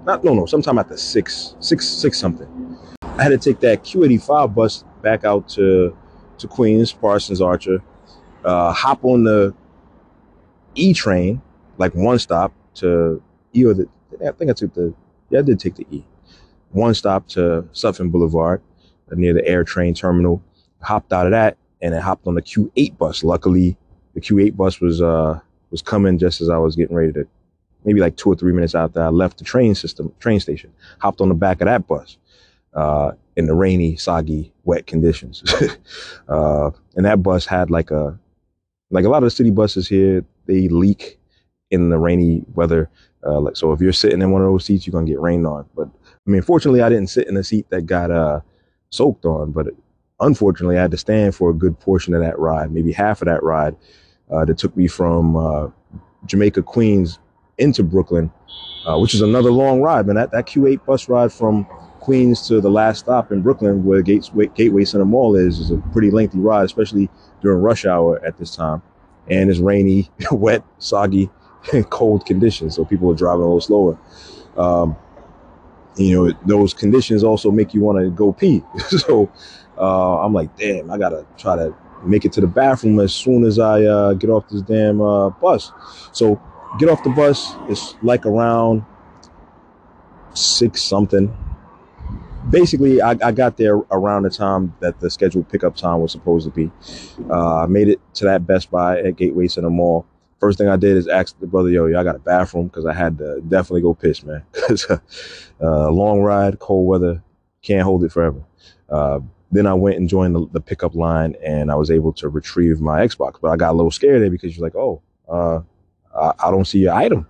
Not 0.05 0.23
no 0.23 0.33
no, 0.33 0.45
sometime 0.45 0.77
after 0.77 0.97
six, 0.97 1.55
six, 1.59 1.87
six 1.87 2.17
something. 2.17 2.77
I 3.01 3.23
had 3.23 3.29
to 3.29 3.37
take 3.37 3.59
that 3.59 3.83
Q85 3.83 4.55
bus 4.55 4.83
back 5.01 5.23
out 5.25 5.47
to 5.49 5.95
to 6.37 6.47
Queens, 6.47 6.93
Parsons 6.93 7.41
Archer, 7.41 7.83
uh, 8.45 8.71
hop 8.71 9.03
on 9.03 9.23
the 9.23 9.53
E 10.75 10.93
train, 10.93 11.41
like 11.77 11.93
one 11.93 12.17
stop 12.19 12.53
to 12.75 13.21
E 13.53 13.65
or 13.65 13.73
the 13.73 13.87
I 14.25 14.31
think 14.31 14.49
I 14.49 14.53
took 14.53 14.73
the 14.73 14.93
yeah, 15.29 15.39
I 15.39 15.41
did 15.41 15.59
take 15.59 15.75
the 15.75 15.85
E 15.91 16.05
one 16.71 16.93
stop 16.93 17.27
to 17.29 17.67
Sutphin 17.73 18.11
Boulevard 18.11 18.61
near 19.11 19.33
the 19.33 19.41
AirTrain 19.41 19.95
terminal. 19.95 20.41
Hopped 20.81 21.11
out 21.11 21.25
of 21.25 21.31
that 21.31 21.57
and 21.81 21.93
then 21.93 22.01
hopped 22.01 22.27
on 22.27 22.35
the 22.35 22.41
Q8 22.41 22.97
bus. 22.97 23.23
Luckily, 23.23 23.75
the 24.13 24.21
Q8 24.21 24.55
bus 24.55 24.79
was 24.79 25.01
uh 25.01 25.39
was 25.71 25.81
coming 25.81 26.17
just 26.17 26.41
as 26.41 26.49
I 26.49 26.57
was 26.57 26.75
getting 26.75 26.95
ready 26.95 27.13
to, 27.13 27.27
maybe 27.85 27.99
like 27.99 28.17
two 28.17 28.29
or 28.29 28.35
three 28.35 28.53
minutes 28.53 28.75
after 28.75 29.01
I 29.01 29.09
left 29.09 29.37
the 29.37 29.43
train 29.43 29.75
system, 29.75 30.13
train 30.19 30.39
station. 30.39 30.71
Hopped 30.99 31.21
on 31.21 31.29
the 31.29 31.35
back 31.35 31.61
of 31.61 31.65
that 31.65 31.87
bus 31.87 32.17
uh, 32.73 33.11
in 33.35 33.45
the 33.45 33.55
rainy, 33.55 33.95
soggy, 33.95 34.53
wet 34.63 34.87
conditions. 34.87 35.43
uh, 36.27 36.71
and 36.95 37.05
that 37.05 37.23
bus 37.23 37.45
had 37.45 37.69
like 37.69 37.91
a 37.91 38.17
like 38.91 39.05
a 39.05 39.09
lot 39.09 39.17
of 39.17 39.27
the 39.27 39.31
city 39.31 39.51
buses 39.51 39.87
here, 39.87 40.25
they 40.47 40.67
leak 40.67 41.19
in 41.69 41.89
the 41.89 41.97
rainy 41.97 42.43
weather. 42.55 42.89
Uh, 43.25 43.39
like 43.39 43.55
so, 43.55 43.71
if 43.71 43.81
you're 43.81 43.93
sitting 43.93 44.21
in 44.21 44.31
one 44.31 44.41
of 44.41 44.47
those 44.47 44.65
seats, 44.65 44.87
you're 44.87 44.91
gonna 44.91 45.05
get 45.05 45.19
rained 45.19 45.45
on. 45.45 45.65
But 45.75 45.89
I 46.03 46.29
mean, 46.29 46.41
fortunately, 46.41 46.81
I 46.81 46.89
didn't 46.89 47.09
sit 47.09 47.27
in 47.27 47.37
a 47.37 47.43
seat 47.43 47.69
that 47.69 47.83
got 47.83 48.11
uh, 48.11 48.39
soaked 48.89 49.25
on, 49.25 49.51
but 49.51 49.67
unfortunately, 50.19 50.77
I 50.77 50.81
had 50.81 50.91
to 50.91 50.97
stand 50.97 51.35
for 51.35 51.49
a 51.49 51.53
good 51.53 51.79
portion 51.79 52.13
of 52.13 52.21
that 52.21 52.39
ride, 52.39 52.71
maybe 52.71 52.91
half 52.91 53.21
of 53.21 53.27
that 53.27 53.43
ride 53.43 53.75
uh, 54.29 54.45
that 54.45 54.57
took 54.57 54.75
me 54.77 54.87
from 54.87 55.35
uh, 55.35 55.69
Jamaica, 56.25 56.63
Queens 56.63 57.19
into 57.57 57.83
Brooklyn, 57.83 58.31
uh, 58.85 58.97
which 58.97 59.13
is 59.13 59.21
another 59.21 59.51
long 59.51 59.81
ride, 59.81 60.05
man. 60.07 60.15
That, 60.15 60.31
that 60.31 60.45
Q8 60.45 60.85
bus 60.85 61.09
ride 61.09 61.31
from 61.31 61.65
Queens 61.99 62.47
to 62.47 62.61
the 62.61 62.69
last 62.69 62.99
stop 62.99 63.31
in 63.31 63.41
Brooklyn, 63.41 63.83
where 63.83 64.01
Gateway, 64.01 64.47
Gateway 64.47 64.85
Center 64.85 65.05
Mall 65.05 65.35
is, 65.35 65.59
is 65.59 65.71
a 65.71 65.77
pretty 65.91 66.11
lengthy 66.11 66.39
ride, 66.39 66.65
especially 66.65 67.09
during 67.41 67.61
rush 67.61 67.85
hour 67.85 68.23
at 68.25 68.37
this 68.37 68.55
time. 68.55 68.81
And 69.29 69.49
it's 69.49 69.59
rainy, 69.59 70.09
wet, 70.31 70.63
soggy, 70.79 71.29
and 71.73 71.89
cold 71.89 72.25
conditions, 72.25 72.75
so 72.75 72.85
people 72.85 73.11
are 73.11 73.15
driving 73.15 73.41
a 73.41 73.45
little 73.45 73.61
slower. 73.61 73.97
Um, 74.57 74.95
you 75.97 76.15
know, 76.15 76.33
those 76.45 76.73
conditions 76.73 77.23
also 77.23 77.51
make 77.51 77.73
you 77.73 77.81
want 77.81 77.99
to 77.99 78.09
go 78.09 78.31
pee. 78.31 78.63
so 78.87 79.29
uh, 79.77 80.19
I'm 80.19 80.33
like, 80.33 80.55
damn, 80.57 80.89
I 80.89 80.97
gotta 80.97 81.25
try 81.37 81.55
to 81.57 81.75
make 82.03 82.25
it 82.25 82.31
to 82.33 82.41
the 82.41 82.47
bathroom 82.47 82.99
as 82.99 83.13
soon 83.13 83.43
as 83.43 83.59
I 83.59 83.83
uh, 83.83 84.13
get 84.13 84.29
off 84.29 84.47
this 84.49 84.61
damn 84.61 85.01
uh, 85.01 85.29
bus. 85.29 85.71
So 86.11 86.41
get 86.79 86.89
off 86.89 87.03
the 87.03 87.09
bus. 87.09 87.53
It's 87.67 87.95
like 88.01 88.25
around 88.25 88.83
six 90.33 90.81
something. 90.81 91.35
Basically, 92.49 93.01
I, 93.01 93.11
I 93.23 93.31
got 93.31 93.57
there 93.57 93.75
around 93.91 94.23
the 94.23 94.29
time 94.29 94.73
that 94.79 94.99
the 94.99 95.09
scheduled 95.09 95.49
pickup 95.49 95.75
time 95.75 96.01
was 96.01 96.11
supposed 96.11 96.45
to 96.45 96.51
be. 96.51 96.71
Uh, 97.29 97.63
I 97.63 97.65
made 97.67 97.89
it 97.89 97.99
to 98.15 98.25
that 98.25 98.47
Best 98.47 98.71
Buy 98.71 98.99
at 98.99 99.17
Gateway 99.17 99.47
Center 99.47 99.69
Mall 99.69 100.05
first 100.39 100.57
thing 100.57 100.67
I 100.67 100.77
did 100.77 100.97
is 100.97 101.07
ask 101.07 101.37
the 101.39 101.47
brother, 101.47 101.69
yo, 101.69 101.85
yo, 101.87 101.99
I 101.99 102.03
got 102.03 102.15
a 102.15 102.19
bathroom 102.19 102.67
because 102.67 102.85
I 102.85 102.93
had 102.93 103.17
to 103.17 103.41
definitely 103.41 103.81
go 103.81 103.93
piss, 103.93 104.23
man. 104.23 104.43
Because 104.53 104.89
uh, 105.61 105.91
long 105.91 106.21
ride, 106.21 106.59
cold 106.59 106.87
weather, 106.87 107.21
can't 107.61 107.83
hold 107.83 108.03
it 108.03 108.11
forever. 108.11 108.41
Then 109.51 109.65
I 109.65 109.73
went 109.73 109.97
and 109.97 110.07
joined 110.07 110.35
the, 110.35 110.47
the, 110.51 110.61
pickup 110.61 110.93
line 110.93 111.35
and 111.43 111.71
I 111.71 111.75
was 111.75 111.89
able 111.89 112.13
to 112.13 112.29
retrieve 112.29 112.81
my 112.81 112.99
Xbox. 112.99 113.35
But 113.41 113.49
I 113.49 113.55
got 113.55 113.71
a 113.71 113.77
little 113.77 113.91
scared 113.91 114.21
there 114.21 114.29
because 114.29 114.55
you're 114.55 114.65
like, 114.65 114.75
oh, 114.75 115.01
uh, 115.27 115.61
I, 116.15 116.47
I, 116.47 116.51
don't 116.51 116.65
see 116.65 116.79
your 116.79 116.93
item. 116.93 117.27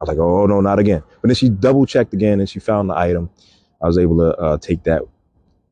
I 0.00 0.04
was 0.04 0.08
like, 0.08 0.18
oh, 0.18 0.46
no, 0.46 0.60
not 0.60 0.78
again. 0.78 1.02
But 1.22 1.28
then 1.28 1.34
she 1.34 1.48
double 1.48 1.86
checked 1.86 2.12
again 2.12 2.40
and 2.40 2.48
she 2.48 2.58
found 2.60 2.90
the 2.90 2.96
item. 2.96 3.30
I 3.82 3.86
was 3.86 3.96
able 3.96 4.18
to 4.18 4.36
uh, 4.36 4.58
take 4.58 4.84
that 4.84 5.02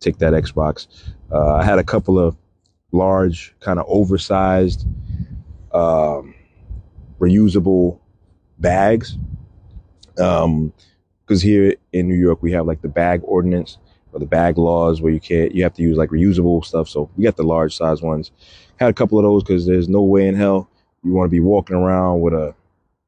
take 0.00 0.18
that 0.18 0.32
Xbox. 0.32 0.88
Uh, 1.30 1.54
I 1.54 1.64
had 1.64 1.78
a 1.78 1.84
couple 1.84 2.18
of 2.18 2.36
large, 2.90 3.54
kind 3.60 3.78
of 3.78 3.86
oversized 3.88 4.86
um, 5.72 6.34
reusable 7.20 8.00
bags. 8.58 9.16
Um, 10.18 10.72
because 11.24 11.40
here 11.40 11.76
in 11.92 12.08
New 12.08 12.16
York 12.16 12.42
we 12.42 12.52
have 12.52 12.66
like 12.66 12.82
the 12.82 12.88
bag 12.88 13.22
ordinance 13.24 13.78
or 14.12 14.20
the 14.20 14.26
bag 14.26 14.58
laws 14.58 15.00
where 15.00 15.12
you 15.12 15.20
can't 15.20 15.54
you 15.54 15.62
have 15.62 15.74
to 15.74 15.82
use 15.82 15.96
like 15.96 16.10
reusable 16.10 16.64
stuff. 16.64 16.88
So 16.88 17.10
we 17.16 17.24
got 17.24 17.36
the 17.36 17.42
large 17.42 17.76
size 17.76 18.02
ones. 18.02 18.30
Had 18.76 18.90
a 18.90 18.94
couple 18.94 19.18
of 19.18 19.24
those 19.24 19.42
because 19.42 19.66
there's 19.66 19.88
no 19.88 20.02
way 20.02 20.26
in 20.28 20.34
hell 20.34 20.68
you 21.04 21.12
want 21.12 21.28
to 21.28 21.30
be 21.30 21.40
walking 21.40 21.76
around 21.76 22.20
with 22.20 22.34
a 22.34 22.54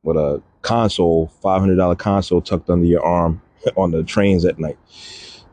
with 0.02 0.16
a 0.16 0.42
console, 0.62 1.28
five 1.42 1.60
hundred 1.60 1.76
dollar 1.76 1.94
console 1.94 2.40
tucked 2.40 2.70
under 2.70 2.86
your 2.86 3.04
arm 3.04 3.40
on 3.76 3.90
the 3.90 4.02
trains 4.02 4.44
at 4.44 4.58
night. 4.58 4.78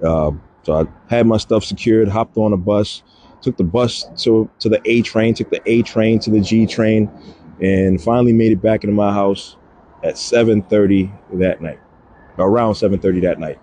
Uh, 0.04 0.32
so 0.64 0.74
I 0.82 1.14
had 1.14 1.28
my 1.28 1.38
stuff 1.38 1.64
secured, 1.64 2.08
hopped 2.08 2.38
on 2.38 2.54
a 2.54 2.58
bus, 2.58 3.04
took 3.42 3.58
the 3.58 3.64
bus 3.64 4.06
to 4.24 4.50
to 4.60 4.70
the 4.70 4.82
A 4.86 5.02
train, 5.02 5.34
took 5.34 5.50
the 5.50 5.62
A 5.66 5.82
train 5.84 6.20
to 6.20 6.30
the 6.30 6.42
G 6.42 6.66
train, 6.66 7.10
and 7.62 8.02
finally 8.02 8.34
made 8.34 8.52
it 8.52 8.62
back 8.62 8.84
into 8.84 8.96
my 8.96 9.14
house 9.14 9.58
at 10.04 10.16
7:30 10.16 11.12
that 11.34 11.62
night, 11.62 11.80
around 12.38 12.76
7:30 12.76 13.22
that 13.22 13.40
night. 13.40 13.60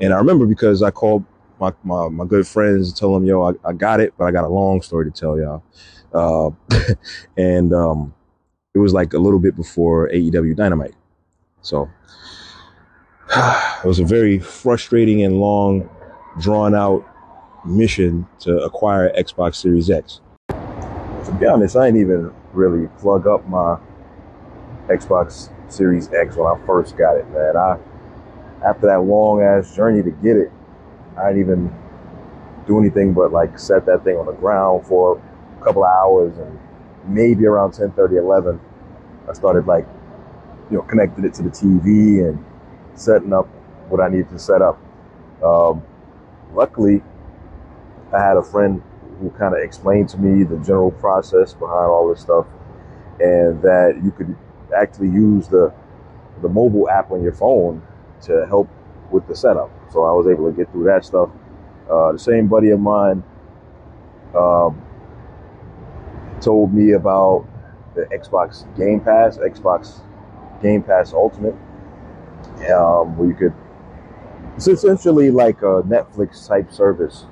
And 0.00 0.14
I 0.14 0.16
remember 0.16 0.46
because 0.46 0.82
I 0.82 0.90
called 0.90 1.24
my, 1.60 1.72
my, 1.84 2.08
my 2.08 2.24
good 2.24 2.46
friends 2.46 2.88
and 2.88 2.96
told 2.96 3.16
them, 3.16 3.26
yo, 3.26 3.50
I, 3.50 3.68
I 3.68 3.72
got 3.72 4.00
it, 4.00 4.14
but 4.16 4.24
I 4.24 4.30
got 4.30 4.44
a 4.44 4.48
long 4.48 4.82
story 4.82 5.10
to 5.10 5.10
tell 5.10 5.38
y'all. 5.38 5.62
Uh, 6.12 6.50
and 7.36 7.72
um, 7.72 8.14
it 8.74 8.78
was 8.78 8.92
like 8.92 9.12
a 9.12 9.18
little 9.18 9.38
bit 9.38 9.56
before 9.56 10.08
AEW 10.08 10.56
Dynamite. 10.56 10.94
So 11.62 11.88
it 13.36 13.84
was 13.84 14.00
a 14.00 14.04
very 14.04 14.38
frustrating 14.38 15.22
and 15.22 15.40
long, 15.40 15.88
drawn 16.40 16.74
out 16.74 17.06
mission 17.64 18.26
to 18.40 18.58
acquire 18.58 19.12
Xbox 19.16 19.56
Series 19.56 19.90
X. 19.90 20.20
To 20.48 21.36
be 21.38 21.46
honest, 21.46 21.76
I 21.76 21.86
didn't 21.86 22.00
even 22.00 22.32
really 22.52 22.88
plug 22.98 23.26
up 23.26 23.46
my 23.48 23.78
Xbox 24.88 25.50
Series 25.70 26.12
X 26.12 26.36
when 26.36 26.46
I 26.46 26.58
first 26.66 26.96
got 26.96 27.16
it, 27.16 27.28
man. 27.30 27.56
I 27.56 27.78
after 28.64 28.86
that 28.86 29.02
long 29.02 29.42
ass 29.42 29.74
journey 29.74 30.02
to 30.02 30.10
get 30.10 30.36
it, 30.36 30.50
I 31.18 31.28
didn't 31.32 31.40
even 31.40 31.74
do 32.66 32.78
anything 32.78 33.12
but 33.12 33.32
like 33.32 33.58
set 33.58 33.86
that 33.86 34.04
thing 34.04 34.16
on 34.16 34.26
the 34.26 34.32
ground 34.32 34.86
for 34.86 35.20
a 35.60 35.64
couple 35.64 35.84
of 35.84 35.90
hours 35.90 36.36
and 36.38 36.58
maybe 37.06 37.46
around 37.46 37.72
10 37.72 37.92
30 37.92 38.16
11 38.16 38.60
i 39.28 39.32
started 39.32 39.66
like 39.66 39.86
you 40.70 40.76
know 40.76 40.82
connected 40.82 41.24
it 41.24 41.34
to 41.34 41.42
the 41.42 41.50
tv 41.50 42.28
and 42.28 42.44
setting 42.94 43.32
up 43.32 43.46
what 43.88 44.00
i 44.00 44.08
needed 44.08 44.28
to 44.30 44.38
set 44.38 44.62
up 44.62 44.78
um, 45.42 45.82
luckily 46.54 47.02
i 48.12 48.20
had 48.22 48.36
a 48.36 48.42
friend 48.42 48.82
who 49.20 49.30
kind 49.30 49.54
of 49.54 49.60
explained 49.62 50.08
to 50.08 50.18
me 50.18 50.44
the 50.44 50.58
general 50.58 50.90
process 50.92 51.54
behind 51.54 51.86
all 51.90 52.08
this 52.08 52.20
stuff 52.20 52.46
and 53.20 53.60
that 53.62 54.00
you 54.02 54.10
could 54.12 54.36
actually 54.76 55.08
use 55.08 55.48
the 55.48 55.72
the 56.42 56.48
mobile 56.48 56.88
app 56.88 57.10
on 57.10 57.22
your 57.22 57.32
phone 57.32 57.82
to 58.22 58.46
help 58.48 58.68
with 59.10 59.26
the 59.28 59.36
setup. 59.36 59.70
So 59.92 60.04
I 60.04 60.12
was 60.12 60.26
able 60.26 60.50
to 60.50 60.56
get 60.56 60.70
through 60.72 60.84
that 60.84 61.04
stuff. 61.04 61.30
Uh, 61.90 62.12
the 62.12 62.18
same 62.18 62.46
buddy 62.46 62.70
of 62.70 62.80
mine 62.80 63.24
um, 64.34 64.80
told 66.40 66.72
me 66.72 66.92
about 66.92 67.46
the 67.94 68.02
Xbox 68.06 68.64
Game 68.76 69.00
Pass, 69.00 69.38
Xbox 69.38 70.00
Game 70.62 70.82
Pass 70.82 71.12
Ultimate, 71.12 71.56
um, 72.72 73.16
where 73.16 73.28
you 73.28 73.34
could. 73.34 73.54
It's 74.56 74.68
essentially 74.68 75.30
like 75.30 75.62
a 75.62 75.82
Netflix 75.82 76.46
type 76.46 76.72
service, 76.72 77.24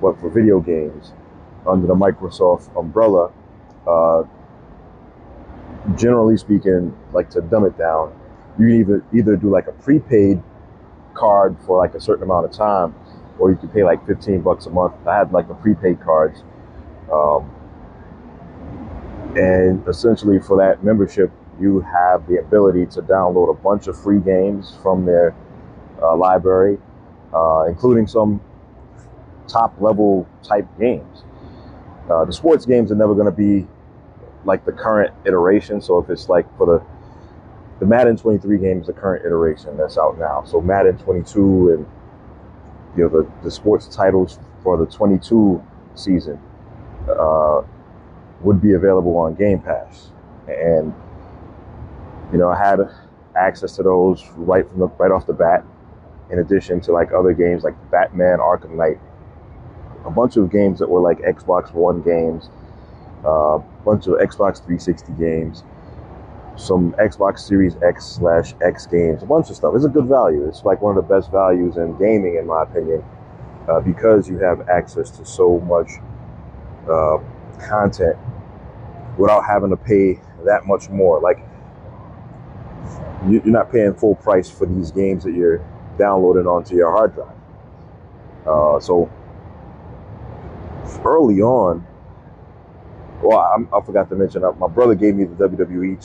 but 0.00 0.20
for 0.20 0.28
video 0.28 0.60
games 0.60 1.12
under 1.66 1.86
the 1.86 1.94
Microsoft 1.94 2.76
umbrella. 2.78 3.32
Uh, 3.86 4.24
generally 5.96 6.36
speaking, 6.36 6.96
like 7.12 7.30
to 7.30 7.40
dumb 7.40 7.64
it 7.64 7.76
down, 7.78 8.12
you 8.58 8.66
can 8.66 8.80
either 8.80 9.04
either 9.14 9.36
do 9.36 9.50
like 9.50 9.66
a 9.66 9.72
prepaid 9.72 10.42
card 11.14 11.56
for 11.66 11.78
like 11.78 11.94
a 11.94 12.00
certain 12.00 12.24
amount 12.24 12.46
of 12.46 12.52
time, 12.52 12.94
or 13.38 13.50
you 13.50 13.56
could 13.56 13.72
pay 13.72 13.84
like 13.84 14.06
15 14.06 14.40
bucks 14.42 14.66
a 14.66 14.70
month. 14.70 14.94
I 15.06 15.16
had 15.16 15.32
like 15.32 15.48
the 15.48 15.54
prepaid 15.54 16.00
cards. 16.00 16.42
Um, 17.12 17.50
and 19.36 19.86
essentially 19.88 20.38
for 20.38 20.56
that 20.58 20.84
membership, 20.84 21.30
you 21.60 21.80
have 21.80 22.26
the 22.26 22.38
ability 22.38 22.86
to 22.86 23.02
download 23.02 23.50
a 23.50 23.62
bunch 23.62 23.86
of 23.86 24.00
free 24.00 24.20
games 24.20 24.76
from 24.82 25.04
their 25.04 25.34
uh, 26.02 26.16
library, 26.16 26.78
uh, 27.34 27.64
including 27.68 28.06
some 28.06 28.40
top 29.48 29.74
level 29.80 30.26
type 30.42 30.66
games. 30.78 31.24
Uh, 32.10 32.24
the 32.24 32.32
sports 32.32 32.66
games 32.66 32.90
are 32.90 32.96
never 32.96 33.14
going 33.14 33.26
to 33.26 33.30
be 33.30 33.66
like 34.44 34.64
the 34.64 34.72
current 34.72 35.14
iteration. 35.24 35.80
So 35.80 35.98
if 35.98 36.10
it's 36.10 36.28
like 36.28 36.46
for 36.56 36.66
the 36.66 37.01
the 37.82 37.88
Madden 37.88 38.16
23 38.16 38.58
game 38.58 38.80
is 38.80 38.86
the 38.86 38.92
current 38.92 39.26
iteration 39.26 39.76
that's 39.76 39.98
out 39.98 40.16
now. 40.16 40.44
So 40.46 40.60
Madden 40.60 40.96
22 40.98 41.70
and 41.72 41.86
you 42.96 43.02
know 43.02 43.08
the, 43.08 43.28
the 43.42 43.50
sports 43.50 43.88
titles 43.88 44.38
for 44.62 44.76
the 44.76 44.86
22 44.86 45.60
season 45.96 46.40
uh, 47.10 47.62
would 48.42 48.62
be 48.62 48.74
available 48.74 49.16
on 49.16 49.34
Game 49.34 49.58
Pass, 49.58 50.12
and 50.46 50.94
you 52.30 52.38
know 52.38 52.50
I 52.50 52.56
had 52.56 52.88
access 53.34 53.74
to 53.74 53.82
those 53.82 54.28
right 54.36 54.64
from 54.68 54.78
the 54.78 54.86
right 54.86 55.10
off 55.10 55.26
the 55.26 55.32
bat. 55.32 55.64
In 56.30 56.38
addition 56.38 56.80
to 56.82 56.92
like 56.92 57.10
other 57.10 57.32
games 57.32 57.64
like 57.64 57.74
Batman 57.90 58.38
Arkham 58.38 58.76
Knight, 58.76 59.00
a 60.06 60.10
bunch 60.12 60.36
of 60.36 60.52
games 60.52 60.78
that 60.78 60.88
were 60.88 61.00
like 61.00 61.18
Xbox 61.18 61.74
One 61.74 62.00
games, 62.00 62.48
a 63.24 63.28
uh, 63.28 63.58
bunch 63.84 64.06
of 64.06 64.20
Xbox 64.20 64.58
360 64.58 65.14
games, 65.14 65.64
some 66.56 66.92
Xbox 66.92 67.40
Series 67.40 67.76
X 67.82 68.06
slash 68.06 68.54
X 68.62 68.86
games, 68.86 69.22
a 69.22 69.26
bunch 69.26 69.50
of 69.50 69.56
stuff. 69.56 69.74
It's 69.74 69.84
a 69.84 69.88
good 69.88 70.06
value. 70.06 70.46
It's 70.46 70.64
like 70.64 70.82
one 70.82 70.96
of 70.96 71.08
the 71.08 71.14
best 71.14 71.30
values 71.30 71.76
in 71.76 71.96
gaming, 71.98 72.36
in 72.36 72.46
my 72.46 72.64
opinion, 72.64 73.04
uh, 73.68 73.80
because 73.80 74.28
you 74.28 74.38
have 74.38 74.68
access 74.68 75.10
to 75.12 75.24
so 75.24 75.60
much 75.60 75.90
uh, 76.90 77.18
content 77.66 78.16
without 79.18 79.44
having 79.44 79.70
to 79.70 79.76
pay 79.76 80.20
that 80.44 80.66
much 80.66 80.88
more. 80.88 81.20
Like 81.20 81.38
you're 83.28 83.44
not 83.44 83.70
paying 83.70 83.94
full 83.94 84.16
price 84.16 84.50
for 84.50 84.66
these 84.66 84.90
games 84.90 85.24
that 85.24 85.32
you're 85.32 85.64
downloading 85.98 86.46
onto 86.46 86.74
your 86.74 86.90
hard 86.90 87.14
drive. 87.14 87.36
Uh, 88.46 88.80
so 88.80 89.10
early 91.04 91.40
on, 91.40 91.86
well, 93.22 93.38
I, 93.38 93.76
I 93.76 93.80
forgot 93.84 94.08
to 94.10 94.16
mention, 94.16 94.44
uh, 94.44 94.52
my 94.52 94.68
brother 94.68 94.94
gave 94.94 95.14
me 95.14 95.24
the 95.24 95.48
WWE 95.48 96.02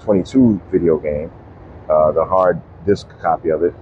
2K22 0.00 0.70
video 0.70 0.98
game, 0.98 1.30
uh, 1.88 2.12
the 2.12 2.24
hard 2.24 2.60
disk 2.84 3.08
copy 3.20 3.50
of 3.50 3.62
it. 3.62 3.74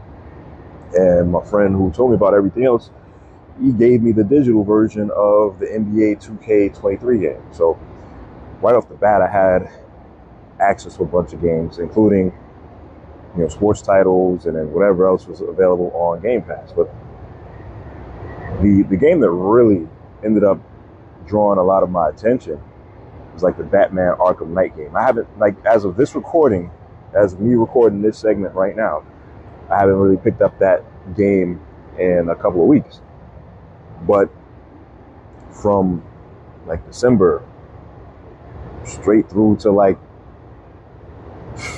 And 0.94 1.32
my 1.32 1.44
friend 1.44 1.74
who 1.74 1.90
told 1.90 2.10
me 2.10 2.16
about 2.16 2.34
everything 2.34 2.64
else, 2.64 2.90
he 3.60 3.72
gave 3.72 4.02
me 4.02 4.12
the 4.12 4.24
digital 4.24 4.64
version 4.64 5.10
of 5.16 5.58
the 5.58 5.66
NBA 5.66 6.22
2K23 6.24 7.20
game. 7.20 7.42
So 7.52 7.78
right 8.60 8.74
off 8.74 8.88
the 8.88 8.94
bat, 8.94 9.22
I 9.22 9.28
had 9.28 9.70
access 10.60 10.96
to 10.96 11.02
a 11.02 11.06
bunch 11.06 11.32
of 11.32 11.40
games, 11.40 11.78
including 11.78 12.32
you 13.36 13.42
know 13.42 13.48
sports 13.48 13.82
titles 13.82 14.46
and 14.46 14.56
then 14.56 14.72
whatever 14.72 15.06
else 15.06 15.26
was 15.26 15.40
available 15.40 15.90
on 15.94 16.20
Game 16.20 16.42
Pass. 16.42 16.72
But 16.72 16.92
the 18.60 18.82
the 18.88 18.96
game 18.96 19.20
that 19.20 19.30
really 19.30 19.88
ended 20.24 20.44
up 20.44 20.60
drawing 21.26 21.58
a 21.58 21.62
lot 21.62 21.82
of 21.82 21.90
my 21.90 22.08
attention 22.08 22.60
was 23.32 23.42
like 23.42 23.56
the 23.58 23.64
Batman 23.64 24.14
Arkham 24.18 24.48
Knight 24.48 24.76
game. 24.76 24.96
I 24.96 25.02
haven't 25.02 25.38
like 25.38 25.56
as 25.66 25.84
of 25.84 25.96
this 25.96 26.14
recording, 26.14 26.70
as 27.14 27.36
me 27.38 27.54
recording 27.54 28.02
this 28.02 28.18
segment 28.18 28.54
right 28.54 28.76
now, 28.76 29.04
I 29.70 29.78
haven't 29.78 29.96
really 29.96 30.16
picked 30.16 30.40
up 30.40 30.58
that 30.60 30.84
game 31.16 31.60
in 31.98 32.28
a 32.30 32.34
couple 32.34 32.62
of 32.62 32.68
weeks. 32.68 33.00
But 34.06 34.30
from 35.50 36.04
like 36.66 36.86
December 36.86 37.42
straight 38.84 39.28
through 39.28 39.56
to 39.56 39.70
like 39.70 39.98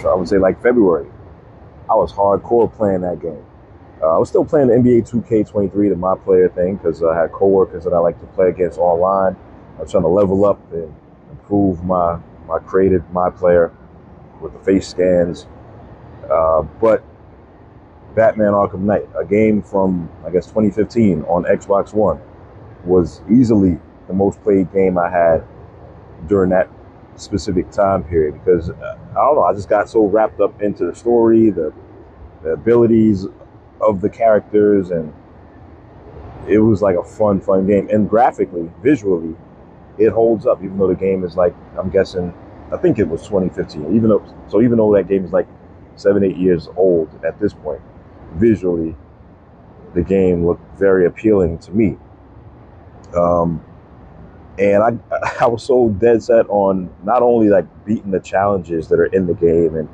I 0.05 0.15
would 0.15 0.29
say 0.29 0.39
like 0.39 0.63
February, 0.63 1.09
I 1.91 1.95
was 1.95 2.13
hardcore 2.13 2.73
playing 2.73 3.03
that 3.03 3.21
game. 3.21 3.46
Uh, 4.03 4.15
I 4.15 4.19
was 4.19 4.29
still 4.29 4.45
playing 4.45 4.69
the 4.69 4.75
NBA 4.75 5.09
2K23, 5.11 5.89
the 5.89 5.97
my 5.97 6.17
player 6.17 6.49
thing, 6.51 6.77
because 6.77 7.03
I 7.03 7.19
had 7.19 7.33
coworkers 7.33 7.85
that 7.85 7.95
I 7.95 7.99
like 7.99 8.21
to 8.21 8.27
play 8.27 8.49
against 8.49 8.79
online. 8.79 9.37
I 9.79 9.83
was 9.83 9.91
trying 9.91 10.05
to 10.05 10.09
level 10.09 10.45
up 10.45 10.61
and 10.73 10.95
improve 11.31 11.83
my 11.85 12.19
my 12.47 12.59
created 12.59 13.03
my 13.11 13.31
player 13.31 13.73
with 14.41 14.53
the 14.53 14.59
face 14.61 14.89
scans. 14.89 15.47
Uh, 16.31 16.63
but 16.81 17.03
Batman 18.15 18.53
Arkham 18.53 18.81
Knight, 18.81 19.09
a 19.19 19.25
game 19.25 19.63
from 19.63 20.11
I 20.27 20.31
guess 20.31 20.47
2015 20.47 21.23
on 21.23 21.45
Xbox 21.45 21.95
One, 21.95 22.21
was 22.85 23.23
easily 23.31 23.79
the 24.09 24.13
most 24.13 24.43
played 24.43 24.73
game 24.73 24.99
I 24.99 25.09
had 25.11 25.45
during 26.29 26.51
that 26.51 26.69
specific 27.17 27.71
time 27.71 28.05
period 28.05 28.35
because 28.35 28.71
uh, 28.71 28.99
I 29.11 29.15
don't 29.15 29.37
know, 29.37 29.45
I 29.45 29.55
just 29.55 29.69
got 29.69 29.89
so 29.89 30.07
wrapped 30.07 30.41
up 30.41 30.61
into 30.61 30.87
the 30.87 30.95
story, 30.95 31.51
the, 31.51 31.73
the 32.43 32.51
abilities 32.51 33.27
of 33.81 34.01
the 34.01 34.09
characters, 34.09 34.91
and 34.91 35.13
it 36.49 36.59
was 36.59 36.83
like 36.83 36.97
a 36.97 37.05
fun, 37.05 37.41
fun 37.41 37.67
game. 37.67 37.89
And 37.91 38.09
graphically, 38.09 38.71
visually, 38.83 39.35
it 39.99 40.11
holds 40.11 40.47
up, 40.47 40.63
even 40.63 40.79
though 40.79 40.89
the 40.89 40.95
game 40.95 41.25
is 41.25 41.37
like 41.37 41.55
I'm 41.79 41.91
guessing, 41.91 42.33
I 42.73 42.77
think 42.77 42.99
it 42.99 43.09
was 43.09 43.23
2015. 43.23 43.95
Even 43.95 44.09
though, 44.11 44.25
so 44.49 44.63
even 44.63 44.79
though 44.79 44.95
that 44.95 45.09
game 45.09 45.25
is 45.25 45.33
like 45.33 45.47
seven, 45.97 46.25
eight 46.25 46.37
years 46.37 46.69
old 46.77 47.09
at 47.25 47.39
this 47.41 47.53
point, 47.53 47.81
visually, 48.35 48.95
the 49.95 50.03
game 50.03 50.47
looked 50.47 50.79
very 50.79 51.07
appealing 51.07 51.59
to 51.59 51.73
me. 51.73 51.97
Um, 53.15 53.65
and 54.59 54.83
I, 54.83 54.99
I 55.41 55.47
was 55.47 55.63
so 55.63 55.89
dead 55.91 56.23
set 56.23 56.47
on 56.49 56.91
not 57.05 57.23
only 57.23 57.49
like 57.49 57.67
beating 57.85 58.11
the 58.11 58.21
challenges 58.21 58.89
that 58.89 58.99
are 58.99 59.07
in 59.07 59.27
the 59.27 59.35
game 59.35 59.77
and 59.77 59.89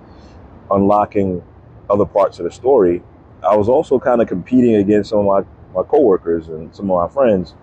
unlocking 0.71 1.43
other 1.91 2.07
parts 2.07 2.39
of 2.39 2.45
the 2.45 2.51
story, 2.51 3.03
I 3.43 3.57
was 3.57 3.69
also 3.69 3.99
kind 3.99 4.23
of 4.23 4.29
competing 4.29 4.77
against 4.77 5.11
some 5.11 5.21
of 5.21 5.27
my, 5.27 5.81
my 5.81 5.87
coworkers 5.89 6.49
and 6.49 6.75
some 6.75 6.91
of 6.91 7.09
my 7.09 7.13
friends 7.13 7.55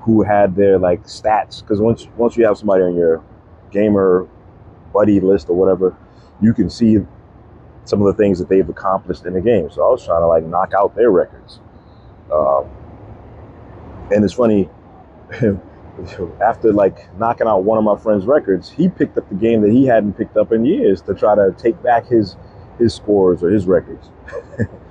who 0.00 0.22
had 0.22 0.56
their 0.56 0.78
like 0.78 1.04
stats. 1.04 1.60
Because 1.60 1.80
once 1.80 2.06
once 2.16 2.36
you 2.36 2.46
have 2.46 2.56
somebody 2.56 2.82
on 2.82 2.94
your 2.94 3.22
gamer 3.70 4.26
buddy 4.92 5.20
list 5.20 5.48
or 5.48 5.56
whatever, 5.56 5.96
you 6.40 6.54
can 6.54 6.70
see 6.70 6.98
some 7.84 8.00
of 8.02 8.06
the 8.06 8.22
things 8.22 8.38
that 8.38 8.48
they've 8.48 8.68
accomplished 8.68 9.26
in 9.26 9.34
the 9.34 9.40
game. 9.40 9.70
So 9.70 9.86
I 9.86 9.90
was 9.90 10.04
trying 10.04 10.22
to 10.22 10.26
like 10.26 10.44
knock 10.44 10.72
out 10.74 10.94
their 10.94 11.10
records. 11.10 11.60
Um, 12.32 12.68
and 14.10 14.24
it's 14.24 14.34
funny, 14.34 14.68
after 16.40 16.72
like 16.72 17.14
knocking 17.18 17.46
out 17.46 17.64
one 17.64 17.78
of 17.78 17.84
my 17.84 17.96
friend's 17.96 18.26
records, 18.26 18.70
he 18.70 18.88
picked 18.88 19.18
up 19.18 19.28
the 19.28 19.34
game 19.34 19.60
that 19.62 19.70
he 19.70 19.86
hadn't 19.86 20.14
picked 20.14 20.36
up 20.36 20.52
in 20.52 20.64
years 20.64 21.02
to 21.02 21.14
try 21.14 21.34
to 21.34 21.54
take 21.58 21.80
back 21.82 22.06
his 22.06 22.36
his 22.78 22.94
scores 22.94 23.42
or 23.42 23.50
his 23.50 23.66
records. 23.66 24.10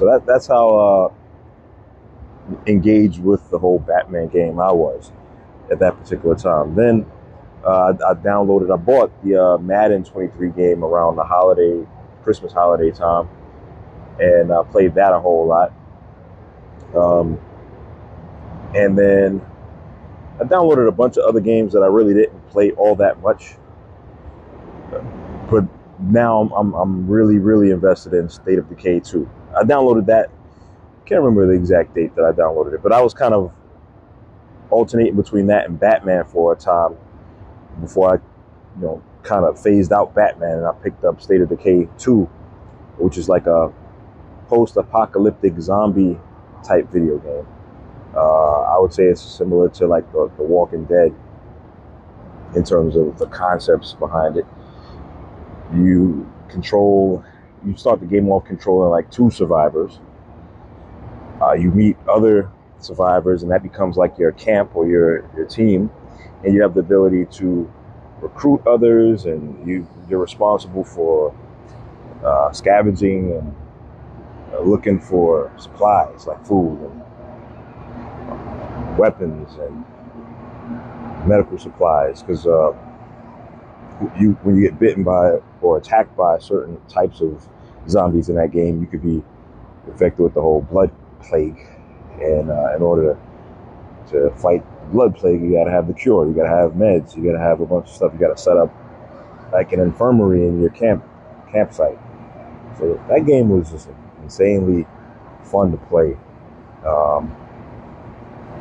so 0.00 0.06
that 0.06 0.24
that's 0.24 0.46
how 0.46 0.78
uh, 0.78 1.12
engaged 2.66 3.22
with 3.22 3.50
the 3.50 3.58
whole 3.58 3.78
Batman 3.78 4.28
game 4.28 4.58
I 4.58 4.72
was 4.72 5.12
at 5.70 5.78
that 5.80 5.94
particular 6.00 6.34
time. 6.34 6.74
Then 6.74 7.04
uh, 7.62 7.92
I 8.08 8.14
downloaded, 8.14 8.72
I 8.72 8.78
bought 8.78 9.12
the 9.22 9.36
uh, 9.36 9.58
Madden 9.58 10.02
23 10.02 10.52
game 10.52 10.82
around 10.82 11.16
the 11.16 11.22
holiday, 11.22 11.86
Christmas 12.22 12.50
holiday 12.50 12.90
time, 12.90 13.28
and 14.18 14.50
I 14.50 14.62
played 14.62 14.94
that 14.94 15.12
a 15.12 15.20
whole 15.20 15.46
lot. 15.46 15.70
Um, 16.96 17.38
and 18.74 18.98
then 18.98 19.44
I 20.40 20.44
downloaded 20.44 20.88
a 20.88 20.92
bunch 20.92 21.18
of 21.18 21.26
other 21.26 21.40
games 21.40 21.74
that 21.74 21.82
I 21.82 21.88
really 21.88 22.14
didn't 22.14 22.48
play 22.48 22.70
all 22.70 22.96
that 22.96 23.20
much. 23.20 23.56
But 25.50 25.66
now 25.98 26.40
I'm, 26.40 26.52
I'm, 26.52 26.72
I'm 26.72 27.06
really, 27.06 27.36
really 27.36 27.70
invested 27.70 28.14
in 28.14 28.30
State 28.30 28.58
of 28.58 28.66
Decay 28.70 29.00
2. 29.00 29.30
I 29.56 29.62
downloaded 29.64 30.06
that. 30.06 30.30
Can't 31.06 31.22
remember 31.22 31.46
the 31.46 31.54
exact 31.54 31.94
date 31.94 32.14
that 32.16 32.24
I 32.24 32.32
downloaded 32.32 32.74
it, 32.74 32.82
but 32.82 32.92
I 32.92 33.00
was 33.00 33.14
kind 33.14 33.34
of 33.34 33.52
alternating 34.70 35.16
between 35.16 35.46
that 35.48 35.68
and 35.68 35.78
Batman 35.78 36.24
for 36.24 36.52
a 36.52 36.56
time 36.56 36.96
before 37.80 38.14
I, 38.14 38.14
you 38.78 38.86
know, 38.86 39.02
kind 39.22 39.44
of 39.44 39.60
phased 39.60 39.92
out 39.92 40.14
Batman 40.14 40.58
and 40.58 40.66
I 40.66 40.72
picked 40.72 41.04
up 41.04 41.20
State 41.20 41.40
of 41.40 41.48
Decay 41.48 41.88
2, 41.98 42.24
which 42.98 43.18
is 43.18 43.28
like 43.28 43.46
a 43.46 43.72
post-apocalyptic 44.48 45.60
zombie 45.60 46.18
type 46.64 46.90
video 46.90 47.18
game. 47.18 47.46
Uh, 48.14 48.62
I 48.62 48.78
would 48.78 48.92
say 48.92 49.04
it's 49.04 49.22
similar 49.22 49.68
to 49.70 49.86
like 49.86 50.10
the, 50.12 50.30
the 50.36 50.42
Walking 50.42 50.84
Dead 50.84 51.14
in 52.54 52.64
terms 52.64 52.96
of 52.96 53.18
the 53.18 53.26
concepts 53.26 53.94
behind 53.94 54.36
it. 54.36 54.46
You 55.74 56.30
control, 56.48 57.24
you 57.66 57.76
start 57.76 58.00
the 58.00 58.06
game 58.06 58.28
off 58.30 58.44
controlling 58.44 58.90
like 58.90 59.10
two 59.10 59.30
survivors. 59.30 60.00
Uh, 61.40 61.52
you 61.52 61.70
meet 61.70 61.96
other 62.08 62.50
survivors, 62.78 63.42
and 63.42 63.50
that 63.50 63.62
becomes 63.62 63.96
like 63.96 64.18
your 64.18 64.32
camp 64.32 64.74
or 64.74 64.86
your 64.86 65.28
your 65.36 65.46
team, 65.46 65.90
and 66.44 66.54
you 66.54 66.62
have 66.62 66.74
the 66.74 66.80
ability 66.80 67.26
to 67.26 67.70
recruit 68.20 68.62
others, 68.66 69.26
and 69.26 69.66
you 69.66 69.86
you're 70.08 70.20
responsible 70.20 70.84
for 70.84 71.34
uh, 72.24 72.52
scavenging 72.52 73.32
and 73.32 73.54
uh, 74.52 74.60
looking 74.60 75.00
for 75.00 75.52
supplies 75.58 76.26
like 76.26 76.44
food 76.44 76.78
and 76.80 77.02
weapons 78.98 79.56
and 79.58 79.84
medical 81.26 81.58
supplies 81.58 82.22
because 82.22 82.46
uh, 82.46 82.72
you 84.18 84.32
when 84.42 84.56
you 84.56 84.62
get 84.62 84.78
bitten 84.78 85.02
by 85.02 85.38
or 85.60 85.78
attacked 85.78 86.16
by 86.16 86.38
certain 86.38 86.80
types 86.88 87.20
of 87.20 87.46
zombies 87.88 88.28
in 88.28 88.36
that 88.36 88.52
game, 88.52 88.80
you 88.80 88.86
could 88.86 89.02
be 89.02 89.22
infected 89.86 90.20
with 90.20 90.34
the 90.34 90.40
whole 90.40 90.62
blood 90.62 90.90
plague 91.22 91.58
and 92.20 92.50
uh, 92.50 92.74
in 92.76 92.82
order 92.82 93.16
to, 94.08 94.12
to 94.12 94.30
fight 94.36 94.62
blood 94.92 95.16
plague, 95.16 95.40
you 95.40 95.52
got 95.52 95.64
to 95.64 95.70
have 95.70 95.86
the 95.86 95.94
cure. 95.94 96.26
You 96.26 96.34
got 96.34 96.44
to 96.44 96.48
have 96.48 96.72
meds. 96.72 97.16
You 97.16 97.24
got 97.24 97.32
to 97.32 97.38
have 97.38 97.60
a 97.60 97.66
bunch 97.66 97.88
of 97.88 97.94
stuff. 97.94 98.12
You 98.12 98.18
got 98.18 98.36
to 98.36 98.42
set 98.42 98.56
up 98.56 98.74
like 99.52 99.72
an 99.72 99.80
infirmary 99.80 100.46
in 100.46 100.60
your 100.60 100.70
camp 100.70 101.04
campsite. 101.50 101.98
So 102.78 103.02
that 103.08 103.26
game 103.26 103.48
was 103.48 103.70
just 103.70 103.88
insanely 104.22 104.86
fun 105.44 105.72
to 105.72 105.76
play, 105.76 106.16
um, 106.86 107.34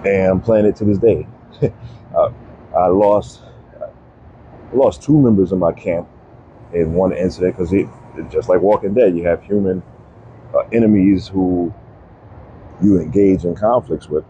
and 0.05 0.31
I'm 0.31 0.41
playing 0.41 0.65
it 0.65 0.75
to 0.77 0.85
this 0.85 0.97
day. 0.97 1.27
uh, 2.15 2.31
I 2.75 2.87
lost 2.87 3.41
I 4.71 4.75
lost 4.75 5.01
two 5.01 5.17
members 5.17 5.51
of 5.51 5.59
my 5.59 5.71
camp 5.71 6.07
in 6.73 6.93
one 6.93 7.13
incident 7.13 7.57
because 7.57 7.73
it 7.73 7.87
just 8.29 8.49
like 8.49 8.61
Walking 8.61 8.93
Dead, 8.93 9.15
you 9.15 9.25
have 9.25 9.41
human 9.43 9.81
uh, 10.53 10.59
enemies 10.71 11.27
who 11.27 11.73
you 12.81 12.99
engage 12.99 13.45
in 13.45 13.55
conflicts 13.55 14.07
with. 14.07 14.25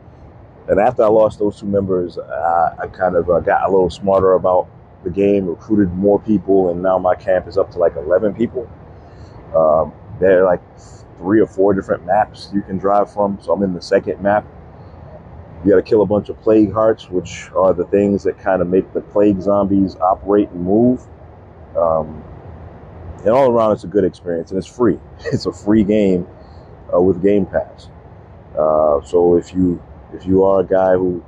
And 0.68 0.80
after 0.80 1.04
I 1.04 1.08
lost 1.08 1.40
those 1.40 1.60
two 1.60 1.66
members, 1.66 2.18
I, 2.18 2.76
I 2.84 2.88
kind 2.88 3.16
of 3.16 3.30
uh, 3.30 3.40
got 3.40 3.68
a 3.68 3.72
little 3.72 3.90
smarter 3.90 4.34
about 4.34 4.68
the 5.04 5.10
game, 5.10 5.48
recruited 5.48 5.94
more 5.94 6.20
people, 6.20 6.70
and 6.70 6.82
now 6.82 6.98
my 6.98 7.16
camp 7.16 7.48
is 7.48 7.58
up 7.58 7.72
to 7.72 7.80
like 7.80 7.96
11 7.96 8.36
people. 8.36 8.70
Um, 9.56 9.94
there 10.20 10.44
are 10.44 10.46
like 10.46 10.62
three 11.18 11.42
or 11.42 11.48
four 11.48 11.74
different 11.74 12.06
maps 12.06 12.50
you 12.54 12.62
can 12.62 12.78
drive 12.78 13.12
from. 13.12 13.40
So 13.42 13.52
I'm 13.52 13.64
in 13.64 13.74
the 13.74 13.82
second 13.82 14.22
map. 14.22 14.46
You 15.64 15.72
got 15.72 15.78
to 15.78 15.82
kill 15.82 16.02
a 16.02 16.06
bunch 16.06 16.30
of 16.30 16.40
plague 16.42 16.72
hearts, 16.72 17.10
which 17.10 17.52
are 17.52 17.74
the 17.74 17.86
things 17.86 18.24
that 18.24 18.40
kind 18.40 18.62
of 18.62 18.70
make 18.70 18.94
the 18.94 19.02
plague 19.02 19.42
zombies 19.42 19.98
operate 19.98 20.50
and 20.50 20.64
move. 20.64 21.06
Um, 21.76 22.24
and 23.20 23.30
all 23.30 23.52
around, 23.52 23.74
it's 23.74 23.84
a 23.84 23.88
good 23.88 24.06
experience, 24.06 24.52
and 24.52 24.58
it's 24.58 24.68
free. 24.68 25.00
It's 25.34 25.46
a 25.46 25.52
free 25.52 25.84
game 25.84 26.26
uh, 26.94 27.02
with 27.02 27.22
Game 27.22 27.46
Pass. 27.46 27.90
Uh, 28.58 29.02
so 29.02 29.36
if 29.36 29.54
you 29.54 29.82
if 30.14 30.26
you 30.26 30.44
are 30.44 30.62
a 30.62 30.66
guy 30.66 30.94
who 30.94 31.24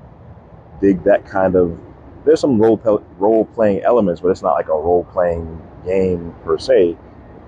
dig 0.82 1.04
that 1.04 1.26
kind 1.26 1.56
of 1.56 1.78
there's 2.26 2.40
some 2.40 2.60
role 2.60 2.78
role 3.18 3.46
playing 3.46 3.82
elements, 3.84 4.22
but 4.22 4.30
it's 4.30 4.42
not 4.42 4.54
like 4.54 4.68
a 4.68 4.72
role 4.72 5.04
playing 5.12 5.62
game 5.86 6.34
per 6.44 6.58
se, 6.58 6.98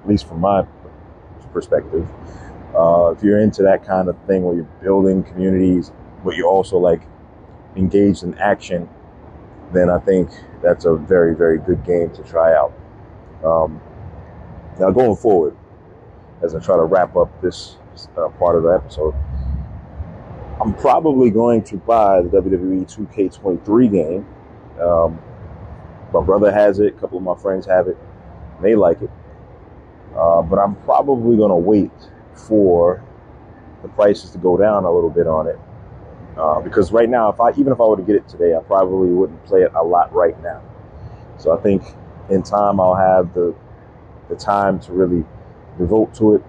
at 0.02 0.08
least 0.08 0.28
from 0.28 0.42
my 0.42 0.66
perspective. 1.52 2.08
Uh, 2.76 3.14
if 3.16 3.24
you're 3.24 3.40
into 3.40 3.62
that 3.62 3.86
kind 3.86 4.10
of 4.10 4.18
thing 4.26 4.44
where 4.44 4.56
you're 4.56 4.70
building 4.82 5.24
communities, 5.24 5.92
but 6.24 6.36
you're 6.36 6.50
also 6.50 6.78
like 6.78 7.02
engaged 7.76 8.24
in 8.24 8.38
action, 8.38 8.90
then 9.72 9.90
I 9.90 10.00
think 10.00 10.30
that's 10.62 10.86
a 10.86 10.96
very 10.96 11.36
very 11.36 11.60
good 11.60 11.86
game 11.86 12.12
to 12.12 12.24
try 12.24 12.54
out. 12.54 12.74
Um, 13.44 13.82
now 14.80 14.92
going 14.92 15.16
forward, 15.16 15.56
as 16.42 16.56
I 16.56 16.60
try 16.60 16.76
to 16.76 16.84
wrap 16.84 17.16
up 17.16 17.42
this 17.42 17.78
uh, 18.18 18.30
part 18.30 18.56
of 18.56 18.64
the 18.64 18.70
episode. 18.70 19.16
I'm 20.62 20.74
probably 20.76 21.30
going 21.30 21.64
to 21.64 21.78
buy 21.78 22.22
the 22.22 22.30
WWE 22.30 22.86
2K23 22.86 23.92
game. 23.92 24.28
Um, 24.80 25.20
my 26.14 26.22
brother 26.22 26.52
has 26.52 26.80
it, 26.80 26.96
a 26.96 27.00
couple 27.00 27.18
of 27.18 27.24
my 27.24 27.36
friends 27.36 27.66
have 27.66 27.88
it, 27.88 27.98
they 28.62 28.76
like 28.76 29.02
it. 29.02 29.10
Uh, 30.16 30.42
but 30.44 30.60
I'm 30.60 30.76
probably 30.84 31.38
going 31.38 31.50
to 31.50 31.56
wait 31.56 31.92
for 32.34 33.04
the 33.82 33.88
prices 33.90 34.32
to 34.32 34.38
go 34.38 34.58
down 34.58 34.84
a 34.84 34.92
little 34.92 35.10
bit 35.10 35.28
on 35.28 35.48
it. 35.48 35.60
Uh, 36.38 36.60
because 36.62 36.92
right 36.92 37.10
now, 37.10 37.30
if 37.30 37.40
I 37.40 37.52
even 37.52 37.72
if 37.72 37.80
I 37.80 37.84
were 37.84 37.98
to 37.98 38.04
get 38.04 38.16
it 38.16 38.28
today, 38.28 38.56
I 38.56 38.60
probably 38.60 39.10
wouldn't 39.10 39.44
play 39.46 39.62
it 39.62 39.72
a 39.76 39.84
lot 39.84 40.12
right 40.14 40.42
now. 40.42 40.62
So 41.38 41.56
I 41.58 41.62
think 41.62 41.84
in 42.30 42.42
time 42.42 42.80
I'll 42.80 42.96
have 42.96 43.34
the 43.34 43.56
the 44.30 44.36
time 44.36 44.80
to 44.82 44.94
really 44.94 45.24
devote 45.78 46.14
to 46.16 46.36
it, 46.36 46.44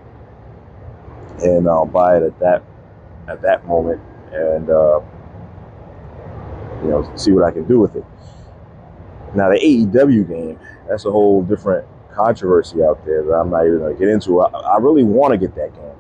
and 1.43 1.69
I'll 1.69 1.87
buy 1.87 2.17
it 2.17 2.23
at 2.23 2.39
that 2.41 2.63
at 3.29 3.43
that 3.43 3.67
moment 3.67 4.01
and 4.33 4.69
uh, 4.69 5.01
you 6.83 6.89
know 6.89 7.11
see 7.17 7.33
what 7.33 7.45
I 7.45 7.51
can 7.51 7.65
do 7.65 7.79
with 7.79 7.97
it. 7.97 8.05
Now 9.35 9.51
the 9.51 9.59
AEW 9.59 10.29
game, 10.29 10.59
that's 10.89 11.05
a 11.05 11.11
whole 11.11 11.43
different 11.43 11.87
controversy 12.15 12.83
out 12.83 13.05
there 13.05 13.23
that 13.25 13.33
I'm 13.33 13.51
not 13.51 13.67
even 13.67 13.81
to 13.81 13.95
get 13.95 14.09
into. 14.09 14.41
I, 14.41 14.47
I 14.47 14.77
really 14.79 15.05
want 15.05 15.33
to 15.33 15.39
get 15.39 15.55
that 15.57 15.75
game, 15.75 15.97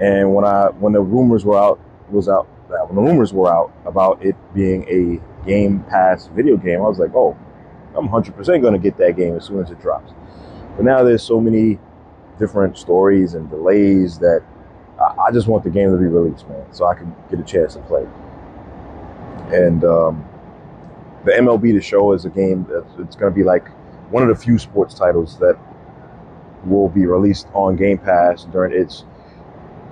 and 0.00 0.34
when 0.34 0.44
I 0.44 0.66
when 0.70 0.92
the 0.92 1.00
rumors 1.00 1.44
were 1.44 1.58
out 1.58 1.78
was 2.10 2.28
out 2.28 2.48
when 2.70 2.96
the 2.96 3.02
rumors 3.02 3.32
were 3.32 3.50
out 3.50 3.72
about 3.84 4.24
it 4.24 4.36
being 4.54 4.84
a 4.88 5.46
Game 5.46 5.82
Pass 5.84 6.26
video 6.28 6.56
game, 6.56 6.80
I 6.80 6.88
was 6.88 6.98
like, 6.98 7.14
oh, 7.14 7.36
I'm 7.96 8.08
100% 8.08 8.34
going 8.62 8.72
to 8.72 8.78
get 8.78 8.96
that 8.98 9.16
game 9.16 9.36
as 9.36 9.44
soon 9.44 9.62
as 9.62 9.70
it 9.70 9.80
drops. 9.80 10.12
But 10.76 10.84
now 10.84 11.02
there's 11.02 11.22
so 11.22 11.40
many 11.40 11.78
different 12.38 12.78
stories 12.78 13.34
and 13.34 13.50
delays 13.50 14.18
that 14.18 14.42
I, 15.00 15.30
just 15.32 15.48
want 15.48 15.64
the 15.64 15.70
game 15.70 15.90
to 15.90 15.96
be 15.96 16.06
released, 16.06 16.46
man, 16.48 16.64
so 16.72 16.86
I 16.86 16.94
can 16.94 17.14
get 17.30 17.40
a 17.40 17.42
chance 17.42 17.74
to 17.74 17.80
play. 17.80 18.06
And 19.50 19.82
um, 19.84 20.28
the 21.24 21.32
MLB 21.32 21.74
The 21.74 21.80
Show 21.80 22.12
is 22.12 22.24
a 22.26 22.30
game 22.30 22.66
that's 22.68 22.92
it's 22.98 23.16
going 23.16 23.32
to 23.32 23.36
be 23.36 23.42
like 23.42 23.68
one 24.10 24.22
of 24.22 24.28
the 24.28 24.34
few 24.34 24.58
sports 24.58 24.94
titles 24.94 25.38
that 25.38 25.58
will 26.64 26.88
be 26.88 27.06
released 27.06 27.48
on 27.54 27.76
Game 27.76 27.98
Pass 27.98 28.44
during 28.44 28.78
its 28.78 29.04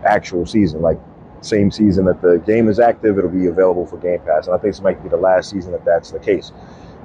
actual 0.05 0.45
season. 0.45 0.83
Like 0.83 0.99
same 1.41 1.71
season 1.71 2.05
that 2.07 2.21
the 2.21 2.39
game 2.47 2.69
is 2.69 2.79
active, 2.79 3.19
it'll 3.19 3.31
be 3.31 3.47
available 3.47 3.87
for 3.87 3.97
Game 3.99 4.21
Pass. 4.21 4.47
And 4.47 4.55
I 4.55 4.59
think 4.59 4.75
this 4.75 4.83
might 4.83 5.03
be 5.03 5.09
the 5.09 5.17
last 5.17 5.51
season 5.51 5.73
that 5.73 5.85
that's 5.85 6.11
the 6.11 6.19
case. 6.19 6.53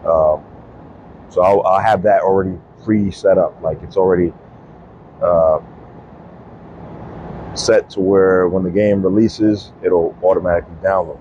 Um, 0.06 0.44
so 1.30 1.42
I'll, 1.42 1.62
I'll, 1.62 1.80
have 1.80 2.04
that 2.04 2.22
already 2.22 2.58
pre-set 2.84 3.38
up. 3.38 3.60
Like 3.62 3.82
it's 3.82 3.98
already 3.98 4.34
uh, 5.22 5.60
set 7.56 7.90
to 7.92 8.02
where 8.02 8.48
when 8.48 8.64
the 8.64 8.70
game 8.70 9.02
releases, 9.02 9.72
it'll 9.84 10.18
automatically 10.24 10.76
download. 10.84 11.20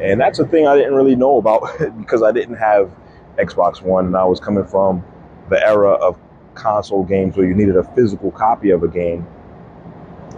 And 0.00 0.20
that's 0.20 0.38
a 0.38 0.46
thing 0.46 0.66
I 0.66 0.76
didn't 0.76 0.94
really 0.94 1.16
know 1.16 1.38
about 1.38 1.78
because 1.98 2.22
I 2.22 2.32
didn't 2.32 2.56
have 2.56 2.90
Xbox 3.38 3.82
One 3.82 4.06
and 4.06 4.16
I 4.16 4.24
was 4.24 4.40
coming 4.40 4.64
from 4.64 5.04
the 5.48 5.66
era 5.66 5.92
of 5.92 6.18
console 6.54 7.04
games 7.04 7.36
where 7.36 7.46
you 7.46 7.54
needed 7.54 7.76
a 7.76 7.84
physical 7.94 8.30
copy 8.30 8.70
of 8.70 8.82
a 8.82 8.88
game 8.88 9.26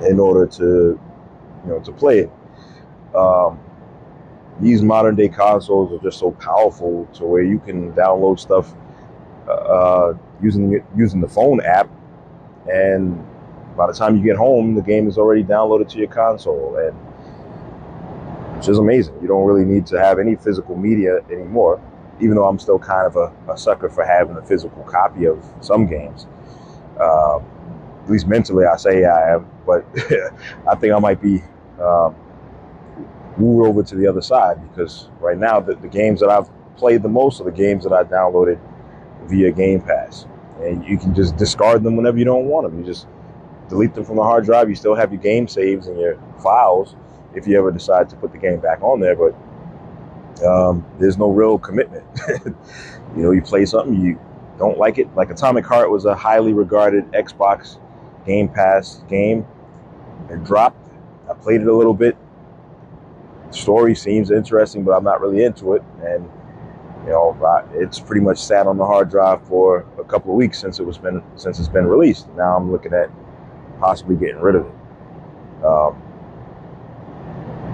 in 0.02 0.18
order 0.18 0.46
to, 0.46 0.98
you 1.64 1.70
know, 1.70 1.80
to 1.80 1.92
play 1.92 2.20
it. 2.20 2.32
Um, 3.14 3.58
these 4.60 4.82
modern 4.82 5.16
day 5.16 5.28
consoles 5.28 5.92
are 5.92 6.02
just 6.02 6.18
so 6.18 6.32
powerful 6.32 7.08
to 7.14 7.24
where 7.24 7.42
you 7.42 7.58
can 7.58 7.92
download 7.92 8.38
stuff 8.38 8.74
uh, 9.48 10.14
using 10.42 10.84
using 10.96 11.20
the 11.20 11.28
phone 11.28 11.60
app, 11.62 11.90
and 12.70 13.24
by 13.76 13.86
the 13.86 13.92
time 13.92 14.16
you 14.16 14.22
get 14.22 14.36
home, 14.36 14.74
the 14.74 14.82
game 14.82 15.08
is 15.08 15.18
already 15.18 15.42
downloaded 15.42 15.88
to 15.90 15.98
your 15.98 16.08
console, 16.08 16.76
and 16.76 16.96
which 18.56 18.68
is 18.68 18.78
amazing. 18.78 19.14
You 19.20 19.28
don't 19.28 19.44
really 19.46 19.64
need 19.64 19.86
to 19.86 19.98
have 19.98 20.18
any 20.18 20.36
physical 20.36 20.76
media 20.76 21.20
anymore, 21.30 21.80
even 22.20 22.36
though 22.36 22.46
I'm 22.46 22.58
still 22.58 22.78
kind 22.78 23.06
of 23.06 23.16
a, 23.16 23.52
a 23.52 23.58
sucker 23.58 23.88
for 23.88 24.04
having 24.04 24.36
a 24.36 24.42
physical 24.42 24.82
copy 24.84 25.26
of 25.26 25.44
some 25.60 25.86
games. 25.86 26.26
Uh, 27.00 27.40
at 28.04 28.10
least 28.10 28.26
mentally, 28.26 28.64
I 28.66 28.76
say 28.76 29.04
I 29.04 29.34
am, 29.34 29.48
but 29.66 29.84
I 30.68 30.74
think 30.76 30.92
I 30.94 30.98
might 30.98 31.20
be 31.20 31.42
um, 31.80 32.14
moved 33.36 33.66
over 33.66 33.82
to 33.82 33.96
the 33.96 34.06
other 34.06 34.22
side 34.22 34.56
because 34.68 35.08
right 35.20 35.38
now 35.38 35.60
the, 35.60 35.74
the 35.74 35.88
games 35.88 36.20
that 36.20 36.28
I've 36.28 36.48
played 36.76 37.02
the 37.02 37.08
most 37.08 37.40
are 37.40 37.44
the 37.44 37.50
games 37.50 37.84
that 37.84 37.92
I 37.92 38.04
downloaded 38.04 38.60
via 39.24 39.50
Game 39.52 39.80
Pass, 39.80 40.26
and 40.60 40.84
you 40.84 40.98
can 40.98 41.14
just 41.14 41.36
discard 41.36 41.82
them 41.82 41.96
whenever 41.96 42.18
you 42.18 42.24
don't 42.24 42.46
want 42.46 42.68
them. 42.68 42.78
You 42.78 42.84
just 42.84 43.06
delete 43.68 43.94
them 43.94 44.04
from 44.04 44.16
the 44.16 44.22
hard 44.22 44.44
drive. 44.44 44.68
You 44.68 44.74
still 44.74 44.94
have 44.94 45.12
your 45.12 45.22
game 45.22 45.48
saves 45.48 45.86
and 45.86 45.98
your 45.98 46.18
files 46.42 46.96
if 47.34 47.46
you 47.46 47.58
ever 47.58 47.70
decide 47.70 48.08
to 48.10 48.16
put 48.16 48.32
the 48.32 48.38
game 48.38 48.60
back 48.60 48.82
on 48.82 49.00
there, 49.00 49.16
but 49.16 49.34
um, 50.44 50.84
there's 50.98 51.18
no 51.18 51.30
real 51.30 51.58
commitment. 51.58 52.04
you 52.46 53.22
know, 53.22 53.30
you 53.30 53.42
play 53.42 53.64
something, 53.64 53.98
you 54.00 54.20
don't 54.58 54.78
like 54.78 54.98
it. 54.98 55.14
Like 55.14 55.30
Atomic 55.30 55.64
Heart 55.64 55.90
was 55.90 56.04
a 56.04 56.14
highly 56.14 56.52
regarded 56.52 57.10
Xbox 57.12 57.78
Game 58.26 58.48
Pass 58.48 59.02
game. 59.08 59.46
It 60.30 60.44
dropped. 60.44 60.81
I 61.30 61.34
played 61.34 61.62
it 61.62 61.68
a 61.68 61.74
little 61.74 61.94
bit. 61.94 62.16
The 63.48 63.52
story 63.52 63.94
seems 63.94 64.30
interesting, 64.30 64.84
but 64.84 64.92
I'm 64.92 65.04
not 65.04 65.20
really 65.20 65.44
into 65.44 65.74
it. 65.74 65.82
And 66.04 66.28
you 67.04 67.10
know, 67.10 67.36
it's 67.74 67.98
pretty 67.98 68.20
much 68.20 68.38
sat 68.38 68.66
on 68.66 68.76
the 68.76 68.86
hard 68.86 69.10
drive 69.10 69.46
for 69.46 69.86
a 69.98 70.04
couple 70.04 70.30
of 70.30 70.36
weeks 70.36 70.58
since 70.60 70.78
it 70.78 70.86
was 70.86 70.98
been 70.98 71.22
since 71.36 71.58
it's 71.58 71.68
been 71.68 71.86
released. 71.86 72.28
Now 72.36 72.56
I'm 72.56 72.70
looking 72.70 72.92
at 72.92 73.10
possibly 73.80 74.16
getting 74.16 74.40
rid 74.40 74.54
of 74.56 74.66
it. 74.66 75.64
Um, 75.64 76.02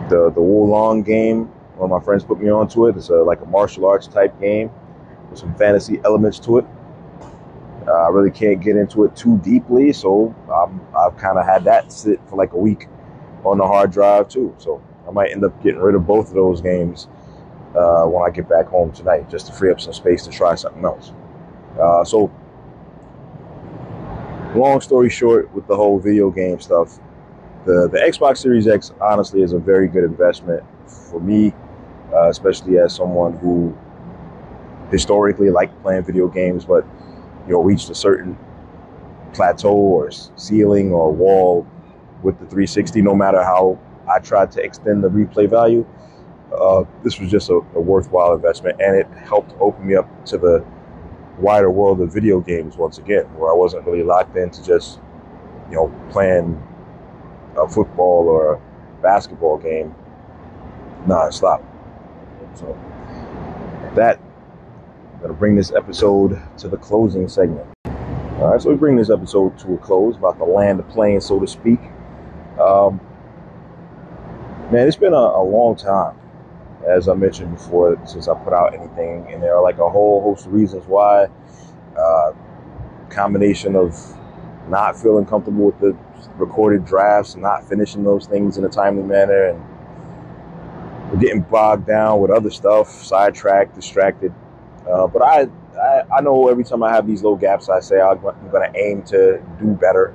the 0.09 0.31
the 0.35 0.41
Wo 0.41 0.65
Long 0.65 1.03
game, 1.03 1.47
one 1.77 1.91
of 1.91 2.01
my 2.01 2.05
friends 2.05 2.25
put 2.25 2.41
me 2.41 2.51
onto 2.51 2.87
it. 2.87 2.97
It's 2.97 3.11
a, 3.11 3.17
like 3.17 3.41
a 3.43 3.47
martial 3.47 3.85
arts 3.87 4.07
type 4.07 4.39
game 4.41 4.71
with 5.31 5.39
some 5.39 5.55
fantasy 5.57 6.01
elements 6.05 6.39
to 6.41 6.59
it. 6.59 6.67
Uh, 7.87 7.93
I 7.93 8.09
really 8.09 8.31
can't 8.31 8.61
get 8.61 8.77
into 8.77 9.05
it 9.05 9.17
too 9.17 9.39
deeply, 9.39 9.93
so 9.93 10.35
I'm, 10.53 10.81
I've 10.95 11.17
kind 11.17 11.39
of 11.39 11.47
had 11.47 11.65
that 11.65 11.91
sit 11.91 12.21
for 12.29 12.37
like 12.37 12.53
a 12.53 12.59
week 12.59 12.87
on 13.45 13.59
the 13.59 13.67
hard 13.67 13.91
drive 13.91 14.29
too. 14.29 14.55
So 14.59 14.83
I 15.07 15.11
might 15.11 15.31
end 15.31 15.45
up 15.45 15.63
getting 15.63 15.81
rid 15.81 15.95
of 15.95 16.07
both 16.07 16.29
of 16.29 16.35
those 16.35 16.61
games 16.61 17.09
uh, 17.75 18.05
when 18.05 18.29
I 18.29 18.33
get 18.33 18.49
back 18.49 18.67
home 18.67 18.93
tonight, 18.93 19.31
just 19.31 19.47
to 19.47 19.53
free 19.53 19.71
up 19.71 19.81
some 19.81 19.93
space 19.93 20.25
to 20.25 20.31
try 20.31 20.55
something 20.55 20.85
else. 20.85 21.13
Uh, 21.81 22.05
so, 22.05 22.31
long 24.55 24.81
story 24.81 25.11
short, 25.11 25.53
with 25.55 25.67
the 25.67 25.77
whole 25.77 25.99
video 25.99 26.31
game 26.31 26.61
stuff, 26.61 26.99
the 27.65 27.89
the 27.91 27.99
Xbox 27.99 28.39
Series 28.39 28.67
X 28.67 28.93
honestly 29.01 29.43
is 29.43 29.53
a 29.53 29.59
very 29.59 29.89
good 29.89 30.05
investment 30.05 30.65
for 30.87 31.21
me, 31.21 31.53
uh, 32.13 32.29
especially 32.29 32.79
as 32.79 32.95
someone 32.95 33.37
who 33.39 33.77
historically 34.91 35.51
liked 35.51 35.81
playing 35.83 36.05
video 36.05 36.29
games, 36.29 36.65
but 36.65 36.85
you 37.47 37.53
know 37.53 37.63
reached 37.63 37.91
a 37.91 37.95
certain 37.95 38.37
plateau 39.35 39.75
or 39.75 40.11
ceiling 40.11 40.93
or 40.93 41.13
wall 41.13 41.67
with 42.23 42.39
the 42.39 42.47
360. 42.47 43.03
No 43.03 43.15
matter 43.15 43.43
how 43.43 43.79
I 44.11 44.19
tried 44.19 44.51
to 44.53 44.63
extend 44.63 45.03
the 45.05 45.09
replay 45.09 45.49
value, 45.49 45.87
uh, 46.57 46.85
this 47.03 47.21
was 47.21 47.31
just 47.31 47.51
a, 47.51 47.55
a, 47.75 47.81
worthwhile 47.81 48.35
investment, 48.35 48.81
and 48.81 48.97
it 48.97 49.07
helped 49.25 49.55
open 49.61 49.87
me 49.87 49.95
up 49.95 50.27
to 50.27 50.39
the 50.39 50.65
wider 51.39 51.71
world 51.71 52.01
of 52.01 52.13
video 52.13 52.41
games 52.41 52.77
once 52.77 52.99
again, 52.99 53.25
where 53.37 53.51
I 53.51 53.55
wasn't 53.55 53.85
really 53.87 54.03
locked 54.03 54.37
into 54.37 54.65
just 54.65 55.01
you 55.69 55.77
know 55.77 55.95
playing 56.11 56.61
a 57.57 57.69
football 57.69 58.29
or 58.29 58.55
a 58.55 59.03
basketball 59.03 59.59
game 59.59 59.95
non-stop. 61.07 61.63
So 62.55 62.77
that 63.95 64.19
I'm 65.15 65.21
gonna 65.21 65.35
bring 65.35 65.55
this 65.55 65.73
episode 65.73 66.41
to 66.59 66.69
the 66.69 66.77
closing 66.77 67.29
segment. 67.29 67.67
All 67.85 68.53
right, 68.53 68.63
so 68.63 68.71
we 68.71 68.77
bring 68.77 68.97
this 68.97 69.11
episode 69.11 69.59
to 69.59 69.75
a 69.75 69.79
close, 69.79 70.17
about 70.17 70.39
the 70.39 70.45
land 70.45 70.79
of 70.79 70.89
plane, 70.89 71.21
so 71.21 71.41
to 71.41 71.47
speak. 71.47 71.81
Um, 72.69 73.01
man, 74.71 74.87
it's 74.87 74.97
been 74.97 75.15
a, 75.15 75.17
a 75.17 75.43
long 75.43 75.77
time 75.77 76.19
as 76.87 77.09
I 77.09 77.15
mentioned 77.15 77.55
before, 77.55 77.99
since 78.07 78.29
I 78.29 78.35
put 78.43 78.53
out 78.53 78.75
anything, 78.75 79.27
and 79.33 79.43
there 79.43 79.57
are 79.57 79.63
like 79.63 79.79
a 79.79 79.89
whole 79.89 80.23
host 80.23 80.47
of 80.47 80.53
reasons 80.53 80.85
why. 80.87 81.29
Uh, 81.97 82.33
combination 83.11 83.75
of 83.75 83.97
not 84.69 84.97
feeling 84.97 85.25
comfortable 85.25 85.65
with 85.65 85.81
the 85.81 85.97
recorded 86.37 86.85
drafts, 86.85 87.37
not 87.37 87.67
finishing 87.69 88.05
those 88.05 88.27
things 88.27 88.59
in 88.59 88.65
a 88.65 88.69
timely 88.69 89.03
manner, 89.03 89.49
and 89.49 91.21
getting 91.21 91.41
bogged 91.41 91.87
down 91.87 92.21
with 92.21 92.31
other 92.31 92.51
stuff, 92.51 92.89
sidetracked, 92.89 93.75
distracted. 93.75 94.33
Uh, 94.89 95.07
but 95.07 95.23
I, 95.23 95.49
I, 95.81 96.03
I, 96.19 96.21
know 96.21 96.49
every 96.49 96.65
time 96.65 96.83
I 96.83 96.93
have 96.93 97.07
these 97.07 97.23
little 97.23 97.37
gaps, 97.37 97.69
I 97.69 97.81
say 97.81 98.01
I'm 98.01 98.21
going 98.21 98.73
to 98.73 98.79
aim 98.79 99.03
to 99.05 99.43
do 99.59 99.67
better 99.69 100.15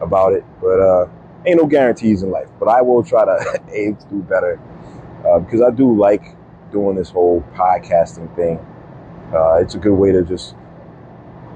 about 0.00 0.32
it. 0.32 0.44
But 0.60 0.80
uh, 0.80 1.08
ain't 1.46 1.58
no 1.58 1.66
guarantees 1.66 2.22
in 2.22 2.30
life. 2.30 2.48
But 2.58 2.68
I 2.68 2.82
will 2.82 3.02
try 3.02 3.24
to 3.24 3.60
aim 3.72 3.96
to 3.96 4.06
do 4.06 4.22
better 4.22 4.60
uh, 5.26 5.38
because 5.40 5.62
I 5.62 5.70
do 5.70 5.96
like 5.96 6.36
doing 6.72 6.96
this 6.96 7.10
whole 7.10 7.42
podcasting 7.54 8.34
thing. 8.36 8.58
Uh, 9.34 9.54
it's 9.54 9.74
a 9.74 9.78
good 9.78 9.94
way 9.94 10.12
to 10.12 10.22
just 10.22 10.54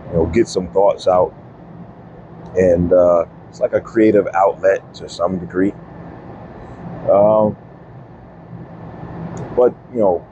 you 0.09 0.15
know 0.15 0.27
get 0.27 0.49
some 0.49 0.69
thoughts 0.73 1.07
out, 1.07 1.35
and 2.57 2.93
uh, 2.93 3.25
it's 3.49 3.61
like 3.61 3.73
a 3.73 3.81
creative 3.81 4.27
outlet 4.35 4.95
to 4.95 5.09
some 5.09 5.39
degree. 5.39 5.73
Um, 7.11 7.57
but 9.57 9.75
you 9.93 10.01
know, 10.01 10.27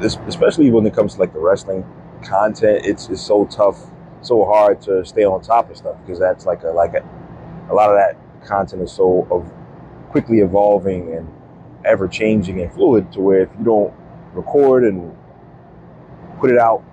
this, 0.00 0.18
especially 0.26 0.70
when 0.70 0.86
it 0.86 0.94
comes 0.94 1.14
to 1.14 1.20
like 1.20 1.32
the 1.32 1.38
wrestling 1.38 1.84
content, 2.22 2.84
it's 2.84 3.08
it's 3.08 3.22
so 3.22 3.46
tough, 3.46 3.78
so 4.22 4.44
hard 4.44 4.80
to 4.82 5.04
stay 5.04 5.24
on 5.24 5.40
top 5.42 5.70
of 5.70 5.76
stuff 5.76 5.96
because 6.04 6.18
that's 6.18 6.46
like 6.46 6.62
a 6.62 6.68
like 6.68 6.94
a, 6.94 7.04
a 7.70 7.74
lot 7.74 7.90
of 7.90 7.96
that 7.96 8.16
content 8.46 8.82
is 8.82 8.92
so 8.92 9.26
of 9.30 9.50
quickly 10.10 10.38
evolving 10.38 11.14
and 11.14 11.28
ever 11.84 12.08
changing 12.08 12.60
and 12.60 12.72
fluid 12.72 13.10
to 13.12 13.20
where 13.20 13.42
if 13.42 13.48
you 13.58 13.64
don't 13.64 13.94
record 14.34 14.84
and 14.84 15.16
put 16.38 16.50
it 16.50 16.58
out, 16.58 16.84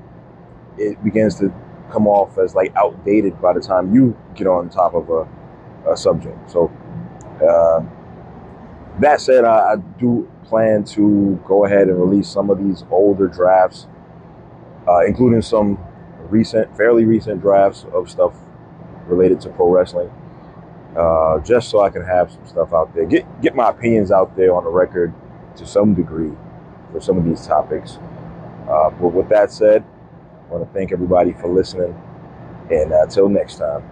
it 0.77 1.01
begins 1.03 1.39
to 1.39 1.53
come 1.91 2.07
off 2.07 2.37
as 2.37 2.55
like 2.55 2.73
outdated 2.75 3.39
by 3.41 3.53
the 3.53 3.59
time 3.59 3.93
you 3.93 4.17
get 4.35 4.47
on 4.47 4.69
top 4.69 4.93
of 4.93 5.09
a, 5.09 5.91
a 5.91 5.97
subject. 5.97 6.49
So, 6.49 6.71
uh, 7.47 7.83
that 8.99 9.21
said, 9.21 9.43
I, 9.43 9.73
I, 9.73 9.75
do 9.99 10.29
plan 10.43 10.83
to 10.83 11.41
go 11.45 11.65
ahead 11.65 11.87
and 11.87 11.99
release 11.99 12.29
some 12.29 12.49
of 12.49 12.63
these 12.63 12.83
older 12.91 13.27
drafts, 13.27 13.87
uh, 14.87 14.99
including 15.05 15.41
some 15.41 15.79
recent, 16.29 16.75
fairly 16.77 17.05
recent 17.05 17.41
drafts 17.41 17.85
of 17.93 18.09
stuff 18.09 18.35
related 19.07 19.41
to 19.41 19.49
pro 19.49 19.69
wrestling 19.69 20.11
uh, 20.97 21.39
just 21.39 21.69
so 21.69 21.81
I 21.81 21.89
can 21.89 22.03
have 22.03 22.31
some 22.31 22.45
stuff 22.47 22.73
out 22.73 22.93
there. 22.95 23.05
Get 23.05 23.41
get 23.41 23.55
my 23.55 23.69
opinions 23.69 24.11
out 24.11 24.35
there 24.37 24.55
on 24.55 24.63
the 24.63 24.69
record 24.71 25.13
to 25.57 25.65
some 25.65 25.93
degree 25.93 26.33
for 26.91 27.01
some 27.01 27.17
of 27.17 27.25
these 27.25 27.45
topics. 27.47 27.99
Uh, 28.69 28.89
but 28.91 29.09
with 29.09 29.29
that 29.29 29.51
said, 29.51 29.83
I 30.33 30.53
want 30.53 30.67
to 30.67 30.73
thank 30.73 30.91
everybody 30.91 31.33
for 31.33 31.47
listening, 31.47 31.95
and 32.71 32.91
until 32.93 33.29
next 33.29 33.57
time. 33.57 33.83